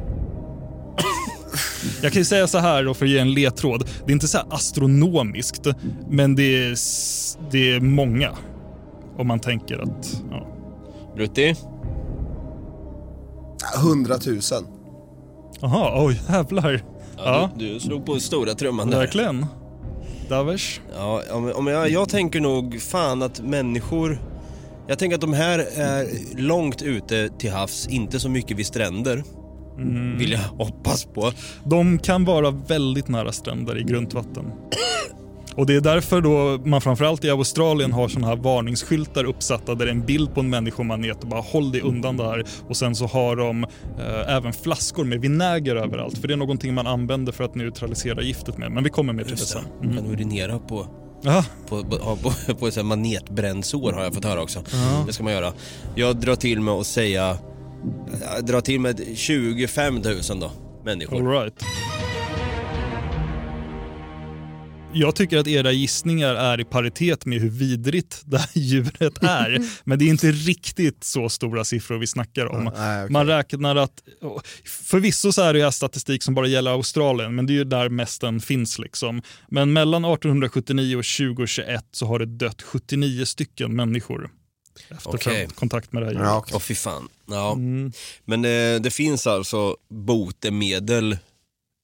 Jag 2.02 2.12
kan 2.14 2.20
ju 2.20 2.26
säga 2.26 2.48
så 2.48 2.58
här 2.58 2.84
då 2.84 2.94
för 2.94 3.06
att 3.06 3.12
ge 3.12 3.18
en 3.20 3.34
ledtråd. 3.34 3.90
Det 4.06 4.12
är 4.12 4.14
inte 4.14 4.28
så 4.28 4.38
här 4.38 4.48
astronomiskt, 4.50 5.68
men 6.10 6.36
det 6.36 6.44
är, 6.44 6.76
det 7.52 7.72
är 7.72 7.80
många. 7.80 8.32
Om 9.18 9.28
man 9.28 9.40
tänker 9.40 9.80
att... 9.80 10.22
Ja. 10.32 10.48
Brutti? 11.16 11.56
100 13.76 14.16
000. 14.28 14.40
Jaha, 15.62 16.06
oj 16.06 16.22
jävlar. 16.30 16.82
Ja, 17.18 17.50
Du, 17.58 17.74
du 17.74 17.80
slog 17.80 18.06
på 18.06 18.20
stora 18.20 18.54
trumman 18.54 18.90
där. 18.90 18.98
Verkligen. 18.98 19.46
Davers. 20.30 20.82
Ja, 20.96 21.22
om, 21.32 21.52
om 21.56 21.68
jag, 21.68 21.90
jag 21.90 22.10
tänker 22.10 22.40
nog 22.40 22.82
fan 22.82 23.22
att 23.22 23.40
människor... 23.42 24.22
Jag 24.88 25.00
tänker 25.00 25.16
att 25.16 25.22
de 25.22 25.34
här 25.34 25.60
är 25.76 26.08
långt 26.38 26.82
ute 26.82 27.30
till 27.40 27.52
havs, 27.52 27.88
inte 27.88 28.20
så 28.20 28.30
mycket 28.30 28.58
vid 28.58 28.66
stränder. 28.66 29.24
Mm. 29.82 30.18
Vill 30.18 30.32
jag 30.32 30.40
hoppas 30.40 31.06
på. 31.06 31.32
De 31.64 32.00
kan 32.00 32.26
vara 32.26 32.52
väldigt 32.52 33.08
nära 33.08 33.32
stränder 33.32 33.78
i 33.78 33.84
grunt 33.84 34.14
vatten. 34.14 34.46
Och 35.56 35.66
det 35.66 35.76
är 35.76 35.82
därför 35.82 36.22
då 36.22 36.62
man 36.70 36.82
framförallt 36.82 37.26
i 37.26 37.30
Australien 37.30 37.92
har 37.94 38.08
såna 38.08 38.28
här 38.28 38.36
varningsskyltar 38.36 39.24
uppsatta 39.24 39.76
där 39.76 39.86
det 39.86 39.92
är 39.92 39.96
en 39.96 40.06
bild 40.06 40.34
på 40.34 40.40
en 40.40 40.50
människomanet 40.50 41.24
och 41.24 41.30
bara 41.30 41.42
håll 41.42 41.72
dig 41.72 41.82
undan 41.82 42.18
där. 42.18 42.44
Och 42.68 42.78
sen 42.78 42.96
så 42.96 43.06
har 43.08 43.36
de 43.36 43.64
eh, 43.64 44.36
även 44.36 44.54
flaskor 44.54 45.04
med 45.06 45.22
vinäger 45.22 45.76
överallt 45.76 46.18
för 46.18 46.28
det 46.28 46.34
är 46.34 46.38
någonting 46.38 46.74
man 46.74 46.88
använder 46.88 47.32
för 47.32 47.44
att 47.44 47.56
neutralisera 47.56 48.22
giftet 48.22 48.58
med. 48.58 48.72
Men 48.72 48.84
vi 48.84 48.90
kommer 48.90 49.14
mer 49.14 49.24
till 49.24 49.36
det 49.36 49.38
sen. 49.42 49.62
det. 49.82 49.88
Man 49.88 49.98
kan 49.98 50.06
urinera 50.06 50.60
på, 50.60 50.88
Ja. 51.22 51.46
på, 51.70 51.84
på, 51.84 51.98
på, 51.98 52.56
på 52.56 52.66
här 52.66 52.84
manetbrännsår 52.84 53.92
har 53.94 54.04
jag 54.04 54.14
fått 54.14 54.26
höra 54.26 54.42
också. 54.42 54.60
Ja. 54.72 55.04
Det 55.08 55.14
ska 55.14 55.24
man 55.24 55.34
göra. 55.34 55.54
Jag 55.96 56.16
drar 56.16 56.36
till 56.36 56.62
med 56.62 56.74
att 56.74 56.88
säga... 56.88 57.38
Jag 58.36 58.46
drar 58.46 58.62
till 58.62 58.80
med 58.80 59.02
25 59.16 59.96
000 59.96 60.04
då, 60.40 60.52
människor. 60.86 61.18
All 61.18 61.44
right. 61.44 61.64
Jag 64.94 65.16
tycker 65.16 65.38
att 65.38 65.48
era 65.48 65.72
gissningar 65.72 66.36
är 66.36 66.60
i 66.60 66.66
paritet 66.66 67.26
med 67.26 67.42
hur 67.42 67.50
vidrigt 67.50 68.22
det 68.26 68.38
här 68.38 68.50
djuret 68.54 69.24
är. 69.24 69.58
Men 69.84 70.00
det 70.00 70.06
är 70.06 70.10
inte 70.10 70.32
riktigt 70.32 71.04
så 71.04 71.30
stora 71.30 71.64
siffror 71.66 71.98
vi 71.98 72.08
snackar 72.08 72.46
om. 72.46 72.72
nej. 72.78 73.10
Man 73.10 73.28
räknar 73.28 73.76
att, 73.76 74.04
förvisso 74.66 75.32
så 75.32 75.42
är 75.42 75.54
det 75.54 75.64
här 75.64 75.72
statistik 75.72 76.24
som 76.24 76.36
bara 76.36 76.48
gäller 76.48 76.72
Australien, 76.72 77.36
men 77.36 77.46
det 77.46 77.54
är 77.54 77.56
ju 77.56 77.64
där 77.64 77.90
mest 77.90 78.22
den 78.22 78.40
finns. 78.40 78.80
liksom. 78.80 79.22
Men 79.48 79.74
mellan 79.74 80.06
1879 80.06 80.98
och 80.98 81.06
2021 81.06 81.86
så 81.92 82.06
har 82.06 82.20
det 82.20 82.26
dött 82.26 82.62
79 82.62 83.26
stycken 83.26 83.76
människor. 83.76 84.30
Efter 84.90 85.10
Okej. 85.10 85.48
kontakt 85.56 85.92
med 85.94 86.02
det 86.02 86.06
här 86.06 86.14
djuret. 86.14 86.44
Åh 86.54 86.60
fy 86.60 86.76
fan. 86.76 87.08
Ja. 87.30 87.52
Mm. 87.54 87.92
Men 88.26 88.46
eh, 88.46 88.82
det 88.82 88.92
finns 88.92 89.28
alltså 89.28 89.78
botemedel 89.90 91.18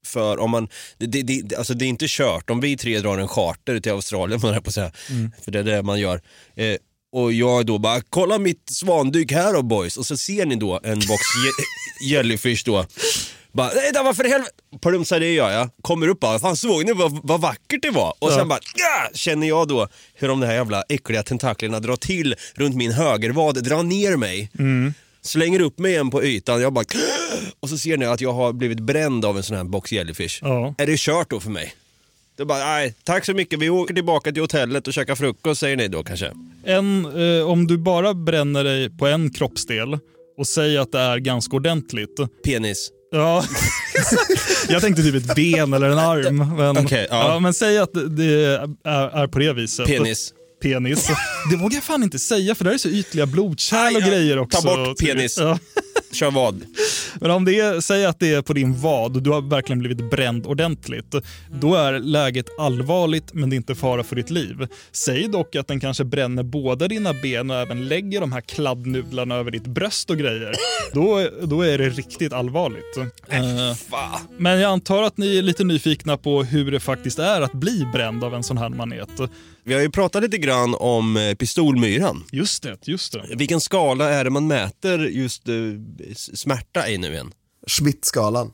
för 0.06 0.40
om 0.40 0.52
man, 0.52 0.68
det, 0.98 1.06
det, 1.06 1.22
det, 1.42 1.56
alltså 1.56 1.74
det 1.74 1.86
är 1.86 1.90
inte 1.90 2.06
kört 2.10 2.50
om 2.50 2.60
vi 2.60 2.78
tre 2.78 3.00
drar 3.00 3.18
en 3.18 3.28
charter 3.28 3.80
till 3.80 3.92
Australien, 3.92 4.40
man 4.44 4.62
på 4.64 4.72
säga, 4.72 4.92
Mm. 5.10 5.32
för 5.44 5.52
det 5.52 5.60
är 5.60 5.64
det 5.64 5.84
man 5.84 6.00
gör. 6.00 6.22
Eh, 6.56 6.76
och 7.12 7.34
jag 7.34 7.66
då 7.66 7.78
bara, 7.78 8.02
kolla 8.10 8.38
mitt 8.38 8.70
svandyk 8.70 9.32
här 9.32 9.54
då 9.54 9.62
boys. 9.62 9.98
Och 9.98 10.06
så 10.06 10.18
ser 10.18 10.46
ni 10.46 10.56
då 10.56 10.80
en 10.84 11.00
box 11.00 11.22
je- 11.46 12.08
jellyfish 12.10 12.64
då. 12.66 12.86
Bara, 13.56 13.68
nej 13.76 13.92
det 13.94 14.04
var 14.04 14.14
för 14.14 14.24
helvete. 14.24 15.26
Gör 15.26 15.52
jag. 15.52 15.70
Kommer 15.82 16.08
upp 16.08 16.20
bara, 16.20 16.40
fan 16.40 16.58
såg 16.58 16.86
ni 16.86 16.94
vad, 16.94 17.20
vad 17.24 17.42
vackert 17.42 17.82
det 17.82 17.90
var? 17.90 18.10
Och 18.20 18.32
Ja. 18.32 18.36
sen 18.36 18.48
bara, 18.48 18.60
ja! 18.76 19.10
känner 19.14 19.48
jag 19.48 19.68
då 19.68 19.88
hur 20.14 20.28
de 20.28 20.40
där 20.40 20.54
jävla 20.54 20.84
äckliga 20.90 21.24
tentaklerna 21.24 21.80
drar 21.80 21.96
till 21.96 22.36
runt 22.56 22.76
min 22.76 22.92
högervad, 22.92 23.64
drar 23.64 23.84
ner 23.84 24.18
mig. 24.18 24.52
Mm. 24.60 24.94
Slänger 25.22 25.60
upp 25.60 25.80
mig 25.80 25.92
igen 25.92 26.10
på 26.12 26.24
ytan, 26.24 26.62
jag 26.62 26.74
bara 26.74 26.86
och 27.60 27.70
så 27.70 27.78
ser 27.78 27.98
ni 27.98 28.06
att 28.06 28.22
jag 28.22 28.34
har 28.34 28.54
blivit 28.54 28.80
bränd 28.80 29.26
av 29.26 29.38
en 29.38 29.44
sån 29.44 29.58
här 29.58 29.64
box 29.64 29.92
jellyfish. 29.92 30.40
Ja. 30.42 30.76
Är 30.78 30.88
det 30.88 31.00
kört 31.00 31.30
då 31.30 31.40
för 31.40 31.50
mig? 31.50 31.74
Det 32.38 32.46
bara, 32.46 32.60
nej, 32.66 32.94
tack 33.04 33.26
så 33.26 33.34
mycket, 33.34 33.60
vi 33.60 33.70
åker 33.70 33.94
tillbaka 33.94 34.32
till 34.32 34.42
hotellet 34.42 34.88
och 34.88 34.94
käkar 34.94 35.16
frukost 35.16 35.60
säger 35.60 35.76
ni 35.78 35.88
då 35.88 36.04
kanske. 36.04 36.32
En, 36.66 37.06
eh, 37.40 37.46
om 37.50 37.68
du 37.68 37.78
bara 37.78 38.14
bränner 38.14 38.64
dig 38.64 38.98
på 38.98 39.08
en 39.08 39.34
kroppsdel 39.34 39.98
och 40.38 40.48
säger 40.48 40.80
att 40.80 40.92
det 40.92 41.00
är 41.00 41.18
ganska 41.18 41.56
ordentligt. 41.56 42.20
Penis. 42.46 42.92
Ja, 43.16 43.44
jag 44.70 44.82
tänkte 44.82 45.04
typ 45.04 45.16
ett 45.16 45.36
ben 45.36 45.74
eller 45.74 45.90
en 45.90 46.00
arm. 46.00 46.56
Men, 46.58 46.78
Okej, 46.78 47.08
ja. 47.10 47.34
ja. 47.34 47.40
men 47.40 47.54
säg 47.54 47.78
att 47.78 47.94
det 47.94 48.46
är, 48.46 49.20
är 49.24 49.28
på 49.28 49.40
det 49.40 49.54
viset. 49.54 49.88
Penis. 49.88 50.34
Penis. 50.62 51.08
Det 51.52 51.56
vågar 51.56 51.76
jag 51.76 51.84
fan 51.84 52.04
inte 52.04 52.20
säga 52.20 52.56
för 52.56 52.66
det 52.66 52.74
är 52.74 52.78
så 52.78 52.90
ytliga 52.90 53.26
blodkärl 53.26 53.96
och 53.96 54.02
grejer 54.02 54.40
också. 54.40 54.62
Ta 54.62 54.86
bort 54.86 55.00
penis. 55.00 55.38
Ja. 55.38 55.60
Kör 56.16 56.32
vad? 56.32 56.62
Men 57.22 57.32
om 57.32 57.46
det 57.46 57.60
är, 57.60 57.80
säg 57.80 58.06
att 58.06 58.20
det 58.20 58.34
är 58.34 58.42
på 58.42 58.54
din 58.54 58.82
vad 58.82 59.16
och 59.16 59.24
du 59.24 59.30
har 59.30 59.42
verkligen 59.42 59.80
blivit 59.80 60.10
bränd 60.10 60.46
ordentligt. 60.46 61.16
Då 61.62 61.76
är 61.76 62.00
läget 62.00 62.46
allvarligt 62.60 63.34
men 63.34 63.50
det 63.50 63.56
är 63.56 63.58
inte 63.58 63.76
fara 63.76 64.04
för 64.04 64.16
ditt 64.16 64.30
liv. 64.30 64.68
Säg 64.92 65.28
dock 65.28 65.56
att 65.56 65.68
den 65.68 65.80
kanske 65.80 66.04
bränner 66.04 66.44
båda 66.44 66.88
dina 66.88 67.14
ben 67.14 67.52
och 67.52 67.58
även 67.58 67.88
lägger 67.88 68.22
de 68.22 68.32
här 68.32 68.42
kladdnudlarna 68.42 69.36
över 69.36 69.52
ditt 69.52 69.68
bröst 69.68 70.10
och 70.10 70.18
grejer. 70.18 70.52
Då, 70.94 71.30
då 71.42 71.62
är 71.62 71.78
det 71.78 71.90
riktigt 71.90 72.34
allvarligt. 72.34 72.98
Eh, 73.30 73.78
men 74.38 74.60
jag 74.60 74.72
antar 74.72 75.04
att 75.04 75.18
ni 75.18 75.38
är 75.38 75.42
lite 75.42 75.64
nyfikna 75.64 76.18
på 76.18 76.44
hur 76.44 76.72
det 76.72 76.80
faktiskt 76.80 77.20
är 77.20 77.42
att 77.42 77.54
bli 77.54 77.88
bränd 77.94 78.24
av 78.24 78.36
en 78.36 78.44
sån 78.44 78.58
här 78.58 78.70
manet. 78.70 79.10
Vi 79.68 79.74
har 79.74 79.82
ju 79.82 79.90
pratat 79.92 80.24
lite 80.24 80.38
grann 80.38 80.76
om 80.76 81.18
eh, 81.18 81.36
pistolmyran. 81.36 82.24
Just 82.32 82.64
det, 82.64 82.88
just 82.88 83.14
det. 83.14 83.36
Vilken 83.36 83.62
skala 83.62 84.10
är 84.10 84.24
det 84.24 84.30
man 84.30 84.48
mäter 84.48 85.00
just 85.00 85.50
eh, 85.50 85.56
smärta 86.16 86.90
i 86.90 86.98
nu 86.98 87.14
igen? 87.14 87.34
Schmidt-skalan. 87.68 88.52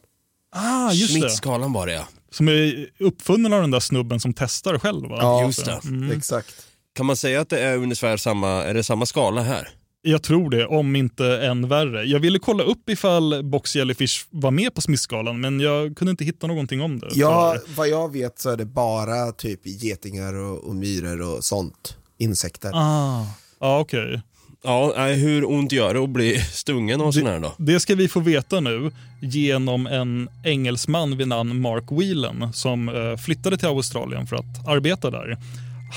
Ah, 0.55 0.91
just 0.91 1.14
det. 1.14 1.20
Schmidt-skalan 1.20 1.74
var 1.74 1.88
det 1.88 1.93
ja. 1.93 2.07
Som 2.32 2.47
är 2.47 2.88
uppfunnen 2.99 3.53
av 3.53 3.62
den 3.62 3.72
där 3.72 3.80
snubben 3.80 4.20
som 4.20 4.34
testar 4.34 4.80
själv 4.80 5.09
va? 5.09 5.18
Ja, 5.20 5.45
Just 5.45 5.66
det. 5.66 5.82
Mm. 5.84 6.12
Exakt. 6.12 6.55
Kan 6.95 7.05
man 7.05 7.16
säga 7.16 7.41
att 7.41 7.49
det 7.49 7.59
är 7.59 7.78
ungefär 7.78 8.18
samma, 8.18 8.49
är 8.49 8.74
det 8.74 8.84
samma 8.84 9.05
skala 9.05 9.41
här? 9.41 9.70
Jag 10.04 10.24
tror 10.24 10.49
det, 10.49 10.66
om 10.66 10.95
inte 10.95 11.38
än 11.38 11.68
värre. 11.68 12.04
Jag 12.04 12.20
ville 12.20 12.39
kolla 12.39 12.64
upp 12.64 12.89
ifall 12.89 13.43
Box 13.43 13.76
Jellyfish 13.76 14.26
var 14.30 14.52
med 14.52 14.74
på 14.74 14.82
smittskalan, 14.82 15.41
men 15.41 15.60
jag 15.60 15.97
kunde 15.97 16.12
inte 16.12 16.24
hitta 16.26 16.47
någonting 16.47 16.82
om 16.82 16.99
det. 16.99 17.08
Ja, 17.14 17.56
tyvärr. 17.56 17.76
vad 17.76 17.89
jag 17.89 18.12
vet 18.14 18.39
så 18.39 18.49
är 18.49 18.58
det 18.58 18.66
bara 18.66 19.32
typ 19.32 19.60
getingar 19.64 20.34
och, 20.34 20.64
och 20.64 20.76
myror 20.76 21.22
och 21.22 21.43
sånt. 21.43 21.97
Insekter. 22.18 22.72
Ah, 22.74 23.26
ja, 23.60 23.80
okej. 23.80 24.22
Ja, 24.64 24.93
nej, 24.97 25.16
hur 25.16 25.49
ont 25.49 25.72
gör 25.72 25.93
det 25.93 25.99
att 26.04 26.10
bli 26.10 26.39
stungen 26.39 27.02
av 27.02 27.12
sån 27.12 27.28
här 27.28 27.39
då? 27.39 27.54
Det 27.58 27.80
ska 27.80 27.95
vi 27.95 28.08
få 28.08 28.20
veta 28.20 28.60
nu 28.60 28.91
genom 29.22 29.88
en 29.88 30.30
engelsman 30.45 31.18
vid 31.18 31.28
namn 31.28 31.62
Mark 31.62 31.84
Whelan 31.91 32.54
som 32.54 32.89
eh, 32.89 33.18
flyttade 33.18 33.58
till 33.58 33.68
Australien 33.68 34.28
för 34.28 34.36
att 34.36 34.68
arbeta 34.68 35.10
där. 35.12 35.38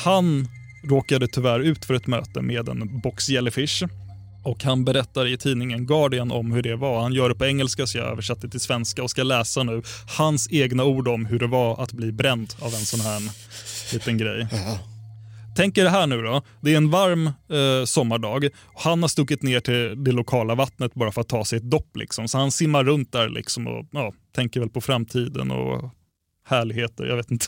Han 0.04 0.48
råkade 0.84 1.28
tyvärr 1.28 1.60
ut 1.60 1.84
för 1.84 1.94
ett 1.94 2.06
möte 2.06 2.42
med 2.42 2.68
en 2.68 3.00
box 3.00 3.28
jellyfish 3.28 3.82
och 4.44 4.64
han 4.64 4.84
berättar 4.84 5.26
i 5.26 5.36
tidningen 5.36 5.86
Guardian 5.86 6.32
om 6.32 6.52
hur 6.52 6.62
det 6.62 6.76
var. 6.76 7.02
Han 7.02 7.12
gör 7.12 7.28
det 7.28 7.34
på 7.34 7.44
engelska 7.46 7.86
så 7.86 7.98
jag 7.98 8.06
översatte 8.06 8.48
till 8.48 8.60
svenska 8.60 9.02
och 9.02 9.10
ska 9.10 9.22
läsa 9.22 9.62
nu 9.62 9.82
hans 10.18 10.52
egna 10.52 10.84
ord 10.84 11.08
om 11.08 11.26
hur 11.26 11.38
det 11.38 11.46
var 11.46 11.82
att 11.82 11.92
bli 11.92 12.12
bränd 12.12 12.54
av 12.60 12.74
en 12.74 12.84
sån 12.86 13.00
här 13.00 13.22
liten 13.92 14.18
grej. 14.18 14.48
Tänk 15.56 15.78
er 15.78 15.84
det 15.84 15.90
här 15.90 16.06
nu 16.06 16.22
då. 16.22 16.42
Det 16.60 16.72
är 16.72 16.76
en 16.76 16.90
varm 16.90 17.26
eh, 17.26 17.84
sommardag. 17.84 18.48
Han 18.76 19.02
har 19.02 19.08
stuckit 19.08 19.42
ner 19.42 19.60
till 19.60 20.04
det 20.04 20.12
lokala 20.12 20.54
vattnet 20.54 20.94
bara 20.94 21.12
för 21.12 21.20
att 21.20 21.28
ta 21.28 21.44
sig 21.44 21.56
ett 21.58 21.70
dopp. 21.70 21.96
Liksom. 21.96 22.28
Så 22.28 22.38
han 22.38 22.50
simmar 22.50 22.84
runt 22.84 23.12
där 23.12 23.28
liksom 23.28 23.66
och 23.66 23.86
ja, 23.90 24.12
tänker 24.34 24.60
väl 24.60 24.68
på 24.68 24.80
framtiden 24.80 25.50
och 25.50 25.90
härligheter. 26.46 27.04
Jag 27.04 27.16
vet 27.16 27.30
inte. 27.30 27.46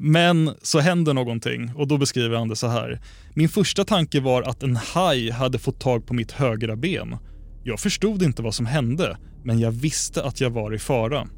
Men 0.00 0.50
så 0.62 0.78
händer 0.78 1.14
någonting 1.14 1.72
och 1.74 1.88
då 1.88 1.98
beskriver 1.98 2.36
han 2.36 2.48
det 2.48 2.56
så 2.56 2.66
här. 2.66 3.00
Min 3.34 3.48
första 3.48 3.84
tanke 3.84 4.20
var 4.20 4.42
att 4.42 4.62
en 4.62 4.76
haj 4.76 5.30
hade 5.30 5.58
fått 5.58 5.80
tag 5.80 6.06
på 6.06 6.14
mitt 6.14 6.32
högra 6.32 6.76
ben. 6.76 7.16
Jag 7.64 7.80
förstod 7.80 8.22
inte 8.22 8.42
vad 8.42 8.54
som 8.54 8.66
hände, 8.66 9.18
men 9.44 9.58
jag 9.58 9.70
visste 9.70 10.24
att 10.24 10.40
jag 10.40 10.50
var 10.50 10.74
i 10.74 10.78
fara. 10.78 11.28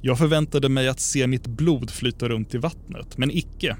Jag 0.00 0.18
förväntade 0.18 0.68
mig 0.68 0.88
att 0.88 1.00
se 1.00 1.26
mitt 1.26 1.46
blod 1.46 1.90
flyta 1.90 2.28
runt 2.28 2.54
i 2.54 2.58
vattnet, 2.58 3.18
men 3.18 3.30
icke. 3.30 3.76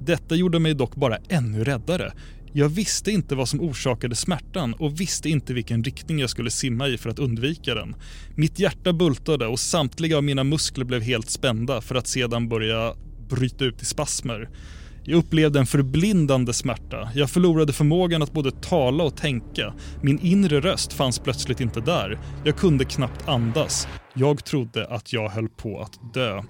Detta 0.00 0.34
gjorde 0.34 0.58
mig 0.58 0.74
dock 0.74 0.94
bara 0.96 1.16
ännu 1.28 1.64
räddare. 1.64 2.12
Jag 2.52 2.68
visste 2.68 3.10
inte 3.10 3.34
vad 3.34 3.48
som 3.48 3.60
orsakade 3.60 4.14
smärtan 4.14 4.74
och 4.74 5.00
visste 5.00 5.28
inte 5.28 5.54
vilken 5.54 5.84
riktning 5.84 6.18
jag 6.18 6.30
skulle 6.30 6.50
simma 6.50 6.88
i 6.88 6.98
för 6.98 7.10
att 7.10 7.18
undvika 7.18 7.74
den. 7.74 7.96
Mitt 8.36 8.58
hjärta 8.58 8.92
bultade 8.92 9.46
och 9.46 9.60
samtliga 9.60 10.16
av 10.16 10.24
mina 10.24 10.44
muskler 10.44 10.84
blev 10.84 11.02
helt 11.02 11.30
spända 11.30 11.80
för 11.80 11.94
att 11.94 12.06
sedan 12.06 12.48
börja 12.48 12.94
bryta 13.28 13.64
ut 13.64 13.82
i 13.82 13.84
spasmer. 13.84 14.48
Jag 15.06 15.18
upplevde 15.18 15.58
en 15.58 15.66
förblindande 15.66 16.52
smärta. 16.52 17.08
Jag 17.14 17.30
förlorade 17.30 17.72
förmågan 17.72 18.22
att 18.22 18.32
både 18.32 18.50
tala 18.50 19.04
och 19.04 19.16
tänka. 19.16 19.74
Min 20.02 20.18
inre 20.18 20.60
röst 20.60 20.92
fanns 20.92 21.18
plötsligt 21.18 21.60
inte 21.60 21.80
där. 21.80 22.18
Jag 22.44 22.56
kunde 22.56 22.84
knappt 22.84 23.28
andas. 23.28 23.88
Jag 24.14 24.44
trodde 24.44 24.86
att 24.86 25.12
jag 25.12 25.28
höll 25.28 25.48
på 25.48 25.80
att 25.80 26.14
dö. 26.14 26.42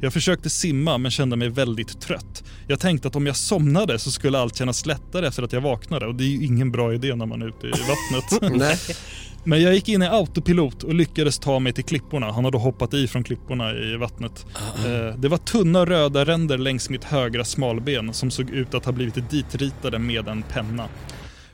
Jag 0.00 0.12
försökte 0.12 0.50
simma 0.50 0.98
men 0.98 1.10
kände 1.10 1.36
mig 1.36 1.48
väldigt 1.48 2.00
trött. 2.00 2.44
Jag 2.68 2.80
tänkte 2.80 3.08
att 3.08 3.16
om 3.16 3.26
jag 3.26 3.36
somnade 3.36 3.98
så 3.98 4.10
skulle 4.10 4.38
allt 4.38 4.56
kännas 4.56 4.86
lättare 4.86 5.26
efter 5.26 5.42
att 5.42 5.52
jag 5.52 5.60
vaknade 5.60 6.06
och 6.06 6.14
det 6.14 6.24
är 6.24 6.28
ju 6.28 6.44
ingen 6.44 6.72
bra 6.72 6.94
idé 6.94 7.14
när 7.14 7.26
man 7.26 7.42
är 7.42 7.46
ute 7.46 7.66
i 7.66 7.70
vattnet. 7.70 8.42
Men 9.44 9.62
jag 9.62 9.74
gick 9.74 9.88
in 9.88 10.02
i 10.02 10.06
autopilot 10.06 10.82
och 10.82 10.94
lyckades 10.94 11.38
ta 11.38 11.58
mig 11.58 11.72
till 11.72 11.84
klipporna. 11.84 12.32
Han 12.32 12.44
hade 12.44 12.58
hoppat 12.58 12.94
i 12.94 13.08
från 13.08 13.24
klipporna 13.24 13.72
i 13.72 13.96
vattnet. 13.96 14.46
Eh, 14.86 15.18
Det 15.18 15.28
var 15.28 15.38
tunna 15.38 15.84
röda 15.86 16.24
ränder 16.24 16.58
längs 16.58 16.90
mitt 16.90 17.04
högra 17.04 17.44
smalben 17.44 18.12
som 18.14 18.30
såg 18.30 18.50
ut 18.50 18.74
att 18.74 18.84
ha 18.84 18.92
blivit 18.92 19.30
ditritade 19.30 19.98
med 19.98 20.28
en 20.28 20.42
penna. 20.42 20.88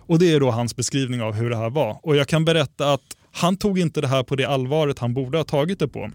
Och 0.00 0.18
det 0.18 0.32
är 0.34 0.40
då 0.40 0.50
hans 0.50 0.76
beskrivning 0.76 1.22
av 1.22 1.34
hur 1.34 1.50
det 1.50 1.56
här 1.56 1.70
var. 1.70 1.98
Och 2.02 2.16
jag 2.16 2.28
kan 2.28 2.44
berätta 2.44 2.92
att 2.92 3.02
han 3.32 3.56
tog 3.56 3.78
inte 3.78 4.00
det 4.00 4.08
här 4.08 4.22
på 4.22 4.36
det 4.36 4.44
allvaret 4.44 4.98
han 4.98 5.14
borde 5.14 5.38
ha 5.38 5.44
tagit 5.44 5.78
det 5.78 5.88
på. 5.88 6.10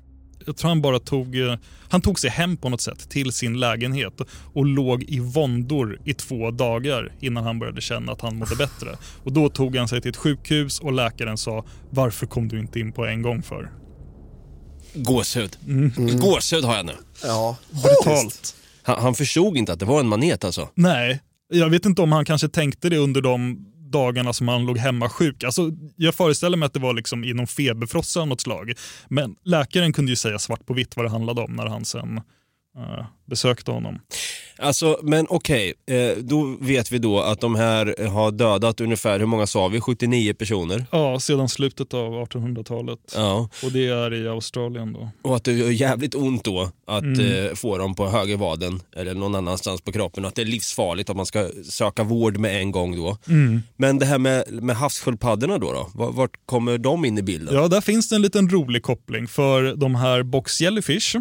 Jag 0.46 0.58
tror 0.58 0.70
han 0.70 0.82
bara 0.82 1.00
tog, 1.00 1.40
eh, 1.40 1.56
han 1.90 2.02
tog 2.02 2.20
sig 2.20 2.30
hem 2.30 2.58
på 2.58 2.70
något 2.70 2.82
sätt 2.82 3.10
till 3.10 3.32
sin 3.32 3.60
lägenhet 3.60 4.14
och 4.54 4.66
låg 4.66 5.04
i 5.04 5.20
våndor 5.20 6.00
i 6.06 6.14
två 6.14 6.52
dagar 6.52 7.12
innan 7.20 7.44
han 7.44 7.60
började 7.60 7.82
känna 7.82 8.12
att 8.12 8.22
han 8.22 8.36
mådde 8.36 8.56
bättre. 8.56 8.98
Och 9.24 9.32
Då 9.34 9.50
tog 9.50 9.76
han 9.76 9.88
sig 9.88 10.02
till 10.02 10.10
ett 10.10 10.18
sjukhus 10.18 10.80
och 10.80 10.94
läkaren 10.94 11.38
sa 11.38 11.66
“Varför 11.90 12.26
kom 12.26 12.48
du 12.48 12.60
inte 12.60 12.80
in 12.80 12.92
på 12.92 13.06
en 13.06 13.22
gång 13.22 13.44
för?” 13.44 13.72
Gåshud. 14.94 15.58
Mm. 15.68 16.20
Gåshud 16.20 16.64
har 16.64 16.76
jag 16.76 16.86
nu. 16.86 16.94
Ja, 17.24 17.58
Brutalt. 17.70 18.56
Han, 18.84 19.00
han 19.00 19.16
förstod 19.16 19.58
inte 19.58 19.74
att 19.74 19.80
det 19.80 19.86
var 19.86 20.00
en 20.00 20.08
manet 20.08 20.44
alltså. 20.44 20.70
Nej, 20.76 21.22
jag 21.50 21.70
vet 21.70 21.86
inte 21.86 22.02
om 22.02 22.12
han 22.12 22.26
kanske 22.26 22.50
tänkte 22.50 22.90
det 22.90 22.98
under 22.98 23.22
de 23.22 23.66
dagarna 23.94 24.34
som 24.34 24.48
han 24.48 24.66
låg 24.66 24.78
hemma 24.78 25.10
sjuk. 25.10 25.44
Alltså, 25.44 25.72
jag 25.96 26.16
föreställer 26.16 26.58
mig 26.58 26.66
att 26.66 26.74
det 26.74 26.80
var 26.80 26.94
liksom 26.94 27.24
i 27.24 27.34
någon 27.34 27.48
feberfrossa 27.48 28.22
av 28.22 28.28
något 28.28 28.42
slag. 28.42 28.74
Men 29.08 29.36
läkaren 29.44 29.94
kunde 29.94 30.12
ju 30.12 30.16
säga 30.16 30.40
svart 30.40 30.66
på 30.66 30.74
vitt 30.74 30.96
vad 30.96 31.06
det 31.06 31.10
handlade 31.10 31.42
om 31.42 31.56
när 31.56 31.66
han 31.66 31.86
sen 31.86 32.22
eh, 32.78 33.06
besökte 33.26 33.72
honom. 33.72 34.00
Alltså, 34.58 35.00
men 35.04 35.26
okej, 35.30 35.74
eh, 35.86 36.18
då 36.24 36.58
vet 36.62 36.92
vi 36.92 36.98
då 36.98 37.20
att 37.20 37.42
de 37.42 37.56
här 37.56 38.08
har 38.08 38.32
dödat 38.32 38.82
ungefär, 38.82 39.20
hur 39.20 39.26
många 39.26 39.48
sa 39.48 39.68
vi? 39.68 39.82
79 39.82 40.34
personer. 40.34 40.86
Ja, 40.92 41.20
sedan 41.20 41.50
slutet 41.50 41.94
av 41.94 42.14
1800-talet. 42.14 43.00
Ja. 43.16 43.50
Och 43.64 43.72
det 43.72 43.88
är 43.88 44.14
i 44.14 44.28
Australien 44.28 44.94
då. 44.94 45.10
Och 45.22 45.36
att 45.36 45.44
det 45.44 45.54
gör 45.54 45.70
jävligt 45.70 46.16
ont 46.16 46.44
då 46.44 46.72
att 46.88 47.04
Mm. 47.04 47.46
eh, 47.46 47.54
få 47.54 47.78
dem 47.78 47.96
på 47.96 48.08
högervaden 48.10 48.80
eller 48.96 49.14
någon 49.14 49.36
annanstans 49.36 49.82
på 49.82 49.92
kroppen. 49.92 50.26
Och 50.26 50.28
att 50.30 50.36
det 50.36 50.42
är 50.42 50.46
livsfarligt 50.46 51.10
att 51.10 51.16
man 51.16 51.26
ska 51.26 51.50
söka 51.70 52.04
vård 52.04 52.38
med 52.38 52.62
en 52.62 52.72
gång 52.72 52.96
då. 52.98 53.18
Mm. 53.28 53.62
Men 53.76 54.00
det 54.00 54.06
här 54.06 54.18
med, 54.18 54.44
med 54.64 54.76
havssköldpaddorna 54.76 55.58
då, 55.58 55.72
då? 55.74 55.90
Vart, 55.94 56.16
vart 56.16 56.32
kommer 56.46 56.78
de 56.78 57.06
in 57.06 57.18
i 57.18 57.22
bilden? 57.22 57.56
Ja, 57.56 57.68
där 57.68 57.82
finns 57.82 58.10
det 58.10 58.16
en 58.16 58.22
liten 58.22 58.50
rolig 58.50 58.84
koppling 58.84 59.28
för 59.28 59.76
de 59.76 59.96
här 59.96 60.24
box 60.24 60.62
jellyfish, 60.62 61.16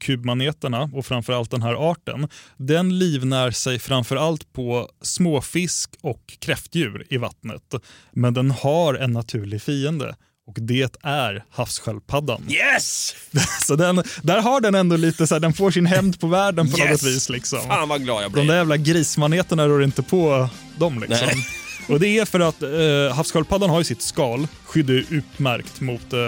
kubmaneterna 0.00 0.90
och 0.94 1.06
framförallt 1.06 1.50
den 1.50 1.62
här 1.62 1.90
arten, 1.90 2.28
den 2.56 2.98
livnär 2.98 3.50
sig 3.50 3.78
framförallt 3.78 4.52
på 4.52 4.88
småfisk 5.02 5.90
och 6.00 6.20
kräftdjur 6.40 7.06
i 7.10 7.16
vattnet. 7.16 7.74
Men 8.12 8.34
den 8.34 8.50
har 8.50 8.94
en 8.94 9.12
naturlig 9.12 9.62
fiende 9.62 10.16
och 10.46 10.56
det 10.60 10.96
är 11.02 11.44
havssköldpaddan. 11.50 12.42
Yes! 12.50 13.14
Så 13.66 13.76
den, 13.76 14.02
där 14.22 14.40
har 14.42 14.60
den 14.60 14.74
ändå 14.74 14.96
lite 14.96 15.26
så 15.26 15.34
här, 15.34 15.40
den 15.40 15.52
får 15.52 15.70
sin 15.70 15.86
hämnd 15.86 16.20
på 16.20 16.26
världen 16.26 16.70
på 16.72 16.78
Yes! 16.78 16.90
något 16.90 17.02
vis. 17.02 17.28
Liksom. 17.28 17.60
Fan 17.60 17.88
vad 17.88 18.02
glad 18.04 18.22
jag 18.24 18.30
De 18.30 18.32
blir. 18.32 18.44
där 18.44 18.56
jävla 18.56 18.76
grismaneterna 18.76 19.68
rör 19.68 19.82
inte 19.82 20.02
på 20.02 20.48
dem. 20.78 21.00
Liksom. 21.08 21.26
Nej. 21.26 21.46
Och 21.88 22.00
Det 22.00 22.18
är 22.18 22.24
för 22.24 22.40
att 22.40 22.62
eh, 22.62 23.16
havssköldpaddan 23.16 23.70
har 23.70 23.78
ju 23.78 23.84
sitt 23.84 24.02
skal, 24.02 24.48
skydd 24.64 24.90
är 24.90 25.04
utmärkt 25.10 25.80
mot 25.80 26.12
eh, 26.12 26.18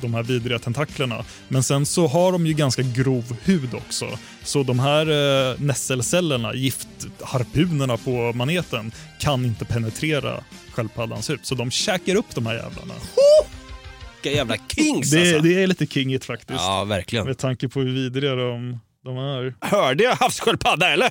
de 0.00 0.14
här 0.14 0.22
vidriga 0.22 0.58
tentaklerna. 0.58 1.24
Men 1.48 1.62
sen 1.62 1.86
så 1.86 2.06
har 2.06 2.32
de 2.32 2.46
ju 2.46 2.52
ganska 2.52 2.82
grov 2.82 3.36
hud 3.44 3.74
också. 3.74 4.18
Så 4.44 4.62
de 4.62 4.78
här 4.78 5.06
eh, 5.50 5.56
nässelcellerna, 5.60 6.54
giftharpunerna 6.54 7.96
på 7.96 8.32
maneten, 8.34 8.92
kan 9.20 9.44
inte 9.44 9.64
penetrera 9.64 10.44
sköldpaddans 10.72 11.30
hud. 11.30 11.40
Så 11.42 11.54
de 11.54 11.70
käkar 11.70 12.14
upp 12.14 12.34
de 12.34 12.46
här 12.46 12.54
jävlarna. 12.54 12.94
Vilka 14.22 14.36
jävla 14.36 14.56
kings 14.68 15.10
Det, 15.10 15.20
alltså. 15.20 15.38
det 15.38 15.62
är 15.62 15.66
lite 15.66 15.86
kingigt 15.86 16.24
faktiskt. 16.24 16.60
Ja, 16.60 16.84
verkligen. 16.84 17.26
Med 17.26 17.38
tanke 17.38 17.68
på 17.68 17.80
hur 17.80 17.94
vidriga 17.94 18.34
de, 18.34 18.80
de 19.04 19.18
är. 19.18 19.54
Hörde 19.60 20.04
jag 20.04 20.16
havssköldpadda 20.16 20.88
eller? 20.92 21.10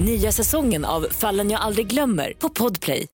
Nya 0.00 0.32
säsongen 0.32 0.84
av 0.84 1.06
Fallen 1.10 1.50
jag 1.50 1.60
aldrig 1.60 1.86
glömmer 1.86 2.32
på 2.32 2.48
Podplay. 2.48 3.06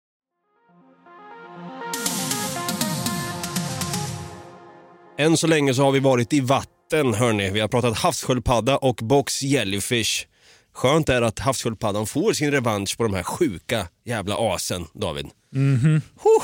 Än 5.17 5.37
så 5.37 5.47
länge 5.47 5.73
så 5.73 5.83
har 5.83 5.91
vi 5.91 5.99
varit 5.99 6.33
i 6.33 6.39
vatten 6.39 7.13
hörni. 7.13 7.49
Vi 7.49 7.59
har 7.59 7.67
pratat 7.67 7.97
havssköldpadda 7.97 8.77
och 8.77 8.95
box 8.95 9.43
jellyfish. 9.43 10.27
Skönt 10.73 11.09
är 11.09 11.21
att 11.21 11.39
havssköldpaddan 11.39 12.07
får 12.07 12.33
sin 12.33 12.51
revansch 12.51 12.97
på 12.97 13.03
de 13.03 13.13
här 13.13 13.23
sjuka 13.23 13.87
jävla 14.05 14.35
asen, 14.53 14.85
David. 14.93 15.27
Mhm. 15.49 16.01
Huh. 16.23 16.43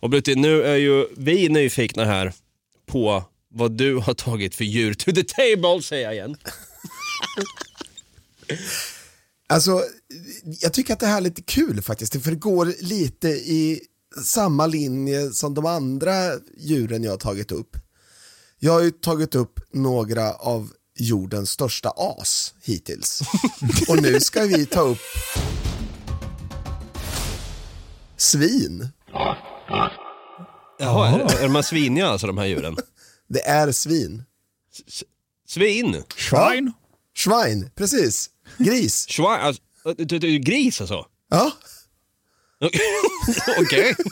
Och 0.00 0.10
Brutti, 0.10 0.34
nu 0.34 0.62
är 0.62 0.76
ju 0.76 1.06
vi 1.16 1.48
nyfikna 1.48 2.04
här 2.04 2.32
på 2.86 3.24
vad 3.54 3.72
du 3.72 3.96
har 3.96 4.14
tagit 4.14 4.54
för 4.54 4.64
djur 4.64 4.94
to 4.94 5.12
the 5.12 5.24
table, 5.24 5.82
säger 5.82 6.04
jag 6.04 6.14
igen. 6.14 6.36
Alltså, 9.50 9.84
jag 10.60 10.72
tycker 10.72 10.92
att 10.92 11.00
det 11.00 11.06
här 11.06 11.16
är 11.16 11.20
lite 11.20 11.42
kul 11.42 11.82
faktiskt, 11.82 12.22
för 12.22 12.30
det 12.30 12.36
går 12.36 12.74
lite 12.80 13.28
i 13.28 13.80
samma 14.24 14.66
linje 14.66 15.30
som 15.30 15.54
de 15.54 15.66
andra 15.66 16.12
djuren 16.56 17.02
jag 17.02 17.10
har 17.10 17.18
tagit 17.18 17.52
upp. 17.52 17.76
Jag 18.58 18.72
har 18.72 18.80
ju 18.80 18.90
tagit 18.90 19.34
upp 19.34 19.60
några 19.72 20.34
av 20.34 20.70
jordens 20.98 21.50
största 21.50 21.92
as 21.96 22.54
hittills. 22.62 23.20
Och 23.88 24.02
nu 24.02 24.20
ska 24.20 24.42
vi 24.42 24.66
ta 24.66 24.80
upp 24.80 24.98
svin. 28.16 28.88
Jaha, 30.78 31.08
är, 31.08 31.44
är 31.44 31.48
de 31.48 31.62
sviniga 31.62 32.06
alltså 32.06 32.26
de 32.26 32.38
här 32.38 32.46
djuren? 32.46 32.76
Det 33.28 33.46
är 33.46 33.72
svin. 33.72 34.24
Svin? 35.48 36.02
Schwein? 36.16 36.72
Schwein, 37.16 37.70
precis. 37.74 38.30
Gris. 38.58 39.06
Schwein, 39.08 39.40
alltså, 39.40 39.62
det 39.96 40.18
det 40.18 40.26
är 40.26 40.30
ju 40.30 40.38
gris 40.38 40.80
alltså? 40.80 41.06
Ja. 41.30 41.52
Okej. 43.58 43.94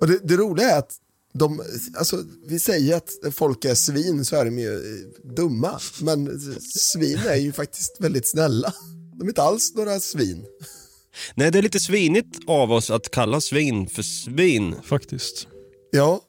Och 0.00 0.06
det, 0.08 0.18
det 0.24 0.36
roliga 0.36 0.70
är 0.70 0.78
att 0.78 0.96
de, 1.34 1.62
alltså, 1.96 2.24
vi 2.46 2.58
säger 2.58 2.96
att 2.96 3.10
folk 3.34 3.64
är 3.64 3.74
svin 3.74 4.24
så 4.24 4.36
är 4.36 4.44
de 4.44 4.58
ju 4.58 4.74
eh, 4.74 5.32
dumma. 5.34 5.80
Men 6.00 6.40
svin 6.60 7.18
är 7.18 7.36
ju 7.36 7.52
faktiskt 7.52 7.96
väldigt 8.00 8.26
snälla. 8.26 8.74
De 9.18 9.22
är 9.24 9.28
inte 9.28 9.42
alls 9.42 9.74
några 9.74 10.00
svin. 10.00 10.46
Nej, 11.34 11.50
det 11.50 11.58
är 11.58 11.62
lite 11.62 11.80
svinigt 11.80 12.38
av 12.46 12.72
oss 12.72 12.90
att 12.90 13.10
kalla 13.10 13.40
svin 13.40 13.88
för 13.88 14.02
svin. 14.02 14.74
Faktiskt. 14.84 15.46
Ja. 15.90 16.20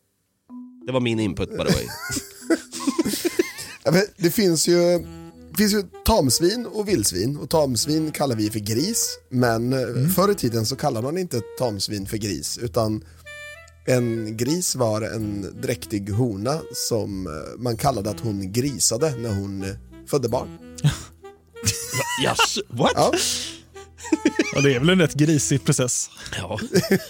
Det 0.85 0.91
var 0.91 0.99
min 0.99 1.19
input 1.19 1.49
by 1.49 1.57
the 1.57 1.63
way. 1.63 1.87
Ja, 3.85 3.91
men 3.91 4.01
Det 4.17 4.31
finns 4.31 4.67
ju, 4.67 5.05
finns 5.57 5.73
ju 5.73 5.83
tamsvin 6.05 6.65
och 6.65 6.87
vildsvin 6.87 7.37
och 7.37 7.49
tamsvin 7.49 8.11
kallar 8.11 8.35
vi 8.35 8.49
för 8.49 8.59
gris 8.59 9.19
men 9.29 9.73
mm. 9.73 10.09
förr 10.09 10.31
i 10.31 10.35
tiden 10.35 10.65
så 10.65 10.75
kallade 10.75 11.05
man 11.05 11.17
inte 11.17 11.41
tamsvin 11.57 12.05
för 12.05 12.17
gris 12.17 12.57
utan 12.57 13.03
en 13.85 14.37
gris 14.37 14.75
var 14.75 15.01
en 15.01 15.61
dräktig 15.61 16.09
hona 16.09 16.61
som 16.73 17.27
eh, 17.27 17.61
man 17.61 17.77
kallade 17.77 18.09
att 18.09 18.19
hon 18.19 18.51
grisade 18.51 19.15
när 19.15 19.33
hon 19.33 19.63
eh, 19.63 19.75
födde 20.07 20.29
barn. 20.29 20.57
Yes, 22.23 22.59
what? 22.69 22.91
Ja. 22.95 23.13
Ja, 24.55 24.61
det 24.61 24.75
är 24.75 24.79
väl 24.79 24.89
en 24.89 24.99
rätt 24.99 25.13
grisig 25.13 25.63
process. 25.63 26.09
Ja. 26.37 26.59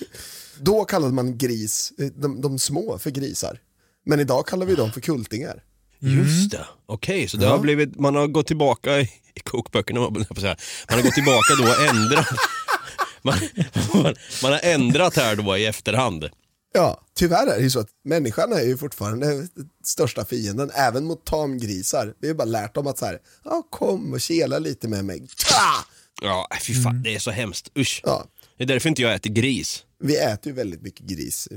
Då 0.59 0.85
kallade 0.85 1.13
man 1.13 1.37
gris, 1.37 1.93
eh, 1.99 2.05
de, 2.05 2.41
de 2.41 2.59
små 2.59 2.97
för 2.97 3.09
grisar. 3.09 3.59
Men 4.05 4.19
idag 4.19 4.47
kallar 4.47 4.65
vi 4.65 4.75
dem 4.75 4.91
för 4.91 5.01
kultingar. 5.01 5.63
Just 6.03 6.51
det. 6.51 6.65
Okej, 6.85 7.27
så 7.27 7.37
det 7.37 7.45
Ja. 7.45 7.51
har 7.51 7.59
blivit, 7.59 7.99
man 7.99 8.15
har 8.15 8.27
gått 8.27 8.47
tillbaka 8.47 8.99
i, 8.99 9.03
i 9.35 9.39
kokböckerna, 9.43 9.99
man 9.99 10.25
har 10.87 11.01
gått 11.01 11.13
tillbaka 11.13 11.55
då 11.57 11.63
och 11.63 11.81
ändrat. 11.89 12.27
Man, 13.25 13.39
man, 13.93 14.15
man 14.43 14.51
har 14.51 14.59
ändrat 14.63 15.15
här 15.15 15.35
då 15.35 15.57
i 15.57 15.65
efterhand. 15.65 16.29
Ja, 16.73 17.01
tyvärr 17.15 17.47
är 17.47 17.57
det 17.57 17.63
ju 17.63 17.69
så 17.69 17.79
att 17.79 17.87
människan 18.05 18.53
är 18.53 18.61
ju 18.61 18.77
fortfarande 18.77 19.47
största 19.85 20.25
fienden, 20.25 20.71
även 20.75 21.05
mot 21.05 21.25
tamgrisar. 21.25 22.13
Vi 22.21 22.27
har 22.27 22.35
bara 22.35 22.45
lärt 22.45 22.75
dem 22.75 22.87
att 22.87 22.97
så 22.97 23.05
här, 23.05 23.19
ja, 23.43 23.67
kom 23.69 24.13
och 24.13 24.21
kela 24.21 24.59
lite 24.59 24.87
med 24.87 25.05
mig. 25.05 25.19
Ta! 25.19 25.85
Ja, 26.21 26.47
äh, 26.51 26.57
fy 26.61 26.83
fan, 26.83 27.03
det 27.03 27.15
är 27.15 27.19
så 27.19 27.31
hemskt. 27.31 27.69
Usch. 27.77 28.01
Ja. 28.03 28.25
Det 28.57 28.63
är 28.63 28.67
därför 28.67 28.89
inte 28.89 29.01
jag 29.01 29.13
äter 29.13 29.29
gris. 29.29 29.83
Vi 29.99 30.17
äter 30.17 30.47
ju 30.47 30.53
väldigt 30.53 30.81
mycket 30.81 31.05
gris. 31.05 31.47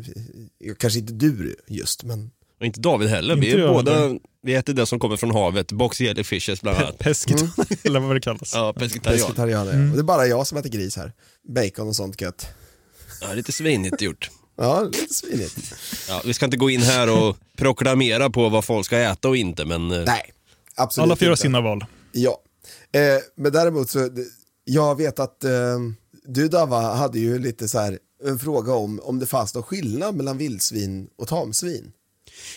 Kanske 0.78 0.98
inte 0.98 1.12
du 1.12 1.56
just, 1.68 2.02
men... 2.04 2.30
Och 2.60 2.66
inte 2.66 2.80
David 2.80 3.08
heller. 3.08 3.34
Inte 3.34 3.46
Vi, 3.46 3.62
är 3.62 3.68
båda, 3.68 4.18
vi 4.42 4.54
äter 4.54 4.74
det 4.74 4.86
som 4.86 4.98
kommer 4.98 5.16
från 5.16 5.30
havet. 5.30 5.72
Box 5.72 6.00
jellyfishes 6.00 6.60
bland 6.62 6.78
annat. 6.78 6.98
Peskit, 6.98 7.44
eller 7.84 8.00
vad 8.00 8.16
det 8.16 8.20
kallas. 8.20 8.54
Ja, 8.54 8.72
pescetarian. 8.72 9.68
Och 9.90 9.96
det 9.96 10.00
är 10.00 10.02
bara 10.02 10.26
jag 10.26 10.46
som 10.46 10.58
äter 10.58 10.70
gris 10.70 10.96
här. 10.96 11.12
Bacon 11.48 11.88
och 11.88 11.96
sånt 11.96 12.20
gött. 12.20 12.46
Ja, 13.20 13.32
lite 13.32 13.52
svinigt 13.52 14.02
gjort. 14.02 14.30
Ja, 14.56 14.82
lite 14.82 15.14
svinigt. 15.14 15.74
Ja, 16.08 16.22
vi 16.24 16.34
ska 16.34 16.44
inte 16.44 16.56
gå 16.56 16.70
in 16.70 16.82
här 16.82 17.10
och 17.22 17.36
proklamera 17.56 18.30
på 18.30 18.48
vad 18.48 18.64
folk 18.64 18.86
ska 18.86 18.98
äta 18.98 19.28
och 19.28 19.36
inte, 19.36 19.64
men... 19.64 19.90
eh, 19.90 20.02
Nej, 20.06 20.32
absolut 20.76 21.02
Alla 21.02 21.16
får 21.16 21.24
göra 21.26 21.36
sina 21.36 21.60
val. 21.60 21.84
Ja, 22.12 22.40
eh, 22.92 23.00
men 23.36 23.52
däremot 23.52 23.90
så, 23.90 24.08
jag 24.64 24.96
vet 24.96 25.18
att 25.18 25.44
eh, 25.44 25.50
du 26.26 26.48
Dava 26.48 26.94
hade 26.94 27.18
ju 27.18 27.38
lite 27.38 27.68
så 27.68 27.78
här 27.78 27.98
en 28.24 28.38
fråga 28.38 28.72
om 28.74 29.00
om 29.02 29.18
det 29.18 29.26
fanns 29.26 29.54
någon 29.54 29.62
skillnad 29.62 30.14
mellan 30.14 30.38
vildsvin 30.38 31.08
och 31.18 31.28
tamsvin. 31.28 31.92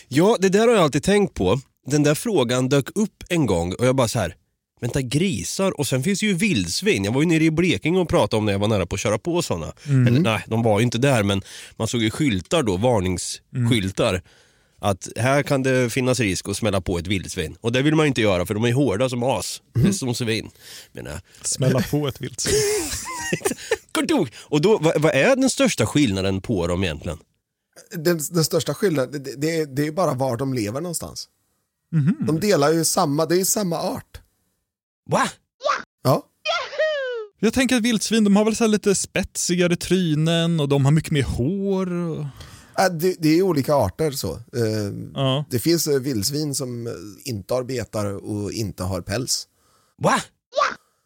Ja, 0.08 0.36
det 0.40 0.48
där 0.48 0.68
har 0.68 0.74
jag 0.74 0.84
alltid 0.84 1.02
tänkt 1.02 1.34
på. 1.34 1.60
Den 1.86 2.02
där 2.02 2.14
frågan 2.14 2.68
dök 2.68 2.88
upp 2.94 3.24
en 3.28 3.46
gång 3.46 3.72
och 3.72 3.86
jag 3.86 3.96
bara 3.96 4.08
så 4.08 4.18
här. 4.18 4.34
Vänta, 4.80 5.02
grisar 5.02 5.80
och 5.80 5.86
sen 5.86 6.02
finns 6.02 6.20
det 6.20 6.26
ju 6.26 6.34
vildsvin. 6.34 7.04
Jag 7.04 7.12
var 7.12 7.20
ju 7.22 7.26
nere 7.26 7.44
i 7.44 7.50
Blekinge 7.50 7.98
och 7.98 8.08
pratade 8.08 8.38
om 8.38 8.44
när 8.44 8.52
jag 8.52 8.58
var 8.58 8.68
nära 8.68 8.86
på 8.86 8.94
att 8.94 9.00
köra 9.00 9.18
på 9.18 9.42
sådana. 9.42 9.72
Mm. 9.86 10.06
Eller 10.06 10.20
nej, 10.20 10.44
de 10.46 10.62
var 10.62 10.80
ju 10.80 10.84
inte 10.84 10.98
där 10.98 11.22
men 11.22 11.42
man 11.76 11.88
såg 11.88 12.02
ju 12.02 12.10
skyltar 12.10 12.62
då, 12.62 12.76
varningsskyltar. 12.76 14.22
Att 14.82 15.08
här 15.16 15.42
kan 15.42 15.62
det 15.62 15.90
finnas 15.92 16.20
risk 16.20 16.48
att 16.48 16.56
smälla 16.56 16.80
på 16.80 16.98
ett 16.98 17.06
vildsvin. 17.06 17.56
Och 17.60 17.72
det 17.72 17.82
vill 17.82 17.94
man 17.94 18.06
ju 18.06 18.08
inte 18.08 18.20
göra 18.20 18.46
för 18.46 18.54
de 18.54 18.64
är 18.64 18.72
hårda 18.72 19.08
som 19.08 19.22
as. 19.22 19.62
Det 19.74 19.88
är 19.88 19.92
som 19.92 20.14
svin. 20.14 20.50
menar. 20.92 21.20
Smälla 21.42 21.82
på 21.90 22.08
ett 22.08 22.20
vildsvin. 22.20 22.54
Och 24.38 24.60
då, 24.60 24.78
vad, 24.78 25.02
vad 25.02 25.14
är 25.14 25.36
den 25.36 25.50
största 25.50 25.86
skillnaden 25.86 26.40
på 26.40 26.66
dem 26.66 26.84
egentligen? 26.84 27.18
Den, 27.94 28.20
den 28.30 28.44
största 28.44 28.74
skillnaden, 28.74 29.22
det, 29.22 29.34
det, 29.40 29.56
är- 29.60 29.66
det 29.66 29.82
är 29.82 29.86
ju 29.86 29.92
bara 29.92 30.14
var 30.14 30.36
de 30.36 30.54
lever 30.54 30.80
någonstans. 30.80 31.28
De 32.26 32.40
delar 32.40 32.72
ju 32.72 32.84
samma, 32.84 33.26
det 33.26 33.34
är 33.34 33.38
ju 33.38 33.44
samma 33.44 33.78
art. 33.78 34.20
Va? 35.10 35.22
Ja. 36.04 36.26
Jag 37.42 37.52
tänker 37.52 37.76
att 37.76 37.82
vildsvin 37.82 38.24
de 38.24 38.36
har 38.36 38.44
väl 38.44 38.56
så 38.56 38.64
här 38.64 38.68
lite 38.68 38.94
spetsigare 38.94 39.76
trynen 39.76 40.60
och 40.60 40.68
de 40.68 40.84
har 40.84 40.92
mycket 40.92 41.10
mer 41.12 41.22
hår. 41.22 41.92
Och... 41.92 42.20
Äh, 42.78 42.92
Det, 42.92 43.16
det 43.18 43.28
är 43.38 43.42
olika 43.42 43.74
arter 43.74 44.10
så. 44.10 44.32
Eh, 44.34 44.92
Ja. 45.14 45.44
Det 45.50 45.58
finns 45.58 45.86
eh, 45.86 46.00
vildsvin 46.00 46.54
som 46.54 46.86
eh, 46.86 46.92
inte 47.24 47.54
har 47.54 47.64
betar 47.64 48.06
och 48.24 48.52
inte 48.52 48.82
har 48.82 49.00
päls. 49.00 49.48
Va? 49.98 50.14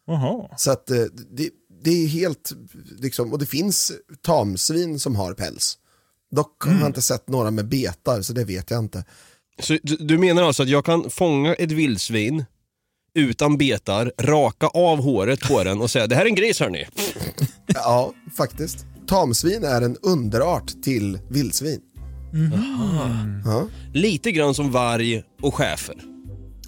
Jaha. 0.07 0.49
Så 0.57 0.71
att 0.71 0.85
det, 0.87 1.49
det 1.83 1.91
är 2.03 2.07
helt, 2.07 2.51
liksom, 2.99 3.31
och 3.33 3.39
det 3.39 3.45
finns 3.45 3.91
tamsvin 4.21 4.99
som 4.99 5.15
har 5.15 5.33
päls. 5.33 5.77
Dock 6.35 6.63
har 6.63 6.73
jag 6.79 6.85
inte 6.87 7.01
sett 7.01 7.29
några 7.29 7.51
med 7.51 7.67
betar, 7.67 8.21
så 8.21 8.33
det 8.33 8.45
vet 8.45 8.71
jag 8.71 8.79
inte. 8.79 9.03
Så 9.59 9.77
du, 9.83 9.95
du 9.95 10.17
menar 10.17 10.43
alltså 10.43 10.63
att 10.63 10.69
jag 10.69 10.85
kan 10.85 11.09
fånga 11.09 11.53
ett 11.53 11.71
vildsvin 11.71 12.45
utan 13.13 13.57
betar, 13.57 14.11
raka 14.21 14.67
av 14.67 15.01
håret 15.01 15.39
på 15.39 15.63
den 15.63 15.81
och 15.81 15.91
säga 15.91 16.07
det 16.07 16.15
här 16.15 16.21
är 16.21 16.29
en 16.29 16.35
gris 16.35 16.59
hörni. 16.59 16.85
Ja, 17.67 18.13
faktiskt. 18.37 18.85
Tamsvin 19.07 19.63
är 19.63 19.81
en 19.81 19.97
underart 20.01 20.83
till 20.83 21.19
vildsvin. 21.29 21.81
Ja. 23.45 23.67
Lite 23.93 24.31
grann 24.31 24.53
som 24.53 24.71
varg 24.71 25.23
och 25.41 25.55
schäfer. 25.55 25.95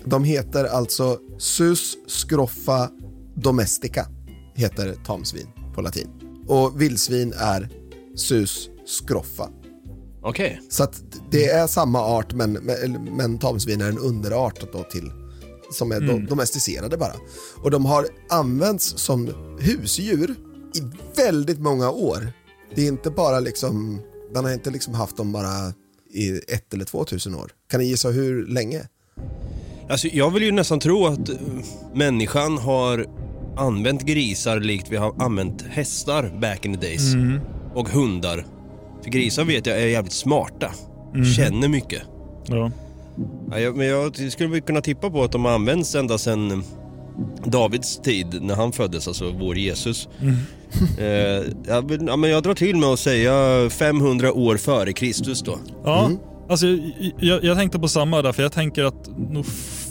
De 0.06 0.24
heter 0.24 0.66
alltså 0.66 1.18
Sus 1.38 1.98
scroffa 2.08 2.90
domestica, 3.36 4.08
heter 4.56 4.96
tamsvin 5.06 5.48
på 5.76 5.82
latin. 5.82 6.08
Och 6.48 6.82
vildsvin 6.82 7.34
är 7.38 7.70
Sus 8.16 8.70
scroffa. 8.86 9.50
Okej. 10.28 10.62
Så 10.70 10.84
att 10.84 11.04
det 11.32 11.50
är 11.50 11.68
samma 11.68 12.02
art 12.02 12.34
men, 12.34 12.54
men, 13.18 13.38
tamsvin 13.38 13.82
är 13.82 13.90
en 13.90 13.98
underart 13.98 14.72
då 14.74 14.84
till 14.84 15.12
som 15.72 15.92
är 15.92 16.00
do, 16.00 16.20
domesticerade 16.30 16.98
bara. 16.98 17.14
Och 17.56 17.72
de 17.72 17.86
har 17.86 18.08
använts 18.30 18.98
som 18.98 19.30
husdjur 19.60 20.36
i 20.76 20.82
väldigt 21.16 21.60
många 21.60 21.92
år. 21.92 22.34
Det 22.76 22.82
är 22.82 22.88
inte 22.88 23.10
bara 23.10 23.40
liksom, 23.40 24.02
man 24.34 24.46
har 24.46 24.52
inte 24.52 24.70
liksom 24.70 24.94
haft 24.94 25.18
dem 25.18 25.32
bara 25.32 25.74
i 26.14 26.38
ett 26.48 26.74
eller 26.74 26.86
två 26.86 27.04
tusen 27.04 27.36
år. 27.36 27.52
Kan 27.70 27.80
ni 27.80 27.86
gissa 27.86 28.10
hur 28.10 28.48
länge? 28.48 28.88
Alltså, 29.90 30.08
jag 30.08 30.32
vill 30.32 30.44
ju 30.44 30.52
nästan 30.52 30.80
tro 30.80 31.06
att 31.06 31.30
eh, 31.30 31.36
människan 31.94 32.58
har 32.58 33.06
använt 33.58 34.02
grisar 34.02 34.60
likt 34.60 34.88
vi 34.90 34.98
har 34.98 35.24
använt 35.24 35.62
hästar 35.62 36.40
back 36.42 36.66
in 36.66 36.74
the 36.74 36.88
days. 36.88 37.14
Mm. 37.14 37.40
Och 37.74 37.90
hundar. 37.90 38.57
För 39.08 39.12
grisar 39.12 39.44
vet 39.44 39.66
jag 39.66 39.82
är 39.82 39.88
jävligt 39.88 40.14
smarta. 40.14 40.72
Mhm. 41.14 41.26
Känner 41.26 41.68
mycket. 41.68 42.02
Ja. 42.48 42.72
Ja, 43.52 43.60
jag, 43.60 43.78
men 43.78 43.88
jag 43.88 44.32
skulle 44.32 44.62
kunna 44.62 44.82
tippa 44.82 45.10
på 45.10 45.24
att 45.24 45.32
de 45.32 45.46
har 45.46 45.52
använts 45.52 45.96
ända 45.96 46.18
sedan 46.18 46.64
Davids 47.46 47.98
tid 47.98 48.42
när 48.42 48.56
han 48.56 48.72
föddes, 48.72 49.08
alltså 49.08 49.32
vår 49.32 49.58
Jesus. 49.58 50.08
Mm. 50.22 50.36
Eh, 51.00 51.44
jag, 51.68 52.02
ja, 52.08 52.16
men 52.16 52.30
jag 52.30 52.44
drar 52.44 52.54
till 52.54 52.76
med 52.76 52.90
att 52.90 53.00
säga 53.00 53.70
500 53.70 54.34
år 54.34 54.58
före 54.58 54.94
Kristus 54.94 55.42
då. 55.42 55.60
Ja, 55.84 56.12
alltså, 56.50 56.68
jag, 57.20 57.44
jag 57.44 57.58
tänkte 57.58 57.80
på 57.80 57.88
samma 57.88 58.22
där, 58.22 58.32
för 58.32 58.44
jag 58.44 58.52
tänker 58.52 58.84
att 58.84 59.10
nog 59.30 59.46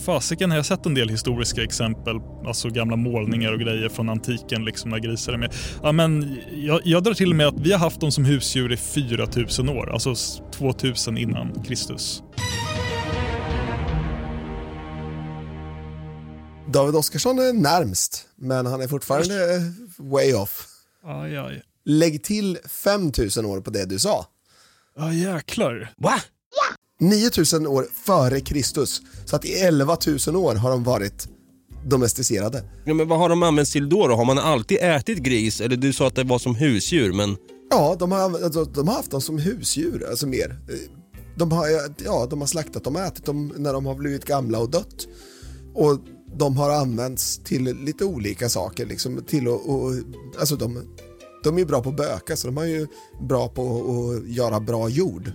fasiken 0.07 0.51
har 0.51 0.57
jag 0.59 0.67
sett 0.67 0.87
en 0.87 0.95
del 0.95 1.09
historiska 1.09 1.63
exempel, 1.63 2.17
alltså 2.47 2.69
gamla 2.69 2.97
målningar 2.97 3.53
och 3.53 3.61
grejer 3.61 3.89
från 3.89 4.09
antiken 4.09 4.65
liksom 4.65 4.91
när 4.91 4.99
grisar 4.99 5.33
är 5.33 5.37
med. 5.39 5.55
Ja, 5.83 5.93
men 5.93 6.39
jag, 6.55 6.81
jag 6.85 7.03
drar 7.05 7.15
till 7.15 7.35
med 7.35 7.47
att 7.47 7.61
vi 7.61 7.73
har 7.73 7.79
haft 7.79 8.01
dem 8.01 8.13
som 8.13 8.25
husdjur 8.25 8.73
i 8.73 8.77
4000 8.77 9.69
år, 9.69 9.93
alltså 9.93 10.11
s- 10.13 10.39
2000 10.53 11.19
innan 11.19 11.63
Kristus. 11.65 12.23
David 16.73 16.95
Oskarsson 16.95 17.39
är 17.39 17.53
närmst, 17.53 18.27
men 18.37 18.67
han 18.67 18.81
är 18.81 18.89
fortfarande 18.89 19.35
way 19.99 20.33
off. 20.35 20.67
Aj, 21.05 21.37
aj. 21.37 21.63
Lägg 21.85 22.25
till 22.25 22.59
5000 22.69 23.45
år 23.47 23.61
på 23.61 23.71
det 23.71 23.85
du 23.85 23.99
sa. 23.99 24.27
Ja, 24.99 25.13
jäklar. 25.13 25.93
Va? 25.97 26.15
9000 27.01 27.67
år 27.67 27.87
före 27.93 28.41
Kristus. 28.41 29.03
Så 29.25 29.37
att 29.37 29.45
i 29.45 29.53
11 29.53 29.97
000 30.27 30.37
år 30.37 30.55
har 30.55 30.71
de 30.71 30.85
varit 30.85 31.29
domesticerade. 31.85 32.65
Ja, 32.85 32.95
men 32.95 33.09
vad 33.09 33.19
har 33.19 33.29
de 33.29 33.43
använts 33.43 33.73
till 33.73 33.89
då, 33.89 34.07
då? 34.07 34.15
Har 34.15 34.25
man 34.25 34.39
alltid 34.39 34.79
ätit 34.81 35.19
gris? 35.19 35.61
Eller 35.61 35.77
du 35.77 35.93
sa 35.93 36.07
att 36.07 36.15
det 36.15 36.25
var 36.25 36.39
som 36.39 36.55
husdjur, 36.55 37.13
men... 37.13 37.37
Ja, 37.71 37.97
de 37.99 38.13
har, 38.13 38.45
alltså, 38.45 38.65
de 38.65 38.89
har 38.89 38.95
haft 38.95 39.11
dem 39.11 39.21
som 39.21 39.39
husdjur, 39.39 40.07
alltså 40.11 40.27
mer. 40.27 40.57
De 41.37 41.53
har, 41.53 41.69
ja, 42.05 42.27
de 42.31 42.41
har 42.41 42.47
slaktat 42.47 42.85
dem 42.85 42.97
och 42.97 43.03
ätit 43.03 43.25
dem 43.25 43.53
när 43.57 43.73
de 43.73 43.87
har 43.87 43.95
blivit 43.95 44.25
gamla 44.25 44.59
och 44.59 44.71
dött. 44.71 45.07
Och 45.75 45.99
de 46.39 46.57
har 46.57 46.71
använts 46.71 47.39
till 47.39 47.65
lite 47.85 48.05
olika 48.05 48.49
saker. 48.49 48.87
Liksom, 48.87 49.25
till 49.27 49.49
att, 49.49 49.67
och, 49.67 49.93
alltså 50.39 50.57
de, 50.57 50.83
de 51.45 51.59
är 51.59 51.65
bra 51.65 51.83
på 51.83 51.89
att 51.89 51.97
böka, 51.97 52.37
så 52.37 52.47
de 52.47 52.59
är 52.59 52.65
ju 52.65 52.87
bra 53.29 53.49
på 53.49 53.63
att 53.63 54.29
göra 54.29 54.61
bra 54.61 54.89
jord 54.89 55.33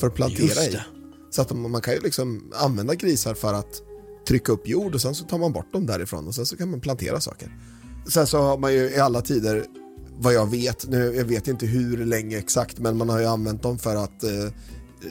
för 0.00 0.06
att 0.06 0.14
plantera 0.14 0.46
Just 0.46 0.68
i. 0.68 0.70
det. 0.70 0.84
Så 1.30 1.42
att 1.42 1.52
man 1.56 1.80
kan 1.80 1.94
ju 1.94 2.00
liksom 2.00 2.52
använda 2.54 2.94
grisar 2.94 3.34
för 3.34 3.54
att 3.54 3.82
trycka 4.28 4.52
upp 4.52 4.68
jord 4.68 4.94
och 4.94 5.00
sen 5.00 5.14
så 5.14 5.24
tar 5.24 5.38
man 5.38 5.52
bort 5.52 5.72
dem 5.72 5.86
därifrån 5.86 6.26
och 6.26 6.34
sen 6.34 6.46
så 6.46 6.56
kan 6.56 6.70
man 6.70 6.80
plantera 6.80 7.20
saker. 7.20 7.48
Sen 8.08 8.26
så 8.26 8.38
har 8.42 8.58
man 8.58 8.72
ju 8.72 8.90
i 8.90 8.98
alla 8.98 9.20
tider, 9.20 9.64
vad 10.18 10.34
jag 10.34 10.50
vet, 10.50 10.88
nu 10.88 11.14
jag 11.16 11.24
vet 11.24 11.48
inte 11.48 11.66
hur 11.66 12.04
länge 12.06 12.38
exakt, 12.38 12.78
men 12.78 12.96
man 12.96 13.08
har 13.08 13.20
ju 13.20 13.26
använt 13.26 13.62
dem 13.62 13.78
för 13.78 13.96
att 13.96 14.22
eh, 14.24 14.30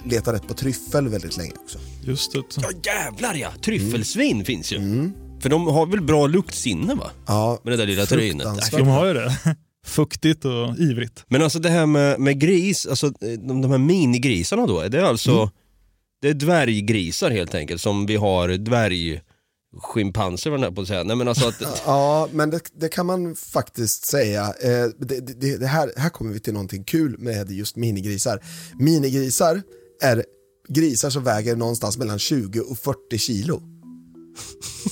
leta 0.05 0.33
rätt 0.33 0.47
på 0.47 0.53
tryffel 0.53 1.07
väldigt 1.07 1.37
länge 1.37 1.51
också. 1.63 1.79
Just 2.01 2.33
det. 2.33 2.43
Ja 2.55 2.69
jävlar 2.83 3.35
ja! 3.35 3.49
Tryffelsvin 3.65 4.45
finns 4.45 4.71
ju. 4.73 4.79
För 5.39 5.49
de 5.49 5.67
har 5.67 5.85
väl 5.85 6.01
bra 6.01 6.27
luktsinne 6.27 6.95
va? 6.95 7.11
Ja, 7.27 7.59
Med 7.63 7.73
det 7.73 7.77
där 7.77 7.85
lilla 7.85 8.05
trynet. 8.05 8.71
De 8.71 8.87
har 8.87 9.05
ju 9.05 9.13
det. 9.13 9.37
Fuktigt 9.85 10.45
och 10.45 10.77
ivrigt. 10.77 11.23
Men 11.27 11.41
alltså 11.41 11.59
det 11.59 11.69
här 11.69 11.85
med, 11.85 12.19
med 12.19 12.39
gris, 12.39 12.85
alltså 12.85 13.09
de, 13.09 13.61
de 13.61 13.71
här 13.71 13.77
minigrisarna 13.77 14.65
då, 14.65 14.79
är 14.79 14.89
det 14.89 15.07
alltså 15.07 15.51
Det 16.21 16.29
är 16.29 16.33
dvärggrisar 16.33 17.31
helt 17.31 17.55
enkelt 17.55 17.81
som 17.81 18.05
vi 18.05 18.15
har 18.15 18.47
dvärgschimpanser 18.47 20.49
var 20.49 20.59
jag 20.59 20.75
på 20.75 20.81
att 20.81 20.87
säga. 20.87 21.03
Nej 21.03 21.15
men 21.15 21.27
alltså 21.27 21.47
att, 21.47 21.61
Ja, 21.85 22.29
men 22.31 22.49
det, 22.49 22.59
det 22.79 22.89
kan 22.89 23.05
man 23.05 23.35
faktiskt 23.35 24.05
säga. 24.05 24.53
Eh, 24.61 24.85
det, 24.99 25.19
det, 25.19 25.57
det 25.57 25.67
här, 25.67 25.91
här 25.97 26.09
kommer 26.09 26.33
vi 26.33 26.39
till 26.39 26.53
någonting 26.53 26.83
kul 26.83 27.15
med 27.19 27.51
just 27.51 27.75
minigrisar. 27.75 28.39
Minigrisar 28.79 29.61
är 30.01 30.25
grisar 30.69 31.09
som 31.09 31.23
väger 31.23 31.55
någonstans 31.55 31.97
mellan 31.97 32.19
20 32.19 32.59
och 32.59 32.77
40 32.77 33.17
kilo. 33.17 33.61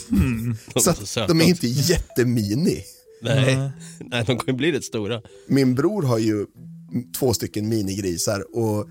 de 0.74 0.82
Så 0.82 0.94
de 1.28 1.42
är 1.42 1.46
inte 1.46 1.68
jättemini. 1.68 2.84
Nej, 3.22 3.72
nej 4.00 4.24
de 4.28 4.40
ju 4.48 4.54
bli 4.54 4.72
rätt 4.72 4.84
stora. 4.84 5.22
Min 5.48 5.76
bror 5.76 6.04
har 6.04 6.18
ju 6.18 6.46
två 7.20 7.34
stycken 7.34 7.70
minigrisar 7.70 8.58
och 8.58 8.88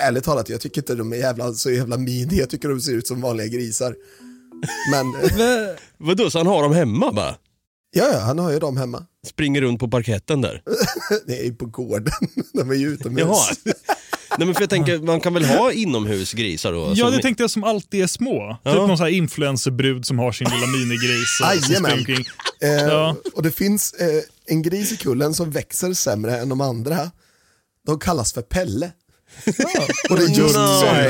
ärligt 0.00 0.24
talat, 0.24 0.48
jag 0.48 0.60
tycker 0.60 0.80
inte 0.80 0.94
de 0.94 1.12
är 1.12 1.16
jävla, 1.16 1.52
så 1.52 1.70
jävla 1.70 1.96
mini. 1.96 2.38
Jag 2.38 2.50
tycker 2.50 2.68
de 2.68 2.80
ser 2.80 2.92
ut 2.92 3.06
som 3.06 3.20
vanliga 3.20 3.46
grisar. 3.46 3.94
Men 4.90 5.06
Vadå, 5.98 6.30
så 6.30 6.38
han 6.38 6.46
har 6.46 6.62
dem 6.62 6.72
hemma 6.72 7.12
bara? 7.12 7.36
ja, 7.94 8.08
ja, 8.12 8.18
han 8.18 8.38
har 8.38 8.52
ju 8.52 8.58
dem 8.58 8.76
hemma. 8.76 9.06
Springer 9.26 9.60
runt 9.60 9.80
på 9.80 9.88
parketten 9.88 10.40
där? 10.40 10.62
Ju 11.44 11.54
på 11.54 11.66
gården. 11.66 12.12
De 12.52 12.70
är 12.70 12.74
ju 12.74 12.88
utomhus. 12.88 13.20
Jaha. 13.20 13.74
Nej 14.38 14.46
men 14.46 14.54
för 14.54 14.62
jag 14.62 14.70
tänker, 14.70 14.98
man 14.98 15.20
kan 15.20 15.34
väl 15.34 15.44
ha 15.44 15.72
inomhusgrisar 15.72 16.72
då? 16.72 16.92
Ja, 16.94 17.04
Som- 17.06 17.12
det 17.16 17.22
tänkte 17.22 17.42
jag 17.42 17.50
som 17.50 17.64
alltid 17.64 18.02
är 18.02 18.06
små. 18.06 18.58
Ja. 18.62 18.72
Typ 18.72 18.78
någon 18.80 18.96
sån 18.96 19.04
här 19.06 19.12
influencerbrud 19.12 20.06
som 20.06 20.18
har 20.18 20.32
sin 20.32 20.48
lilla 20.48 20.66
minigris. 20.66 21.40
och- 21.40 21.64
som 21.64 21.72
Jajamän. 21.84 22.24
Eh, 22.62 22.70
Ja. 22.70 23.16
Och 23.34 23.42
det 23.42 23.52
finns 23.52 23.92
eh, 23.92 24.22
en 24.46 24.62
gris 24.62 24.92
i 24.92 24.96
kullen 24.96 25.34
som 25.34 25.50
växer 25.50 25.94
sämre 25.94 26.38
än 26.38 26.48
de 26.48 26.60
andra. 26.60 27.10
de 27.86 27.98
kallas 27.98 28.32
för 28.32 28.42
Pelle. 28.42 28.90
Och 30.10 30.16
det 30.16 30.24
är 30.24 30.28
just 30.28 30.54
Nej. 30.56 30.80
sådana, 30.80 31.02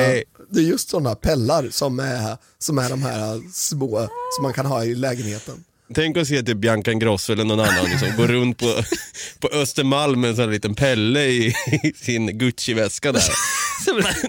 det 0.50 0.60
är 0.60 0.64
just 0.64 0.88
sådana 0.90 1.14
pellar 1.14 1.68
som 1.70 2.00
är, 2.00 2.36
som 2.58 2.78
är 2.78 2.90
de 2.90 3.02
här 3.02 3.40
små 3.52 4.08
som 4.36 4.42
man 4.42 4.52
kan 4.52 4.66
ha 4.66 4.84
i 4.84 4.94
lägenheten. 4.94 5.64
Tänk 5.94 6.16
att 6.16 6.28
se 6.28 6.42
typ 6.42 6.56
Bianca 6.56 6.92
Ingrosso 6.92 7.32
eller 7.32 7.44
någon 7.44 7.60
annan 7.60 7.84
liksom, 7.84 8.08
gå 8.16 8.26
runt 8.26 8.58
på, 8.58 8.82
på 9.40 9.48
Östermalm 9.48 10.20
med 10.20 10.30
en 10.30 10.36
sån 10.36 10.44
här 10.44 10.52
liten 10.52 10.74
Pelle 10.74 11.24
i, 11.24 11.54
i 11.82 11.92
sin 11.96 12.38
Gucci-väska 12.38 13.12
där. 13.12 13.22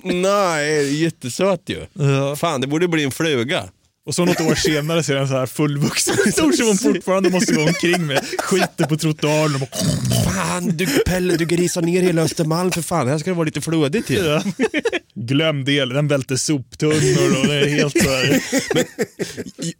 Nej, 0.22 1.04
jättesöt 1.04 1.62
ju. 1.66 1.86
Fan, 2.36 2.62
det 2.62 2.68
borde 2.68 2.88
bli 2.88 3.04
en 3.04 3.12
fluga. 3.12 3.70
Och 4.06 4.16
så 4.16 4.26
något 4.26 4.42
år 4.42 4.56
senare 4.56 5.04
så 5.04 5.12
är 5.12 5.16
den 5.16 5.28
så 5.28 5.34
här 5.34 5.46
fullvuxen 5.46 6.16
stor 6.32 6.52
som 6.52 6.68
hon 6.68 6.78
fortfarande 6.78 7.30
måste 7.30 7.54
gå 7.54 7.62
omkring 7.62 8.06
med. 8.06 8.26
Skiter 8.40 8.86
på 8.86 8.98
trottoaren 8.98 9.56
och 9.56 9.60
bara... 9.60 9.70
Fan, 10.24 10.78
du 10.78 10.86
Pelle, 10.86 11.38
du 11.38 11.46
grisar 11.46 11.82
ner 11.82 12.02
hela 12.02 12.22
Östermalm 12.22 12.72
för 12.72 12.82
fan. 12.82 13.08
Här 13.08 13.18
ska 13.18 13.30
det 13.30 13.36
vara 13.36 13.46
lite 13.46 13.62
flödigt 13.62 14.08
till. 14.08 14.26
Ja. 14.26 14.44
Glöm 15.26 15.66
det, 15.66 15.86
den 15.86 16.08
välter 16.08 16.36
soptunnor 16.36 17.40
och 17.40 17.48
det 17.48 17.56
är 17.56 17.68
helt 17.68 18.04
så 18.04 18.10
här. 18.10 18.44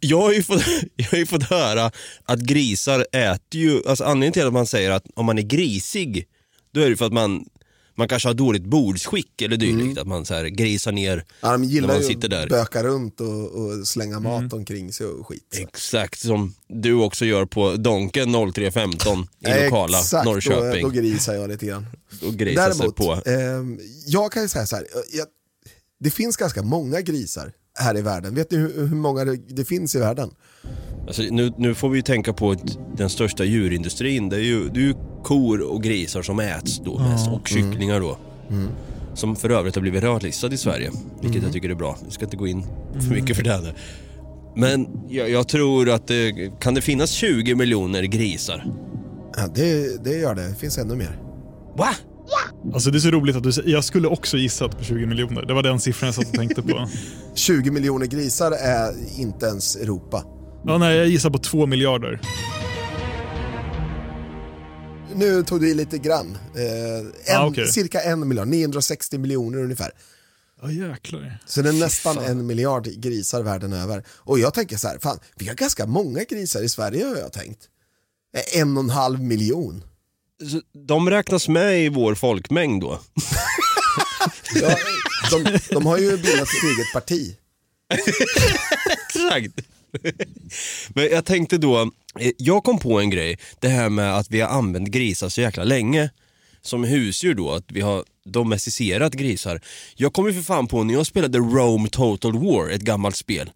Jag 0.00 0.20
har, 0.20 0.32
ju 0.32 0.42
fått, 0.42 0.62
jag 0.96 1.06
har 1.06 1.18
ju 1.18 1.26
fått 1.26 1.42
höra 1.42 1.90
att 2.24 2.40
grisar 2.40 3.06
äter 3.12 3.60
ju, 3.60 3.82
alltså 3.86 4.04
anledningen 4.04 4.32
till 4.32 4.46
att 4.46 4.52
man 4.52 4.66
säger 4.66 4.90
att 4.90 5.06
om 5.14 5.26
man 5.26 5.38
är 5.38 5.42
grisig, 5.42 6.26
då 6.74 6.80
är 6.80 6.90
det 6.90 6.96
för 6.96 7.06
att 7.06 7.12
man, 7.12 7.44
man 7.94 8.08
kanske 8.08 8.28
har 8.28 8.34
dåligt 8.34 8.64
bordsskick 8.64 9.42
eller 9.42 9.56
dylikt, 9.56 9.98
att 10.00 10.06
man 10.06 10.24
så 10.24 10.34
här 10.34 10.44
grisar 10.44 10.92
ner 10.92 11.24
Ja, 11.40 11.52
de 11.52 11.60
när 11.62 11.68
gillar 11.68 11.88
man 11.88 11.96
ju 11.96 12.02
sitter 12.02 12.24
att 12.24 12.30
där. 12.30 12.48
böka 12.48 12.82
runt 12.82 13.20
och, 13.20 13.50
och 13.52 13.86
slänga 13.86 14.20
mat 14.20 14.52
omkring 14.52 14.92
sig 14.92 15.06
och 15.06 15.26
skit. 15.26 15.46
så. 15.54 15.62
Exakt 15.62 16.18
som 16.20 16.54
du 16.68 16.94
också 16.94 17.24
gör 17.24 17.44
på 17.46 17.72
Donken 17.76 18.32
0315 18.52 19.26
i 19.40 19.64
lokala 19.64 19.98
Exakt, 19.98 20.24
Norrköping. 20.24 20.82
Då, 20.82 20.88
då 20.88 20.94
grisar 20.94 21.34
jag 21.34 21.48
lite 21.50 21.66
grann. 21.66 21.86
Då 22.20 22.30
grisar 22.30 22.70
sig 22.70 22.78
Däremot, 22.78 22.96
på. 22.96 23.30
ehm, 23.30 23.78
jag 24.06 24.32
kan 24.32 24.42
ju 24.42 24.48
säga 24.48 24.66
så 24.66 24.76
här, 24.76 24.86
jag, 25.12 25.26
det 26.00 26.10
finns 26.10 26.36
ganska 26.36 26.62
många 26.62 27.00
grisar 27.00 27.52
här 27.78 27.96
i 27.98 28.02
världen. 28.02 28.34
Vet 28.34 28.50
ni 28.50 28.58
hur, 28.58 28.86
hur 28.86 28.96
många 28.96 29.24
det, 29.24 29.36
det 29.36 29.64
finns 29.64 29.94
i 29.94 29.98
världen? 29.98 30.30
Alltså, 31.06 31.22
nu, 31.22 31.52
nu 31.58 31.74
får 31.74 31.88
vi 31.88 31.96
ju 31.98 32.02
tänka 32.02 32.32
på 32.32 32.56
den 32.96 33.10
största 33.10 33.44
djurindustrin. 33.44 34.28
Det 34.28 34.36
är, 34.36 34.40
ju, 34.40 34.68
det 34.68 34.80
är 34.80 34.84
ju 34.84 34.94
kor 35.24 35.60
och 35.60 35.82
grisar 35.82 36.22
som 36.22 36.40
äts 36.40 36.78
då 36.84 36.98
mest, 36.98 37.28
och 37.28 37.48
kycklingar 37.48 38.00
då. 38.00 38.18
Som 39.14 39.36
för 39.36 39.50
övrigt 39.50 39.74
har 39.74 39.82
blivit 39.82 40.02
rödlistade 40.02 40.54
i 40.54 40.58
Sverige, 40.58 40.90
vilket 41.20 41.42
jag 41.42 41.52
tycker 41.52 41.68
är 41.68 41.74
bra. 41.74 41.98
Jag 42.04 42.12
ska 42.12 42.24
inte 42.24 42.36
gå 42.36 42.46
in 42.46 42.66
för 42.92 43.14
mycket 43.14 43.36
för 43.36 43.42
det. 43.42 43.50
Här. 43.50 43.74
Men 44.56 44.86
jag, 45.08 45.30
jag 45.30 45.48
tror 45.48 45.90
att 45.90 46.06
det, 46.06 46.50
kan 46.60 46.74
det 46.74 46.80
finnas 46.80 47.10
20 47.10 47.54
miljoner 47.54 48.02
grisar? 48.02 48.64
Ja, 49.36 49.46
det, 49.54 50.04
det 50.04 50.18
gör 50.18 50.34
det, 50.34 50.48
det 50.48 50.54
finns 50.54 50.78
ännu 50.78 50.96
mer. 50.96 51.18
Va? 51.76 51.88
Alltså 52.74 52.90
det 52.90 52.98
är 52.98 53.00
så 53.00 53.10
roligt 53.10 53.36
att 53.36 53.42
du 53.42 53.52
säger, 53.52 53.70
jag 53.70 53.84
skulle 53.84 54.08
också 54.08 54.36
gissat 54.36 54.78
på 54.78 54.84
20 54.84 55.06
miljoner. 55.06 55.42
Det 55.46 55.54
var 55.54 55.62
den 55.62 55.80
siffran 55.80 56.06
jag 56.06 56.14
satt 56.14 56.28
och 56.28 56.34
tänkte 56.34 56.62
på. 56.62 56.88
20 57.34 57.70
miljoner 57.70 58.06
grisar 58.06 58.52
är 58.52 58.94
inte 59.18 59.46
ens 59.46 59.76
Europa. 59.76 60.24
Ja, 60.66 60.78
nej, 60.78 60.96
jag 60.96 61.06
gissar 61.06 61.30
på 61.30 61.38
2 61.38 61.66
miljarder. 61.66 62.20
Nu 65.14 65.42
tog 65.42 65.60
du 65.60 65.68
i 65.70 65.74
lite 65.74 65.98
grann. 65.98 66.38
Eh, 66.56 67.34
en, 67.34 67.40
Ah, 67.40 67.46
okej. 67.46 67.68
Cirka 67.68 68.00
en 68.02 68.28
miljard, 68.28 68.48
960 68.48 69.18
miljoner 69.18 69.58
ungefär. 69.58 69.90
Ja 70.62 70.70
jäklar. 70.70 71.38
Så 71.46 71.62
det 71.62 71.68
är 71.68 71.72
nästan 71.72 72.18
en 72.18 72.46
miljard 72.46 72.84
grisar 72.84 73.42
världen 73.42 73.72
över. 73.72 74.04
Och 74.08 74.38
jag 74.38 74.54
tänker 74.54 74.76
så 74.76 74.88
här, 74.88 74.98
fan, 74.98 75.18
vi 75.36 75.48
har 75.48 75.54
ganska 75.54 75.86
många 75.86 76.24
grisar 76.24 76.62
i 76.62 76.68
Sverige 76.68 77.04
har 77.04 77.16
jag 77.16 77.32
tänkt. 77.32 77.60
Eh, 78.36 78.60
En 78.60 78.76
och 78.76 78.82
en 78.84 78.90
halv 78.90 79.20
miljon. 79.22 79.84
Så 80.50 80.60
De 80.86 81.10
räknas 81.10 81.48
med 81.48 81.84
i 81.84 81.88
vår 81.88 82.14
folkmängd 82.14 82.82
då? 82.82 83.00
Ja, 84.54 84.76
de, 85.30 85.58
de 85.70 85.86
har 85.86 85.98
ju 85.98 86.10
bildat 86.16 86.48
ett 86.48 86.64
eget 86.64 86.92
parti. 86.92 87.36
Exakt. 88.92 89.68
Men 90.88 91.08
jag 91.10 91.24
tänkte 91.24 91.58
då, 91.58 91.80
eh, 92.20 92.32
jag 92.36 92.64
kom 92.64 92.78
på 92.78 93.00
en 93.00 93.10
grej, 93.10 93.38
det 93.60 93.68
här 93.68 93.88
med 93.88 94.16
att 94.16 94.30
vi 94.30 94.40
har 94.40 94.48
använt 94.48 94.88
grisar 94.88 95.28
så 95.28 95.40
jäkla 95.40 95.64
länge 95.64 96.10
som 96.62 96.84
husdjur 96.84 97.34
då, 97.34 97.52
att 97.52 97.64
vi 97.68 97.80
har 97.80 98.04
domesticerat 98.24 99.14
grisar. 99.14 99.60
Jag 99.96 100.12
kom 100.12 100.26
ju 100.26 100.32
för 100.34 100.42
fan 100.42 100.66
på 100.66 100.84
när 100.84 100.94
jag 100.94 101.06
spelade 101.06 101.38
Rome 101.38 101.88
Total 101.88 102.32
War, 102.32 102.70
ett 102.70 102.82
gammalt 102.82 103.16
spel. 103.16 103.50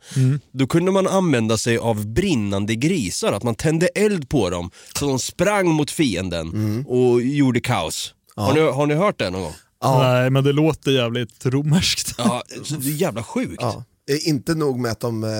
Då 0.52 0.66
kunde 0.66 0.92
man 0.92 1.06
använda 1.06 1.58
sig 1.58 1.78
av 1.78 2.06
brinnande 2.06 2.74
grisar, 2.74 3.32
att 3.32 3.42
man 3.42 3.54
tände 3.54 3.86
eld 3.86 4.28
på 4.28 4.50
dem 4.50 4.70
så 4.98 5.06
de 5.06 5.18
sprang 5.18 5.68
mot 5.68 5.90
fienden 5.90 6.84
och 6.86 7.22
gjorde 7.22 7.60
kaos. 7.60 8.14
Har, 8.36 8.54
ni, 8.54 8.60
har 8.60 8.86
ni 8.86 8.94
hört 8.94 9.18
det 9.18 9.30
någon 9.30 9.42
gång? 9.42 9.54
Nej, 9.84 10.30
men 10.30 10.44
det 10.44 10.52
låter 10.52 10.90
jävligt 10.90 11.46
romerskt. 11.46 12.14
Ja, 12.18 12.42
så 12.64 12.74
det 12.74 12.88
är 12.88 12.92
jävla 12.92 13.22
sjukt. 13.22 13.62
Ja. 13.62 13.84
Inte 14.24 14.54
nog 14.54 14.78
med 14.78 14.92
att 14.92 15.00
de 15.00 15.24
eh, 15.24 15.30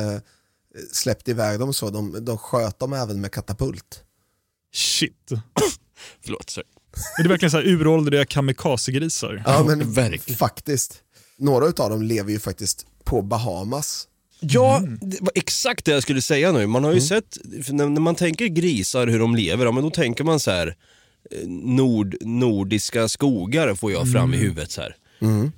släppte 0.93 1.31
iväg 1.31 1.59
dem 1.59 1.75
så, 1.75 1.91
de, 1.91 2.25
de 2.25 2.39
sköt 2.39 2.79
dem 2.79 2.93
även 2.93 3.21
med 3.21 3.33
katapult. 3.33 4.03
Shit. 4.75 5.29
Förlåt, 6.25 6.51
sorry. 6.51 6.67
Är 7.19 7.23
det 7.23 7.29
verkligen 7.29 7.51
så 7.51 7.57
här 7.57 7.67
uråldriga 7.67 8.25
kamikazegrisar? 8.25 9.43
Ja, 9.47 9.65
men 9.65 9.93
verkligen. 9.93 10.39
faktiskt. 10.39 11.03
Några 11.39 11.67
av 11.67 11.91
dem 11.91 12.03
lever 12.03 12.33
ju 12.33 12.41
faktiskt 12.41 12.87
på 13.05 13.23
Bahamas. 13.23 14.09
Ja, 14.41 14.83
det 15.01 15.21
var 15.21 15.33
exakt 15.35 15.85
det 15.85 15.93
jag 15.93 16.03
skulle 16.03 16.23
säga 16.23 16.53
nu. 16.53 16.67
Man 16.67 16.85
har 16.85 16.93
ju 16.93 17.01
sett, 17.01 17.39
för 17.65 17.73
när, 17.73 17.89
när 17.89 18.01
man 18.01 18.15
tänker 18.15 18.47
grisar, 18.47 19.07
hur 19.07 19.19
de 19.19 19.37
lever, 19.37 19.65
ja, 19.65 19.73
men 19.73 19.83
då 19.83 19.91
tänker 19.91 20.25
man 20.25 20.41
så 20.41 20.51
här 20.51 20.77
eh, 21.31 21.49
nord, 21.49 22.17
nordiska 22.21 23.09
skogar 23.09 23.75
får 23.75 23.93
jag 23.93 24.13
fram 24.13 24.35
i 24.35 24.37
huvudet 24.37 24.71
så 24.71 24.81
här. 24.81 24.97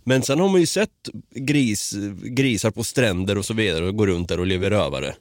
Men 0.04 0.22
sen 0.22 0.40
har 0.40 0.48
man 0.48 0.60
ju 0.60 0.66
sett 0.66 0.90
gris, 1.34 1.94
grisar 2.22 2.70
på 2.70 2.84
stränder 2.84 3.38
och 3.38 3.44
så 3.44 3.54
vidare 3.54 3.86
och 3.86 3.96
går 3.96 4.06
runt 4.06 4.28
där 4.28 4.40
och 4.40 4.46
lever 4.46 4.70
rövare. 4.70 5.14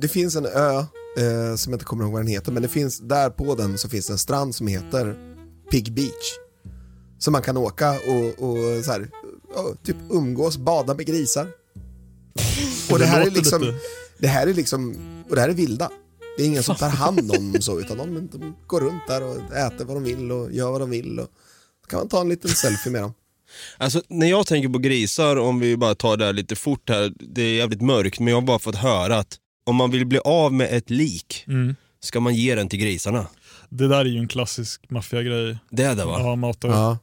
Det 0.00 0.08
finns 0.08 0.36
en 0.36 0.46
ö 0.46 0.78
eh, 1.18 1.56
som 1.56 1.72
jag 1.72 1.74
inte 1.74 1.84
kommer 1.84 2.04
ihåg 2.04 2.12
vad 2.12 2.20
den 2.20 2.28
heter, 2.28 2.52
men 2.52 2.62
det 2.62 2.68
finns, 2.68 2.98
där 2.98 3.30
på 3.30 3.54
den 3.54 3.78
så 3.78 3.88
finns 3.88 4.06
det 4.06 4.12
en 4.12 4.18
strand 4.18 4.54
som 4.54 4.66
heter 4.66 5.16
Pig 5.70 5.92
Beach. 5.92 6.38
Så 7.18 7.30
man 7.30 7.42
kan 7.42 7.56
åka 7.56 7.90
och, 7.90 8.48
och 8.48 8.84
så 8.84 8.92
här, 8.92 9.08
ja, 9.54 9.74
typ 9.84 9.96
umgås, 10.10 10.56
bada 10.56 10.94
med 10.94 11.06
grisar. 11.06 11.48
Och 12.90 12.98
det 12.98 13.06
här 13.06 13.26
är 13.26 13.30
liksom, 13.30 13.74
det 14.18 14.26
här 14.26 14.46
är 14.46 14.54
liksom, 14.54 14.96
och 15.28 15.34
det 15.34 15.40
här 15.40 15.48
är 15.48 15.54
vilda. 15.54 15.90
Det 16.36 16.42
är 16.42 16.46
ingen 16.46 16.62
som 16.62 16.76
tar 16.76 16.88
hand 16.88 17.18
om 17.20 17.52
dem 17.52 17.62
så, 17.62 17.80
utan 17.80 17.98
de, 17.98 18.28
de 18.32 18.54
går 18.66 18.80
runt 18.80 19.06
där 19.08 19.22
och 19.22 19.56
äter 19.56 19.84
vad 19.84 19.96
de 19.96 20.04
vill 20.04 20.32
och 20.32 20.52
gör 20.52 20.70
vad 20.70 20.80
de 20.80 20.90
vill. 20.90 21.20
Och, 21.20 21.28
kan 21.92 21.98
man 22.00 22.08
ta 22.08 22.20
en 22.20 22.28
liten 22.28 22.50
selfie 22.50 22.92
med 22.92 23.02
dem. 23.02 23.14
Alltså 23.78 24.02
när 24.08 24.26
jag 24.26 24.46
tänker 24.46 24.68
på 24.68 24.78
grisar, 24.78 25.36
om 25.36 25.60
vi 25.60 25.76
bara 25.76 25.94
tar 25.94 26.16
det 26.16 26.24
här 26.24 26.32
lite 26.32 26.56
fort 26.56 26.88
här, 26.88 27.12
det 27.18 27.42
är 27.42 27.54
jävligt 27.54 27.80
mörkt, 27.82 28.18
men 28.20 28.28
jag 28.28 28.36
har 28.36 28.42
bara 28.42 28.58
fått 28.58 28.74
höra 28.76 29.18
att 29.18 29.36
om 29.64 29.76
man 29.76 29.90
vill 29.90 30.06
bli 30.06 30.18
av 30.18 30.52
med 30.52 30.68
ett 30.76 30.90
lik, 30.90 31.44
Mm. 31.48 31.76
ska 32.00 32.20
man 32.20 32.34
ge 32.34 32.54
den 32.54 32.68
till 32.68 32.78
grisarna. 32.78 33.26
Det 33.68 33.88
där 33.88 33.98
är 34.00 34.04
ju 34.04 34.18
en 34.18 34.28
klassisk 34.28 34.90
maffiagrej. 34.90 35.58
Det 35.70 35.82
är 35.82 35.94
det 35.94 36.04
va? 36.04 36.16
Ja, 36.20 36.36
mata 36.36 36.68
Ja. 36.68 36.98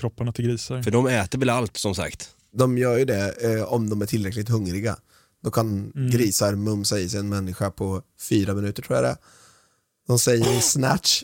kropparna 0.00 0.32
till 0.32 0.44
grisar. 0.44 0.82
För 0.82 0.90
de 0.90 1.06
äter 1.06 1.38
väl 1.38 1.50
allt 1.50 1.76
som 1.76 1.94
sagt. 1.94 2.28
De 2.52 2.78
gör 2.78 2.98
ju 2.98 3.04
det 3.04 3.34
eh, 3.56 3.62
om 3.72 3.88
de 3.90 4.02
är 4.02 4.06
tillräckligt 4.06 4.48
hungriga. 4.48 4.96
Då 5.44 5.50
kan 5.50 5.92
grisar 6.12 6.54
mumsa 6.54 6.98
i 6.98 7.08
sig 7.08 7.20
en 7.20 7.28
människa 7.28 7.70
på 7.70 8.02
fyra 8.28 8.54
minuter 8.54 8.82
tror 8.82 8.96
jag 8.96 9.04
det 9.04 9.10
är. 9.10 9.16
De 10.06 10.18
säger 10.18 10.60
snatch. 10.60 11.22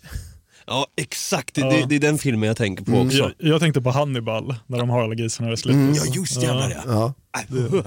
Ja 0.66 0.86
exakt, 0.96 1.54
det, 1.54 1.60
Ja. 1.60 1.70
det, 1.70 1.86
det 1.88 1.94
är 1.94 2.00
den 2.00 2.18
filmen 2.18 2.46
jag 2.46 2.56
tänker 2.56 2.84
på 2.84 2.92
också. 2.92 3.18
Jag, 3.18 3.32
jag 3.38 3.60
tänkte 3.60 3.80
på 3.82 3.90
Hannibal, 3.90 4.54
när 4.66 4.78
de 4.78 4.90
har 4.90 5.02
alla 5.02 5.14
grisarna 5.14 5.52
i 5.52 5.56
slutet. 5.56 5.96
Ja 6.06 6.12
just 6.14 6.42
jävlar 6.42 6.82
ja. 6.86 7.14
Ja. 7.32 7.84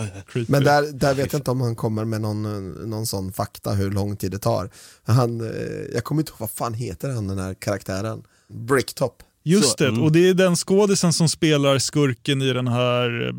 Men 0.47 0.63
där, 0.63 0.91
där 0.93 1.13
vet 1.13 1.34
jag 1.34 1.39
inte 1.39 1.51
om 1.51 1.61
han 1.61 1.76
kommer 1.76 2.05
med 2.05 2.21
någon, 2.21 2.71
någon 2.89 3.05
sån 3.07 3.34
fakta 3.34 3.71
hur 3.71 3.91
lång 3.91 4.17
tid 4.17 4.32
det 4.32 4.39
tar. 4.39 4.69
Han, 5.07 5.41
eh, 5.41 5.47
jag 5.93 6.03
kommer 6.03 6.21
inte 6.21 6.30
ihåg 6.32 6.39
vad 6.39 6.51
fan 6.51 6.73
heter 6.73 7.09
han 7.09 7.28
den 7.28 7.39
här 7.39 7.53
karaktären. 7.53 8.23
Bricktop. 8.47 9.23
Just 9.43 9.69
Så, 9.69 9.76
det, 9.78 9.88
mm. 9.88 10.03
och 10.03 10.11
det 10.11 10.30
är 10.30 10.34
den 10.34 10.55
skådisen 10.55 11.13
som 11.13 11.30
spelar 11.30 11.80
skurken 11.80 12.41
i 12.41 12.53
den 12.53 12.67
här, 12.67 13.28
eh, 13.28 13.34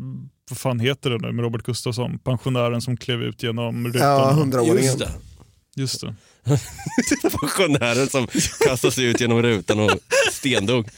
vad 0.49 0.57
fan 0.57 0.79
heter 0.79 1.09
den 1.09 1.21
nu 1.21 1.31
med 1.31 1.43
Robert 1.43 1.63
Gustafsson? 1.63 2.19
Pensionären 2.19 2.81
som 2.81 2.97
klev 2.97 3.21
ut 3.23 3.43
genom 3.43 3.87
rutan. 3.87 4.01
Ja, 4.01 4.31
hundraåringen. 4.31 4.83
Just 4.83 4.99
det. 4.99 5.09
Just 5.75 6.01
det. 6.01 6.15
Pensionären 7.41 8.09
som 8.09 8.27
kastar 8.65 8.89
sig 8.89 9.05
ut 9.05 9.21
genom 9.21 9.41
rutan 9.41 9.79
och 9.79 9.91
stendog. 10.31 10.89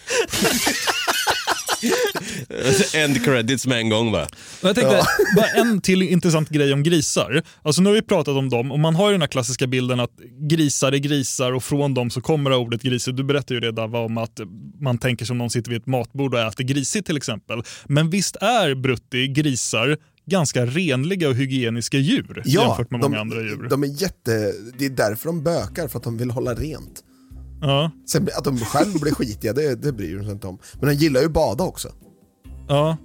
End 2.94 3.26
credits 3.26 3.68
med 3.68 3.78
en 3.78 3.90
gång? 3.90 4.12
Men 4.12 4.28
jag 4.62 4.76
tänkte, 4.76 5.06
bara 5.36 5.48
en 5.48 5.82
till 5.82 6.02
intressant 6.02 6.50
grej 6.50 6.74
om 6.74 6.84
grisar. 6.84 7.44
Alltså 7.62 7.82
nu 7.82 7.90
har 7.90 7.94
vi 7.94 8.02
pratat 8.02 8.36
om 8.36 8.50
dem 8.50 8.72
och 8.72 8.80
man 8.80 8.96
har 8.96 9.08
ju 9.08 9.12
den 9.12 9.22
här 9.22 9.28
klassiska 9.28 9.68
bilden 9.68 10.00
att 10.00 10.12
grisar 10.50 10.92
är 10.92 10.98
grisar 10.98 11.52
och 11.52 11.64
från 11.64 11.94
dem 11.94 12.10
så 12.10 12.22
kommer 12.22 12.50
det 12.50 12.56
ordet 12.56 12.82
grisigt. 12.82 13.18
Du 13.18 13.24
berättade 13.24 13.54
ju 13.54 13.60
det 13.60 13.72
Dava 13.72 14.00
om 14.00 14.18
att 14.18 14.40
man 14.80 14.98
tänker 14.98 15.26
som 15.26 15.38
någon 15.38 15.50
sitter 15.50 15.72
vid 15.72 15.82
ett 15.82 15.88
matbord 15.88 16.34
och 16.34 16.40
äter 16.40 16.64
grisigt 16.64 17.08
till 17.08 17.18
exempel. 17.18 17.62
Men 17.86 18.10
visst 18.10 18.36
är 18.36 18.76
Brutti 18.76 19.28
grisar 19.28 19.98
ganska 20.30 20.66
renliga 20.66 21.30
och 21.30 21.36
hygieniska 21.36 21.98
djur 21.98 22.42
jämfört 22.46 22.92
med 22.92 23.00
många 23.02 23.16
de, 23.16 23.22
andra 23.22 23.42
djur. 23.42 23.68
De 23.70 23.84
är 23.84 24.02
jätte, 24.02 24.54
det 24.78 24.86
är 24.86 24.90
därför 24.90 25.26
de 25.26 25.44
bökar, 25.44 25.88
för 25.88 25.98
att 25.98 26.04
de 26.04 26.18
vill 26.18 26.32
hålla 26.32 26.54
rent. 26.54 27.04
Ja. 27.62 27.92
Sen 28.10 28.28
att 28.38 28.44
de 28.44 28.58
själv 28.58 29.00
blir 29.02 29.12
skitiga, 29.14 29.54
det, 29.54 29.76
det 29.76 29.92
bryr 29.94 30.16
de 30.18 30.24
sig 30.24 30.32
inte 30.34 30.48
om. 30.48 30.58
Men 30.80 30.90
de 30.90 30.96
gillar 30.96 31.20
ju 31.22 31.26
att 31.26 31.32
bada 31.34 31.64
också. 31.64 31.90
Ja, 32.68 32.98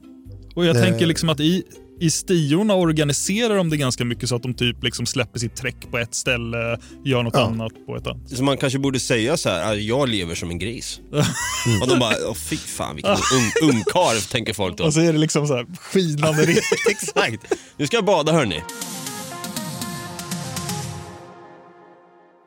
och 0.55 0.65
jag 0.65 0.77
Eh. 0.77 0.83
tänker 0.83 1.07
liksom 1.07 1.29
att 1.29 1.41
i, 1.41 1.63
i 2.01 2.11
stiorna 2.11 2.75
organiserar 2.75 3.57
de 3.57 3.71
det 3.71 3.77
ganska 3.77 4.05
mycket 4.05 4.29
så 4.29 4.37
att 4.37 4.43
de 4.43 4.55
typ 4.55 4.83
liksom 4.85 5.07
släpper 5.07 5.39
sitt 5.39 5.57
träck 5.57 5.77
på 5.91 5.99
ett 5.99 6.15
ställe, 6.15 6.79
gör 7.05 7.23
något 7.23 7.35
Ja. 7.35 7.41
annat 7.47 7.73
på 7.87 7.97
ett 7.97 8.07
annat. 8.07 8.29
Så 8.31 8.43
man 8.45 8.57
kanske 8.57 8.79
borde 8.79 9.01
säga 9.01 9.37
så 9.37 9.49
här, 9.49 9.71
"Ah, 9.71 9.75
jag 9.75 10.09
lever 10.09 10.35
som 10.35 10.51
en 10.51 10.59
gris. 10.59 11.01
Och 11.83 11.89
de 11.89 11.99
bara, 11.99 12.15
åh 12.29 12.35
fy 12.35 12.57
fan 12.57 12.95
vilken 12.95 13.13
ung, 13.13 13.71
ungkarl, 13.71 14.21
tänker 14.21 14.53
folk 14.53 14.77
då. 14.79 14.85
Och 14.85 14.95
så 14.95 15.01
är 15.01 15.13
det 15.13 15.19
liksom 15.19 15.47
så 15.47 15.55
här 15.57 15.67
skinande. 15.81 16.43
Exakt. 16.91 17.55
Nu 17.77 17.87
ska 17.87 17.97
jag 17.97 18.05
bada 18.05 18.33
hörni. 18.33 18.63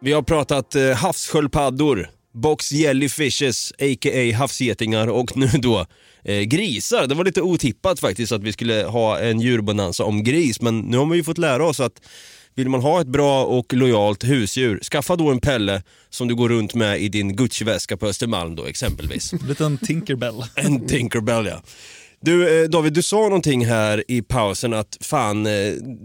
Vi 0.01 0.11
har 0.13 0.21
pratat 0.21 0.75
eh, 0.75 0.91
havssköldpaddor, 0.91 2.09
box 2.33 2.71
jellyfishes, 2.71 3.71
a.k.a. 3.79 4.37
havsgetingar 4.37 5.07
och 5.07 5.37
nu 5.37 5.47
då 5.47 5.85
eh, 6.27 6.41
grisar. 6.41 7.07
Det 7.07 7.15
var 7.15 7.25
lite 7.25 7.41
otippat 7.41 7.99
faktiskt 7.99 8.31
att 8.31 8.43
vi 8.43 8.53
skulle 8.53 8.83
ha 8.83 9.19
en 9.19 9.41
djurbonanza 9.41 10.03
om 10.03 10.23
gris, 10.23 10.61
men 10.61 10.79
nu 10.79 10.97
har 10.97 11.05
vi 11.05 11.17
ju 11.17 11.23
fått 11.23 11.37
lära 11.37 11.65
oss 11.65 11.79
att 11.79 12.01
vill 12.55 12.69
man 12.69 12.81
ha 12.81 13.01
ett 13.01 13.07
bra 13.07 13.45
och 13.45 13.73
lojalt 13.73 14.23
husdjur, 14.23 14.79
skaffa 14.79 15.15
då 15.15 15.31
en 15.31 15.39
Pelle 15.39 15.83
som 16.09 16.27
du 16.27 16.35
går 16.35 16.49
runt 16.49 16.73
med 16.73 17.01
i 17.01 17.09
din 17.09 17.35
Gucci-väska 17.35 17.97
på 17.97 18.07
Östermalm 18.07 18.55
då 18.55 18.65
exempelvis. 18.65 19.33
En 19.33 19.39
liten 19.47 19.77
Tinkerbell. 19.77 20.43
En 20.55 20.87
Tinkerbell 20.87 21.45
ja. 21.45 21.61
Du 22.27 22.63
eh, 22.63 22.69
David, 22.69 22.93
du 22.93 23.01
sa 23.01 23.17
någonting 23.17 23.65
här 23.65 24.03
i 24.07 24.21
pausen 24.21 24.73
att 24.73 24.97
fan, 25.01 25.45
eh, 25.45 25.51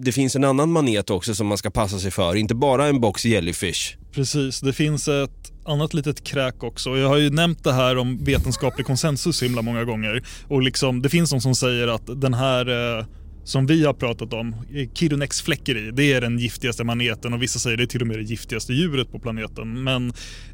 det 0.05 0.13
finns 0.13 0.37
en 0.37 0.45
annan 0.45 0.73
manet 0.73 1.11
också 1.11 1.35
som 1.35 1.47
man 1.47 1.59
ska 1.59 1.71
passa 1.71 1.99
sig 1.99 2.11
för, 2.11 2.35
inte 2.35 2.55
bara 2.55 2.87
en 2.87 3.01
box 3.01 3.25
jellyfish. 3.25 3.97
Precis, 4.13 4.61
det 4.61 4.73
finns 4.73 5.09
ett 5.09 5.53
annat 5.65 5.95
litet 5.95 6.25
kräk 6.25 6.63
också. 6.63 6.99
Jag 6.99 7.09
har 7.09 7.17
ju 7.17 7.31
nämnt 7.31 7.65
det 7.65 7.73
här 7.73 7.99
om 7.99 8.25
vetenskaplig 8.25 8.87
konsensus 8.87 9.43
himla 9.43 9.63
många 9.63 9.85
gånger. 9.85 10.23
Och 10.49 10.63
liksom, 10.63 11.03
det 11.03 11.09
finns 11.09 11.31
de 11.31 11.41
som 11.41 11.55
säger 11.55 11.89
att 11.89 12.21
den 12.21 12.35
här 12.35 12.99
eh, 12.99 13.05
som 13.45 13.67
vi 13.67 13.85
har 13.85 13.95
pratat 13.95 14.33
om, 14.33 14.57
Kirunex 14.95 15.43
fläckeri, 15.43 15.91
det 15.91 16.13
är 16.13 16.21
den 16.21 16.39
giftigaste 16.39 16.85
maneten 16.85 17.33
och 17.33 17.43
vissa 17.43 17.59
säger 17.59 17.77
det 17.77 17.83
är 17.83 17.87
till 17.87 18.01
och 18.01 18.07
med 18.07 18.19
det 18.19 18.23
giftigaste 18.23 18.73
djuret 18.73 19.13
på 19.13 19.19
planeten. 19.19 19.83
Men 19.85 20.09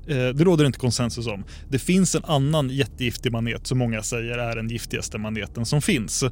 eh, 0.07 0.29
det 0.29 0.45
råder 0.45 0.65
inte 0.65 0.79
konsensus 0.79 1.27
om. 1.27 1.45
Det 1.69 1.79
finns 1.79 2.15
en 2.15 2.25
annan 2.25 2.69
jättegiftig 2.69 3.33
manet 3.33 3.67
som 3.67 3.79
många 3.79 4.03
säger 4.03 4.39
är 4.39 4.57
den 4.57 4.69
giftigaste 4.69 5.19
maneten 5.19 5.67
som 5.67 5.83
finns. 5.83 6.25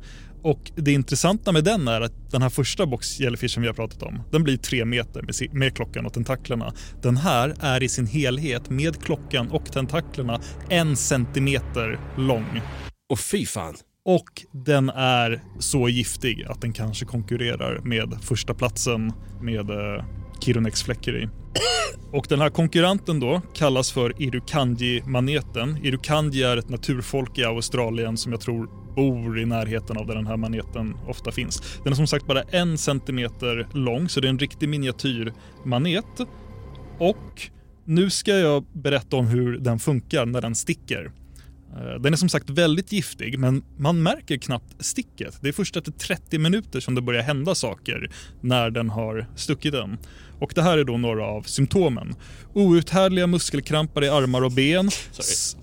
Och 0.42 0.72
det 0.76 0.92
intressanta 0.92 1.52
med 1.52 1.64
den 1.64 1.88
är 1.88 2.00
att 2.00 2.30
den 2.30 2.42
här 2.42 2.48
första 2.48 2.86
box 2.86 3.20
jellyfishen 3.20 3.62
vi 3.62 3.66
har 3.66 3.74
pratat 3.74 4.02
om, 4.02 4.22
den 4.30 4.44
blir 4.44 4.56
tre 4.56 4.84
meter 4.84 5.22
med, 5.22 5.54
med 5.54 5.76
klockan 5.76 6.06
och 6.06 6.12
tentaklerna. 6.12 6.72
Den 7.02 7.16
här 7.16 7.54
är 7.60 7.82
i 7.82 7.88
sin 7.88 8.06
helhet 8.06 8.70
med 8.70 9.02
klockan 9.02 9.50
och 9.50 9.72
tentaklerna 9.72 10.40
en 10.70 10.96
centimeter 10.96 12.00
lång. 12.16 12.60
Och 13.10 13.20
fy 13.20 13.46
fan. 13.46 13.74
Och 14.06 14.44
den 14.52 14.88
är 14.90 15.42
så 15.58 15.88
giftig 15.88 16.44
att 16.44 16.60
den 16.60 16.72
kanske 16.72 17.04
konkurrerar 17.04 17.80
med 17.84 18.18
första 18.22 18.54
platsen 18.54 19.12
med 19.40 19.70
eh, 19.70 20.04
fläckar 20.84 21.22
i. 21.22 21.28
Och 22.12 22.26
den 22.28 22.40
här 22.40 22.50
konkurrenten 22.50 23.20
då 23.20 23.42
kallas 23.54 23.92
för 23.92 24.22
Irukandji-maneten. 24.22 25.78
Irukandji 25.82 26.42
är 26.42 26.56
ett 26.56 26.68
naturfolk 26.68 27.38
i 27.38 27.44
Australien 27.44 28.16
som 28.16 28.32
jag 28.32 28.40
tror 28.40 28.70
bor 28.94 29.38
i 29.38 29.46
närheten 29.46 29.96
av 29.96 30.06
där 30.06 30.14
den 30.14 30.26
här 30.26 30.36
maneten 30.36 30.96
ofta 31.06 31.32
finns. 31.32 31.80
Den 31.84 31.92
är 31.92 31.96
som 31.96 32.06
sagt 32.06 32.26
bara 32.26 32.42
en 32.42 32.78
centimeter 32.78 33.68
lång 33.72 34.08
så 34.08 34.20
det 34.20 34.26
är 34.26 34.30
en 34.30 34.38
riktig 34.38 34.68
miniatyrmanet. 34.68 36.20
Och 36.98 37.50
nu 37.84 38.10
ska 38.10 38.30
jag 38.30 38.64
berätta 38.72 39.16
om 39.16 39.26
hur 39.26 39.58
den 39.58 39.78
funkar 39.78 40.26
när 40.26 40.40
den 40.40 40.54
sticker. 40.54 41.12
Eh, 41.76 42.00
den 42.00 42.12
är 42.12 42.16
som 42.16 42.28
sagt 42.28 42.50
väldigt 42.50 42.92
giftig, 42.92 43.38
men 43.38 43.62
man 43.76 44.02
märker 44.02 44.36
knappt 44.36 44.84
sticket. 44.84 45.38
Det 45.42 45.48
är 45.48 45.52
först 45.52 45.76
efter 45.76 45.92
30 45.92 46.38
minuter 46.38 46.80
som 46.80 46.94
det 46.94 47.02
börjar 47.02 47.22
hända 47.22 47.54
saker 47.54 48.10
när 48.40 48.70
den 48.70 48.90
har 48.90 49.26
stuckit 49.36 49.72
den. 49.72 49.98
Och 50.38 50.52
det 50.54 50.62
här 50.62 50.78
är 50.78 50.84
då 50.84 50.96
några 50.96 51.26
av 51.26 51.42
symptomen. 51.42 52.14
Outhärdliga 52.56 53.26
muskelkrampar 53.26 54.04
i 54.04 54.08
armar 54.08 54.42
och 54.42 54.52
ben, 54.52 54.90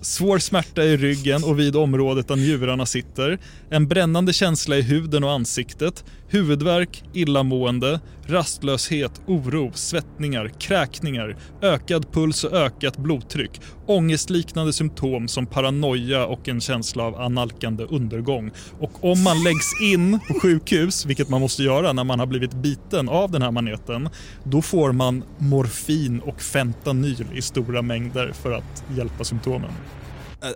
svår 0.00 0.38
smärta 0.38 0.84
i 0.84 0.96
ryggen 0.96 1.44
och 1.44 1.58
vid 1.58 1.76
området 1.76 2.28
där 2.28 2.36
njurarna 2.36 2.86
sitter, 2.86 3.38
en 3.70 3.88
brännande 3.88 4.32
känsla 4.32 4.76
i 4.76 4.82
huden 4.82 5.24
och 5.24 5.30
ansiktet, 5.30 6.04
huvudvärk, 6.28 7.04
illamående, 7.12 8.00
rastlöshet, 8.26 9.20
oro, 9.26 9.70
svettningar, 9.74 10.48
kräkningar, 10.58 11.36
ökad 11.62 12.12
puls 12.12 12.44
och 12.44 12.52
ökat 12.52 12.96
blodtryck, 12.96 13.60
ångestliknande 13.86 14.72
symptom 14.72 15.28
som 15.28 15.46
paranoia 15.46 16.26
och 16.26 16.48
en 16.48 16.60
känsla 16.60 17.04
av 17.04 17.14
analkande 17.14 17.84
undergång. 17.84 18.50
Och 18.80 19.04
om 19.04 19.22
man 19.22 19.42
läggs 19.42 19.82
in 19.82 20.18
på 20.28 20.40
sjukhus, 20.40 21.06
vilket 21.06 21.28
man 21.28 21.40
måste 21.40 21.62
göra 21.62 21.92
när 21.92 22.04
man 22.04 22.18
har 22.18 22.26
blivit 22.26 22.54
biten 22.54 23.08
av 23.08 23.30
den 23.30 23.42
här 23.42 23.50
maneten, 23.50 24.08
då 24.44 24.62
får 24.62 24.92
man 24.92 25.24
morfin 25.38 26.20
och 26.20 26.42
fentanyl 26.84 27.26
i 27.34 27.42
stora 27.42 27.82
mängder 27.82 28.32
för 28.32 28.52
att 28.52 28.84
hjälpa 28.96 29.24
symptomen. 29.24 29.70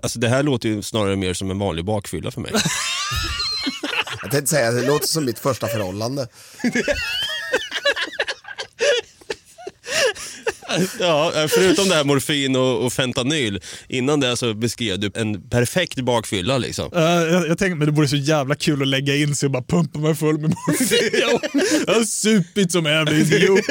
Alltså 0.03 0.19
det 0.19 0.29
här 0.29 0.43
låter 0.43 0.69
ju 0.69 0.83
snarare 0.83 1.17
mer 1.17 1.35
som 1.35 1.51
en 1.51 1.59
vanlig 1.59 1.85
bakfylla 1.85 2.31
för 2.31 2.41
mig. 2.41 2.53
Jag 4.23 4.31
tänkte 4.31 4.47
säga, 4.47 4.71
det 4.71 4.87
låter 4.87 5.07
som 5.07 5.25
mitt 5.25 5.39
första 5.39 5.67
förhållande. 5.67 6.29
Ja, 11.01 11.33
förutom 11.49 11.89
det 11.89 11.95
här 11.95 12.05
morfin 12.05 12.57
och, 12.57 12.85
och 12.87 12.93
fentanyl. 12.93 13.61
Innan 13.89 14.21
det 14.21 14.37
så 14.37 14.55
beskrev 14.55 14.99
du 14.99 15.11
en 15.15 15.49
perfekt 15.51 16.01
bakfylla 16.01 16.59
liksom. 16.59 16.91
Eh, 16.95 17.03
jag, 17.03 17.49
jag 17.49 17.59
tänkte 17.59 17.75
men 17.75 17.87
det 17.87 17.93
vore 17.93 18.09
så 18.09 18.17
jävla 18.17 18.55
kul 18.55 18.83
att 18.83 18.89
lägga 18.89 19.17
in 19.17 19.37
sig 19.37 19.47
och 19.47 19.51
bara 19.53 19.63
pumpa 19.63 19.99
mig 19.99 20.15
full 20.15 20.39
med 20.39 20.51
morfin. 20.51 21.11
Jag- 21.21 21.41
jag 21.87 21.95
har 21.95 22.05
supit 22.05 22.73
som 22.73 22.87
en 22.87 22.93
jävla 22.93 23.13
idiot. 23.13 23.61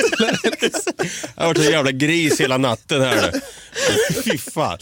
Jag 1.36 1.44
har 1.44 1.48
varit 1.48 1.58
en 1.58 1.72
jävla 1.72 1.92
gris 1.92 2.42
hela 2.42 2.58
natten 2.58 3.02
här 3.02 3.32
nu. 3.34 3.40
Fy 4.24 4.38
fan. 4.38 4.78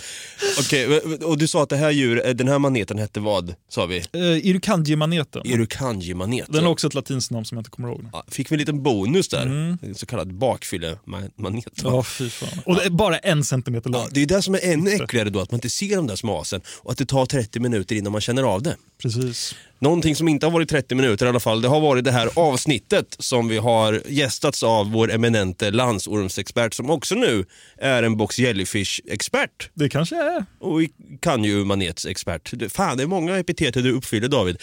Okej, 0.60 1.00
och 1.00 1.38
du 1.38 1.48
sa 1.48 1.64
att 1.64 1.70
det 1.70 1.78
här 1.78 1.92
djur, 1.92 2.34
den 2.34 2.48
här 2.48 2.60
maneten 2.60 2.98
hette 2.98 3.20
vad, 3.20 3.56
sa 3.70 3.86
vi? 3.86 3.98
Uh, 3.98 4.46
Irukandji-maneten. 4.46 5.42
Irukandji-manet. 5.46 6.46
Den 6.50 6.64
har 6.64 6.72
också 6.72 6.88
ett 6.88 6.94
latinskt 6.94 7.32
namn 7.32 7.46
som 7.46 7.58
jag 7.58 7.60
inte 7.60 7.70
kommer 7.70 7.90
ihåg. 7.90 8.06
Ja, 8.14 8.24
Fick 8.28 8.52
vi 8.52 8.56
en 8.56 8.60
liten 8.60 8.84
bonus 8.84 9.28
där, 9.28 9.46
en 9.82 9.96
så 9.96 10.06
kallad 10.06 10.34
bakfyllemanet. 10.34 11.66
Ja, 11.84 12.04
fy 12.04 12.30
fan. 12.30 12.60
Och 12.66 12.76
det 12.76 12.84
är 12.84 12.90
bara 12.90 13.18
en 13.18 13.44
centimeter 13.44 13.90
lång. 13.90 14.02
Ja, 14.02 14.08
det 14.12 14.22
är 14.22 14.26
det 14.26 14.42
som 14.42 14.56
är 14.56 14.60
ännu 14.64 14.92
äckligare 14.92 15.30
då, 15.30 15.40
att 15.40 15.52
man 15.52 15.58
inte 15.58 15.70
ser 15.70 15.96
de 15.96 16.08
där 16.08 16.16
små 16.16 16.42
asen 16.42 16.62
och 16.68 16.92
att 16.92 16.98
det 16.98 17.06
tar 17.06 17.26
30 17.26 17.60
minuter 17.60 17.96
innan 17.96 18.12
man 18.12 18.22
känner 18.22 18.44
av 18.44 18.62
det. 18.64 18.76
Precis. 19.02 19.56
Någonting 19.80 20.16
som 20.16 20.28
inte 20.28 20.46
har 20.46 20.52
varit 20.52 20.70
30 20.70 20.96
minuter 20.96 21.26
i 21.26 21.30
alla 21.30 21.40
fall, 21.40 21.62
det 21.62 21.68
har 21.68 21.80
varit 21.80 22.04
det 22.04 22.12
här 22.12 22.30
avsnittet 22.36 23.16
som 23.20 23.48
vi 23.48 23.58
har 23.58 24.02
gästats 24.08 24.64
av 24.64 24.92
vår 24.92 25.12
eminente 25.12 25.72
landsormsexpert 25.72 26.74
som 26.74 26.90
också 26.90 27.16
nu 27.16 27.46
är 27.78 28.04
en 28.04 28.18
box 28.18 28.40
jellyfish-expert. 28.40 29.70
Det 29.74 29.90
kanske 29.90 30.16
är. 30.16 30.46
Och 30.60 30.82
kan 31.20 31.44
ju 31.44 31.66
manetsexpert. 31.66 32.72
Fan, 32.72 32.98
det 32.98 33.04
är 33.04 33.08
många 33.08 33.38
epiteter 33.38 33.82
du 33.82 33.92
uppfyller 33.92 34.28
David. 34.28 34.58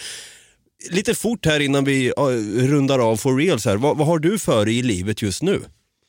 Lite 0.91 1.15
fort 1.15 1.45
här 1.45 1.59
innan 1.59 1.83
vi 1.83 2.11
rundar 2.57 2.99
av 2.99 3.17
for 3.17 3.37
reals 3.37 3.65
här. 3.65 3.77
Vad, 3.77 3.97
vad 3.97 4.07
har 4.07 4.19
du 4.19 4.39
för 4.39 4.69
i 4.69 4.81
livet 4.81 5.21
just 5.21 5.41
nu? 5.41 5.61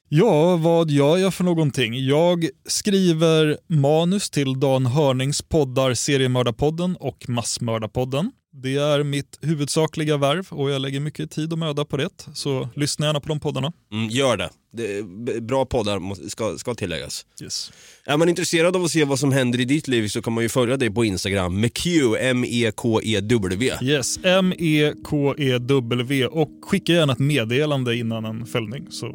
Ja, 0.08 0.56
vad 0.56 0.90
gör 0.90 1.16
jag 1.16 1.34
för 1.34 1.44
någonting? 1.44 2.06
Jag 2.06 2.48
skriver 2.66 3.58
manus 3.68 4.30
till 4.30 4.60
Dan 4.60 4.86
Hörnings 4.86 5.42
poddar 5.42 5.94
Seriemördarpodden 5.94 6.96
och 6.96 7.28
Massmördarpodden. 7.28 8.32
Det 8.62 8.76
är 8.76 9.02
mitt 9.02 9.38
huvudsakliga 9.40 10.16
värv 10.16 10.46
och 10.50 10.70
jag 10.70 10.82
lägger 10.82 11.00
mycket 11.00 11.30
tid 11.30 11.52
och 11.52 11.58
möda 11.58 11.84
på 11.84 11.96
det. 11.96 12.26
Så 12.34 12.68
lyssna 12.74 13.06
gärna 13.06 13.20
på 13.20 13.28
de 13.28 13.40
poddarna. 13.40 13.72
Mm, 13.92 14.08
gör 14.08 14.36
det. 14.36 14.50
det 14.72 15.02
bra 15.42 15.66
poddar 15.66 16.28
ska, 16.28 16.58
ska 16.58 16.74
tilläggas. 16.74 17.26
Yes. 17.42 17.72
Är 18.06 18.16
man 18.16 18.28
intresserad 18.28 18.76
av 18.76 18.84
att 18.84 18.90
se 18.90 19.04
vad 19.04 19.18
som 19.18 19.32
händer 19.32 19.60
i 19.60 19.64
ditt 19.64 19.88
liv 19.88 20.08
så 20.08 20.22
kan 20.22 20.32
man 20.32 20.42
ju 20.42 20.48
följa 20.48 20.76
dig 20.76 20.90
på 20.90 21.04
Instagram 21.04 21.60
med 21.60 21.74
Q, 21.74 21.90
M-E-K-E-W. 22.20 23.72
Yes, 23.82 24.18
M-E-K-E-W 24.22 26.26
och 26.26 26.50
skicka 26.62 26.92
gärna 26.92 27.12
ett 27.12 27.18
meddelande 27.18 27.96
innan 27.96 28.24
en 28.24 28.46
fällning 28.46 28.86
så 28.90 29.06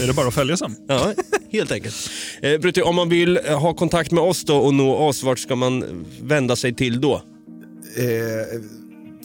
är 0.00 0.06
det 0.06 0.12
bara 0.12 0.28
att 0.28 0.34
följa 0.34 0.56
sen. 0.56 0.76
Ja, 0.88 1.12
helt 1.52 1.72
enkelt. 1.72 1.94
Eh, 2.42 2.58
Brutti, 2.58 2.82
om 2.82 2.96
man 2.96 3.08
vill 3.08 3.38
ha 3.38 3.74
kontakt 3.74 4.12
med 4.12 4.24
oss 4.24 4.44
då 4.44 4.56
och 4.56 4.74
nå 4.74 4.94
oss, 4.94 5.22
vart 5.22 5.38
ska 5.38 5.56
man 5.56 6.04
vända 6.22 6.56
sig 6.56 6.74
till 6.74 7.00
då? 7.00 7.22
Eh, 7.96 8.60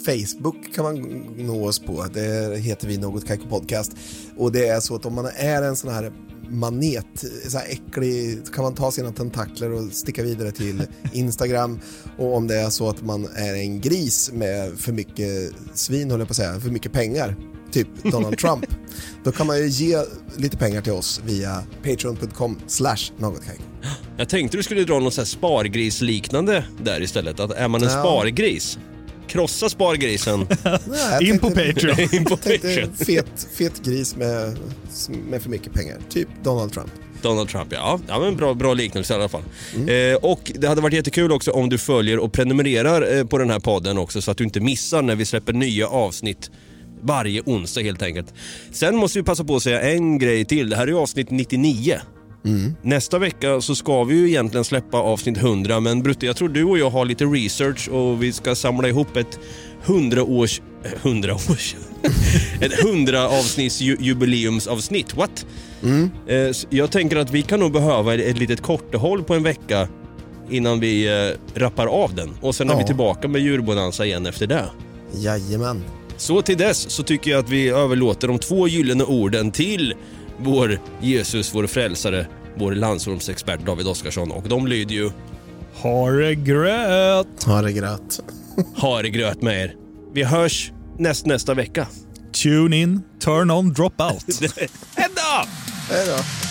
Facebook 0.05 0.74
kan 0.76 0.84
man 0.84 0.95
nå 1.38 1.67
oss 1.67 1.80
på. 1.80 2.05
Det 2.13 2.57
heter 2.57 2.88
vi 2.88 2.97
Något 2.97 3.28
Kaiko 3.28 3.47
Podcast. 3.47 3.91
Och 4.38 4.51
det 4.51 4.67
är 4.67 4.80
så 4.80 4.95
att 4.95 5.05
om 5.05 5.15
man 5.15 5.30
är 5.36 5.61
en 5.61 5.76
sån 5.76 5.93
här 5.93 6.11
manet, 6.49 7.26
så 7.47 7.57
här 7.57 7.65
äcklig, 7.69 8.41
så 8.43 8.53
kan 8.53 8.63
man 8.63 8.76
ta 8.76 8.91
sina 8.91 9.11
tentakler 9.11 9.72
och 9.72 9.91
sticka 9.91 10.24
vidare 10.24 10.51
till 10.51 10.88
Instagram. 11.13 11.80
Och 12.17 12.36
om 12.36 12.47
det 12.47 12.55
är 12.55 12.69
så 12.69 12.89
att 12.89 13.01
man 13.01 13.28
är 13.36 13.53
en 13.53 13.82
gris 13.82 14.32
med 14.34 14.80
för 14.80 14.91
mycket 14.91 15.53
svin, 15.74 16.11
håller 16.11 16.22
jag 16.22 16.28
på 16.28 16.32
att 16.32 16.38
säga, 16.38 16.59
för 16.59 16.69
mycket 16.69 16.91
pengar, 16.91 17.36
typ 17.72 17.88
Donald 18.03 18.38
Trump, 18.38 18.65
då 19.24 19.32
kan 19.32 19.47
man 19.47 19.57
ju 19.57 19.67
ge 19.67 19.97
lite 20.38 20.57
pengar 20.57 20.82
till 20.82 20.91
oss 20.93 21.22
via 21.26 21.63
patreon.com 21.84 22.59
slash. 22.67 23.11
Jag 24.17 24.30
tänkte 24.30 24.57
du 24.57 24.63
skulle 24.63 24.84
dra 24.84 24.99
något 24.99 25.13
så 25.13 25.22
här 25.22 25.26
spargris-liknande 25.26 26.63
där 26.84 27.01
istället. 27.01 27.39
Att 27.39 27.51
är 27.51 27.67
man 27.67 27.82
en 27.84 27.89
Ja. 27.89 27.99
spargris, 27.99 28.80
krossa 29.28 29.69
spargrisen. 29.69 30.47
Nej, 30.88 31.30
In 31.30 31.39
på 31.39 31.49
Patreon. 31.49 31.99
In 32.11 32.26
på 32.26 32.38
Patreon. 32.38 32.93
fet, 32.95 33.47
fet 33.53 33.86
gris 33.86 34.15
med, 34.15 34.57
med 35.30 35.41
för 35.41 35.49
mycket 35.49 35.74
pengar. 35.74 35.97
Typ 36.09 36.28
Donald 36.43 36.74
Trump. 36.74 36.91
Donald 37.22 37.49
Trump, 37.49 37.67
ja. 37.72 37.99
ja 38.07 38.19
men 38.19 38.36
bra, 38.36 38.53
bra 38.53 38.74
liknelse 38.74 39.13
i 39.13 39.15
alla 39.17 39.30
fall. 39.30 39.43
Eh, 39.88 40.15
och 40.22 40.51
det 40.55 40.67
hade 40.67 40.82
varit 40.82 40.93
jättekul 40.93 41.32
också 41.32 41.51
om 41.51 41.69
du 41.69 41.78
följer 41.78 42.19
och 42.19 42.34
prenumererar 42.34 43.17
eh, 43.17 43.26
på 43.26 43.38
den 43.38 43.49
här 43.49 43.59
podden 43.59 43.97
också 43.97 44.22
så 44.22 44.32
att 44.32 44.38
du 44.38 44.43
inte 44.43 44.59
missar 44.59 45.01
när 45.01 45.15
vi 45.15 45.26
släpper 45.26 45.53
nya 45.53 45.88
avsnitt 45.88 46.51
varje 47.02 47.41
onsdag 47.45 47.82
helt 47.82 48.02
enkelt. 48.02 48.34
Sen 48.72 48.95
måste 48.95 49.20
vi 49.20 49.24
passa 49.24 49.43
på 49.43 49.56
att 49.56 49.64
säga 49.64 49.82
en 49.82 50.18
grej 50.20 50.45
till. 50.45 50.70
Det 50.70 50.76
här 50.76 50.84
är 50.84 50.88
ju 50.88 50.97
avsnitt 50.97 51.30
99. 51.32 51.95
Nästa 52.82 53.20
vecka 53.20 53.62
så 53.62 53.76
ska 53.76 54.04
vi 54.04 54.16
ju 54.16 54.28
egentligen 54.30 54.64
släppa 54.64 54.97
avsnitt 54.97 55.38
100 55.38 55.80
men 55.80 56.04
Brutte, 56.04 56.26
jag 56.26 56.36
tror 56.36 56.49
du 56.49 56.64
och 56.64 56.78
jag 56.78 56.89
har 56.89 57.06
lite 57.06 57.26
research 57.26 57.89
och 57.89 58.24
vi 58.24 58.34
ska 58.34 58.56
samla 58.56 58.88
ihop 58.88 59.18
ett 59.18 59.39
100 59.86 60.24
års... 60.24 60.62
eh, 60.84 60.91
100 61.04 61.34
års... 61.36 61.76
ett 62.62 62.84
100 62.86 63.28
avsnitts 63.28 63.82
ju- 63.82 63.97
jubileumsavsnitt. 63.99 65.16
What? 65.16 65.45
Eh, 66.28 66.52
så 66.52 66.68
Jag 66.70 66.91
tänker 66.91 67.18
att 67.18 67.32
vi 67.32 67.41
kan 67.41 67.60
nog 67.60 67.72
behöva 67.74 68.14
ett 68.14 68.38
litet 68.38 68.62
kortehåll 68.62 69.24
på 69.24 69.34
en 69.34 69.43
vecka 69.43 69.88
innan 70.49 70.80
vi 70.80 71.08
eh, 71.08 71.60
rappar 71.60 71.88
av 71.88 72.16
den. 72.16 72.30
Och 72.41 72.56
sen 72.56 72.70
är 72.70 72.74
Ja. 72.74 72.80
vi 72.80 72.86
tillbaka 72.86 73.28
med 73.28 73.41
djurbonanza 73.41 74.06
igen 74.06 74.26
efter 74.26 74.47
det. 74.47 74.66
Jajamän. 75.14 75.84
Så 76.22 76.41
till 76.41 76.57
dess 76.57 76.89
så 76.89 77.03
tycker 77.03 77.32
jag 77.32 77.39
att 77.39 77.49
vi 77.49 77.69
överlåter 77.69 78.28
de 78.28 78.39
två 78.39 78.67
gyllene 78.67 79.03
orden 79.03 79.51
till 79.51 79.93
vår 80.38 80.80
Jesus, 81.01 81.55
vår 81.55 81.67
frälsare, 81.67 82.28
vår 82.55 82.72
landsormsexpert 82.72 83.65
David 83.65 83.88
Oskarsson. 83.88 84.32
Och 84.32 84.49
de 84.49 84.67
lyder 84.67 84.95
ju 84.95 85.11
Ha 85.76 86.09
det 86.11 86.36
gröt! 86.36 87.43
Ha 87.45 87.61
det 87.61 87.72
gröt. 87.72 88.19
Ha 88.76 89.01
det 89.01 89.09
gröt 89.09 89.41
med 89.41 89.61
er. 89.63 89.76
Vi 90.13 90.24
hörs 90.24 90.72
näst 90.97 91.26
nästa 91.26 91.53
vecka. 91.53 91.88
Tune 92.43 92.78
in, 92.78 93.01
turn 93.19 93.51
on, 93.51 93.74
drop 93.74 94.01
out. 94.01 94.41
Hedda! 94.95 95.47
Hej 95.89 96.05
då. 96.07 96.51